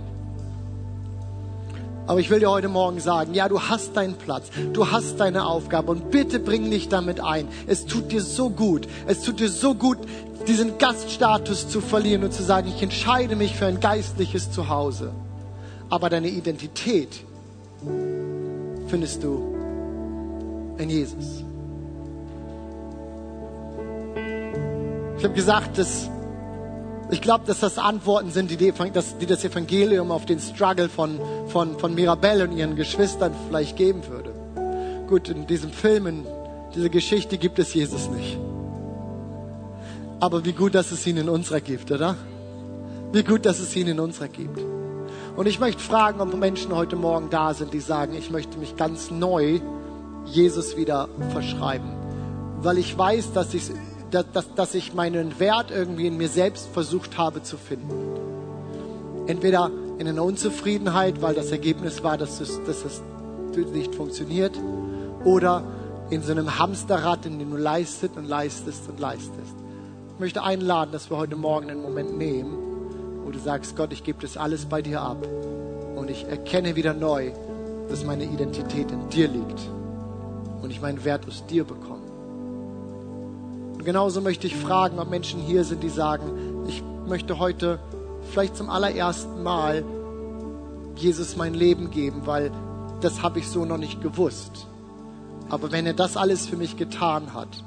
Aber 2.10 2.20
ich 2.20 2.32
will 2.32 2.40
dir 2.40 2.50
heute 2.50 2.70
Morgen 2.70 3.00
sagen, 3.00 3.36
ja, 3.36 3.48
du 3.48 3.62
hast 3.62 3.96
deinen 3.96 4.16
Platz, 4.16 4.50
du 4.74 4.90
hast 4.90 5.20
deine 5.20 5.46
Aufgabe 5.46 5.92
und 5.92 6.10
bitte 6.10 6.40
bring 6.40 6.72
dich 6.72 6.90
damit 6.90 7.20
ein. 7.20 7.48
Es 7.68 7.86
tut 7.86 8.12
dir 8.12 8.24
so 8.24 8.50
gut, 8.50 8.88
es 9.06 9.22
tut 9.22 9.40
dir 9.40 9.50
so 9.50 9.76
gut, 9.76 10.00
diesen 10.48 10.80
Gaststatus 10.80 11.70
zu 11.70 11.82
verlieren 11.82 12.24
und 12.24 12.34
zu 12.34 12.42
sagen, 12.42 12.68
ich 12.76 12.82
entscheide 12.82 13.36
mich 13.36 13.56
für 13.56 13.68
ein 13.68 13.80
geistliches 13.80 14.52
Zuhause. 14.52 15.12
Aber 15.92 16.10
deine 16.10 16.30
Identität 16.30 17.24
findest 18.88 19.24
du 19.24 19.56
in 20.80 20.90
Jesus. 20.90 21.44
Ich 25.20 25.26
habe 25.26 25.34
gesagt, 25.34 25.78
dass 25.78 26.10
ich 27.12 27.22
glaube, 27.22 27.44
dass 27.46 27.60
das 27.60 27.78
Antworten 27.78 28.32
sind, 28.32 28.52
die, 28.52 28.56
die, 28.56 29.26
das 29.26 29.44
Evangelium 29.44 30.12
auf 30.12 30.26
den 30.26 30.40
Struggle 30.40 30.88
von, 30.88 31.20
von, 31.48 31.78
von 31.78 31.94
Mirabelle 31.94 32.46
und 32.46 32.56
ihren 32.56 32.78
Geschwistern 32.78 33.34
vielleicht 33.48 33.76
geben 33.76 34.02
würde. 34.08 34.32
Gut, 35.08 35.28
in 35.28 35.46
diesem 35.46 35.72
Film, 35.72 36.08
in 36.08 36.26
dieser 36.74 36.88
Geschichte 36.88 37.38
gibt 37.38 37.60
es 37.60 37.74
Jesus 37.74 38.10
nicht. 38.10 38.38
Aber 40.22 40.46
wie 40.46 40.54
gut, 40.54 40.74
dass 40.74 40.92
es 40.92 41.06
ihn 41.06 41.18
in 41.18 41.28
unserer 41.28 41.60
gibt, 41.60 41.92
oder? 41.92 42.16
Wie 43.12 43.24
gut, 43.24 43.46
dass 43.46 43.60
es 43.60 43.76
ihn 43.76 43.88
in 43.88 44.00
unserer 44.00 44.30
gibt. 44.30 44.60
Und 45.36 45.48
ich 45.48 45.60
möchte 45.60 45.82
fragen, 45.82 46.22
ob 46.22 46.34
Menschen 46.34 46.74
heute 46.74 46.96
Morgen 46.96 47.30
da 47.30 47.54
sind, 47.54 47.74
die 47.74 47.82
sagen, 47.82 48.14
ich 48.14 48.30
möchte 48.32 48.58
mich 48.58 48.78
ganz 48.78 49.12
neu 49.12 49.60
Jesus 50.26 50.78
wieder 50.78 51.10
verschreiben. 51.32 51.92
Weil 52.62 52.78
ich 52.78 52.98
weiß, 52.98 53.34
dass 53.34 53.54
ich 53.54 53.64
dass, 54.12 54.26
dass, 54.32 54.54
dass 54.56 54.76
ich 54.76 54.94
meinen 54.94 55.40
Wert 55.40 55.72
irgendwie 55.72 56.08
in 56.08 56.18
mir 56.18 56.30
selbst 56.30 56.70
versucht 56.70 57.18
habe 57.18 57.44
zu 57.44 57.58
finden. 57.58 57.94
Entweder 59.28 59.72
in 60.00 60.08
einer 60.08 60.24
Unzufriedenheit, 60.24 61.22
weil 61.22 61.36
das 61.36 61.52
Ergebnis 61.52 62.04
war, 62.04 62.18
dass 62.18 62.40
es, 62.42 62.60
dass 62.66 62.86
es 62.86 63.02
nicht 63.74 63.94
funktioniert, 63.94 64.58
oder 65.26 65.64
in 66.10 66.24
so 66.24 66.32
einem 66.32 66.58
Hamsterrad, 66.58 67.26
in 67.26 67.40
dem 67.40 67.52
du 67.52 67.58
leistest 67.58 68.16
und 68.16 68.26
leistest 68.26 68.90
und 68.90 69.00
leistest. 69.00 69.56
Ich 70.14 70.20
möchte 70.20 70.44
einladen, 70.44 70.92
dass 70.92 71.10
wir 71.10 71.18
heute 71.18 71.36
Morgen 71.36 71.70
einen 71.70 71.82
Moment 71.82 72.18
nehmen, 72.18 72.58
wo 73.24 73.32
du 73.32 73.40
sagst, 73.40 73.76
Gott, 73.76 73.94
ich 73.94 74.04
gebe 74.04 74.22
das 74.22 74.38
alles 74.38 74.66
bei 74.66 74.82
dir 74.82 75.02
ab 75.02 75.28
und 75.96 76.10
ich 76.10 76.26
erkenne 76.26 76.76
wieder 76.76 76.94
neu, 76.94 77.32
dass 77.90 78.06
meine 78.06 78.24
Identität 78.24 78.92
in 78.92 79.10
dir 79.10 79.28
liegt 79.28 79.70
und 80.62 80.72
ich 80.72 80.82
meinen 80.82 81.04
Wert 81.04 81.28
aus 81.28 81.46
dir 81.46 81.64
bekomme. 81.64 81.99
Genauso 83.90 84.22
möchte 84.22 84.46
ich 84.46 84.56
fragen, 84.56 85.00
ob 85.00 85.10
Menschen 85.10 85.40
hier 85.40 85.64
sind, 85.64 85.82
die 85.82 85.90
sagen, 85.90 86.64
ich 86.68 86.84
möchte 87.08 87.40
heute 87.40 87.80
vielleicht 88.30 88.56
zum 88.56 88.70
allerersten 88.70 89.42
Mal 89.42 89.84
Jesus 90.96 91.36
mein 91.36 91.56
Leben 91.56 91.90
geben, 91.90 92.22
weil 92.26 92.52
das 93.02 93.24
habe 93.24 93.40
ich 93.40 93.48
so 93.48 93.66
noch 93.66 93.80
nicht 93.80 94.00
gewusst. 94.00 94.68
Aber 95.50 95.72
wenn 95.72 95.88
er 95.88 95.96
das 95.96 96.18
alles 96.18 96.46
für 96.46 96.56
mich 96.56 96.78
getan 96.78 97.34
hat 97.34 97.64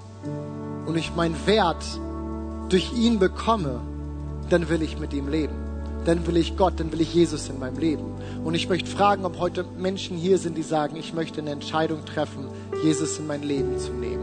und 0.87 0.97
ich 0.97 1.13
meinen 1.17 1.35
Wert 1.45 1.85
durch 2.69 2.93
ihn 2.93 3.19
bekomme, 3.19 3.81
dann 4.49 4.69
will 4.69 4.83
ich 4.83 5.01
mit 5.01 5.13
ihm 5.13 5.27
leben. 5.27 5.57
Dann 6.05 6.25
will 6.29 6.37
ich 6.37 6.57
Gott, 6.57 6.75
dann 6.79 6.93
will 6.93 7.01
ich 7.01 7.13
Jesus 7.13 7.49
in 7.49 7.59
meinem 7.59 7.79
Leben. 7.79 8.05
Und 8.45 8.55
ich 8.55 8.69
möchte 8.69 8.89
fragen, 8.89 9.25
ob 9.25 9.41
heute 9.41 9.65
Menschen 9.77 10.17
hier 10.17 10.39
sind, 10.39 10.57
die 10.57 10.63
sagen, 10.63 10.95
ich 10.95 11.15
möchte 11.15 11.41
eine 11.41 11.51
Entscheidung 11.51 12.05
treffen, 12.05 12.47
Jesus 12.85 13.19
in 13.19 13.27
mein 13.27 13.43
Leben 13.43 13.77
zu 13.81 13.91
nehmen 13.91 14.22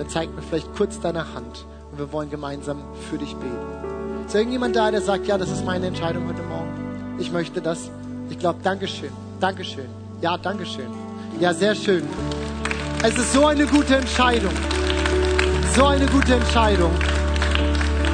dann 0.00 0.08
zeig 0.08 0.34
mir 0.34 0.40
vielleicht 0.40 0.74
kurz 0.74 0.98
deine 0.98 1.34
Hand 1.34 1.66
und 1.92 1.98
wir 1.98 2.10
wollen 2.10 2.30
gemeinsam 2.30 2.78
für 3.10 3.18
dich 3.18 3.34
beten. 3.34 4.24
Ist 4.26 4.34
irgendjemand 4.34 4.74
da, 4.74 4.90
der 4.90 5.02
sagt, 5.02 5.26
ja, 5.26 5.36
das 5.36 5.50
ist 5.50 5.62
meine 5.66 5.88
Entscheidung 5.88 6.26
heute 6.26 6.42
Morgen? 6.42 7.16
Ich 7.18 7.30
möchte 7.30 7.60
das. 7.60 7.90
Ich 8.30 8.38
glaube, 8.38 8.60
Dankeschön, 8.62 9.10
Dankeschön. 9.40 9.90
Ja, 10.22 10.38
Dankeschön. 10.38 10.86
Ja, 11.38 11.52
sehr 11.52 11.74
schön. 11.74 12.04
Es 13.02 13.18
ist 13.18 13.34
so 13.34 13.44
eine 13.44 13.66
gute 13.66 13.96
Entscheidung. 13.96 14.52
So 15.76 15.84
eine 15.84 16.06
gute 16.06 16.34
Entscheidung. 16.34 16.92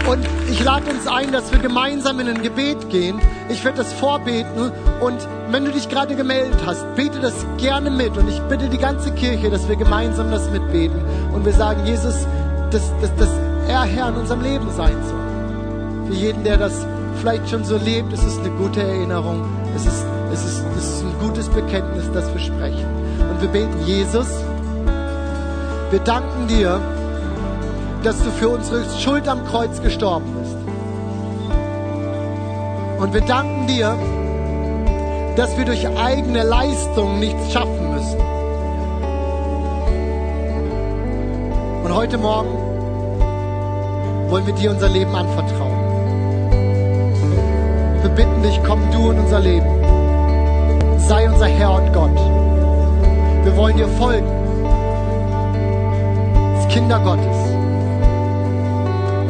Und 0.08 0.24
ich 0.48 0.62
lade 0.62 0.88
uns 0.90 1.06
ein, 1.08 1.32
dass 1.32 1.50
wir 1.50 1.58
gemeinsam 1.58 2.20
in 2.20 2.28
ein 2.28 2.42
Gebet 2.42 2.90
gehen. 2.90 3.20
Ich 3.48 3.64
werde 3.64 3.78
das 3.78 3.92
vorbeten. 3.92 4.70
Und 5.00 5.26
wenn 5.50 5.64
du 5.64 5.72
dich 5.72 5.88
gerade 5.88 6.14
gemeldet 6.14 6.60
hast, 6.64 6.84
bete 6.94 7.18
das 7.18 7.34
gerne 7.58 7.90
mit. 7.90 8.16
Und 8.16 8.28
ich 8.28 8.40
bitte 8.42 8.68
die 8.68 8.78
ganze 8.78 9.10
Kirche, 9.12 9.50
dass 9.50 9.68
wir 9.68 9.76
gemeinsam 9.76 10.30
das 10.30 10.48
mitbeten. 10.50 11.00
Und 11.34 11.44
wir 11.44 11.52
sagen, 11.52 11.84
Jesus, 11.86 12.26
dass, 12.70 12.92
dass, 13.00 13.16
dass 13.16 13.30
er 13.68 13.82
Herr 13.82 14.08
in 14.10 14.14
unserem 14.14 14.42
Leben 14.42 14.70
sein 14.70 14.96
soll. 15.08 16.06
Für 16.08 16.14
jeden, 16.14 16.44
der 16.44 16.56
das 16.56 16.86
vielleicht 17.20 17.50
schon 17.50 17.64
so 17.64 17.76
lebt, 17.76 18.12
ist 18.12 18.24
es 18.24 18.38
eine 18.38 18.50
gute 18.50 18.80
Erinnerung. 18.80 19.44
Es 19.74 19.86
ist, 19.86 20.04
es 20.32 20.44
ist, 20.44 20.64
es 20.78 20.84
ist 20.84 21.02
ein 21.02 21.14
gutes 21.20 21.48
Bekenntnis, 21.48 22.04
das 22.14 22.32
wir 22.32 22.40
sprechen. 22.40 22.86
Und 23.28 23.42
wir 23.42 23.48
beten, 23.48 23.84
Jesus, 23.84 24.28
wir 25.90 25.98
danken 26.00 26.46
dir, 26.46 26.80
dass 28.06 28.22
du 28.22 28.30
für 28.30 28.50
unsere 28.50 28.84
Schuld 29.00 29.26
am 29.26 29.44
Kreuz 29.46 29.82
gestorben 29.82 30.32
bist. 30.40 30.54
Und 33.00 33.12
wir 33.12 33.20
danken 33.22 33.66
dir, 33.66 33.98
dass 35.34 35.58
wir 35.58 35.64
durch 35.64 35.88
eigene 35.98 36.44
Leistung 36.44 37.18
nichts 37.18 37.52
schaffen 37.52 37.92
müssen. 37.92 38.20
Und 41.82 41.92
heute 41.92 42.16
Morgen 42.16 42.50
wollen 44.30 44.46
wir 44.46 44.54
dir 44.54 44.70
unser 44.70 44.88
Leben 44.88 45.12
anvertrauen. 45.12 45.72
Wir 48.02 48.10
bitten 48.10 48.40
dich, 48.44 48.60
komm 48.64 48.88
du 48.92 49.10
in 49.10 49.18
unser 49.18 49.40
Leben. 49.40 49.66
Sei 50.98 51.28
unser 51.28 51.46
Herr 51.46 51.74
und 51.74 51.92
Gott. 51.92 52.14
Wir 53.42 53.56
wollen 53.56 53.76
dir 53.76 53.88
folgen. 53.88 54.30
Als 56.54 56.68
Kinder 56.68 57.00
Gottes 57.00 57.55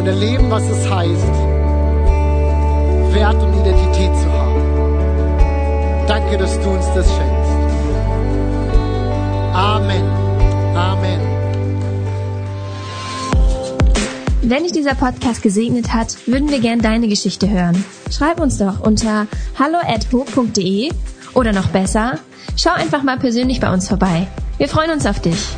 und 0.07 0.13
erleben, 0.13 0.51
was 0.51 0.63
es 0.65 0.89
heißt, 0.89 1.33
Wert 3.13 3.43
und 3.43 3.55
Identität 3.55 4.15
zu 4.17 4.33
haben. 4.33 6.07
Danke, 6.07 6.39
dass 6.39 6.61
du 6.61 6.71
uns 6.71 6.87
das 6.95 7.07
schenkst. 7.09 7.51
Amen. 9.53 10.05
Amen. 10.77 11.21
Wenn 14.43 14.63
dich 14.63 14.73
dieser 14.73 14.95
Podcast 14.95 15.43
gesegnet 15.43 15.93
hat, 15.93 16.17
würden 16.27 16.51
wir 16.51 16.61
gern 16.61 16.81
deine 16.81 17.09
Geschichte 17.09 17.51
hören. 17.51 17.85
Schreib 18.13 18.39
uns 18.39 18.59
doch 18.59 18.81
unter 18.81 19.27
hallo@ho.de 19.59 20.93
oder 21.35 21.53
noch 21.53 21.69
besser, 21.69 22.21
schau 22.57 22.71
einfach 22.71 23.03
mal 23.03 23.19
persönlich 23.19 23.59
bei 23.59 23.73
uns 23.73 23.89
vorbei. 23.89 24.29
Wir 24.59 24.69
freuen 24.69 24.93
uns 24.93 25.05
auf 25.05 25.21
dich. 25.21 25.56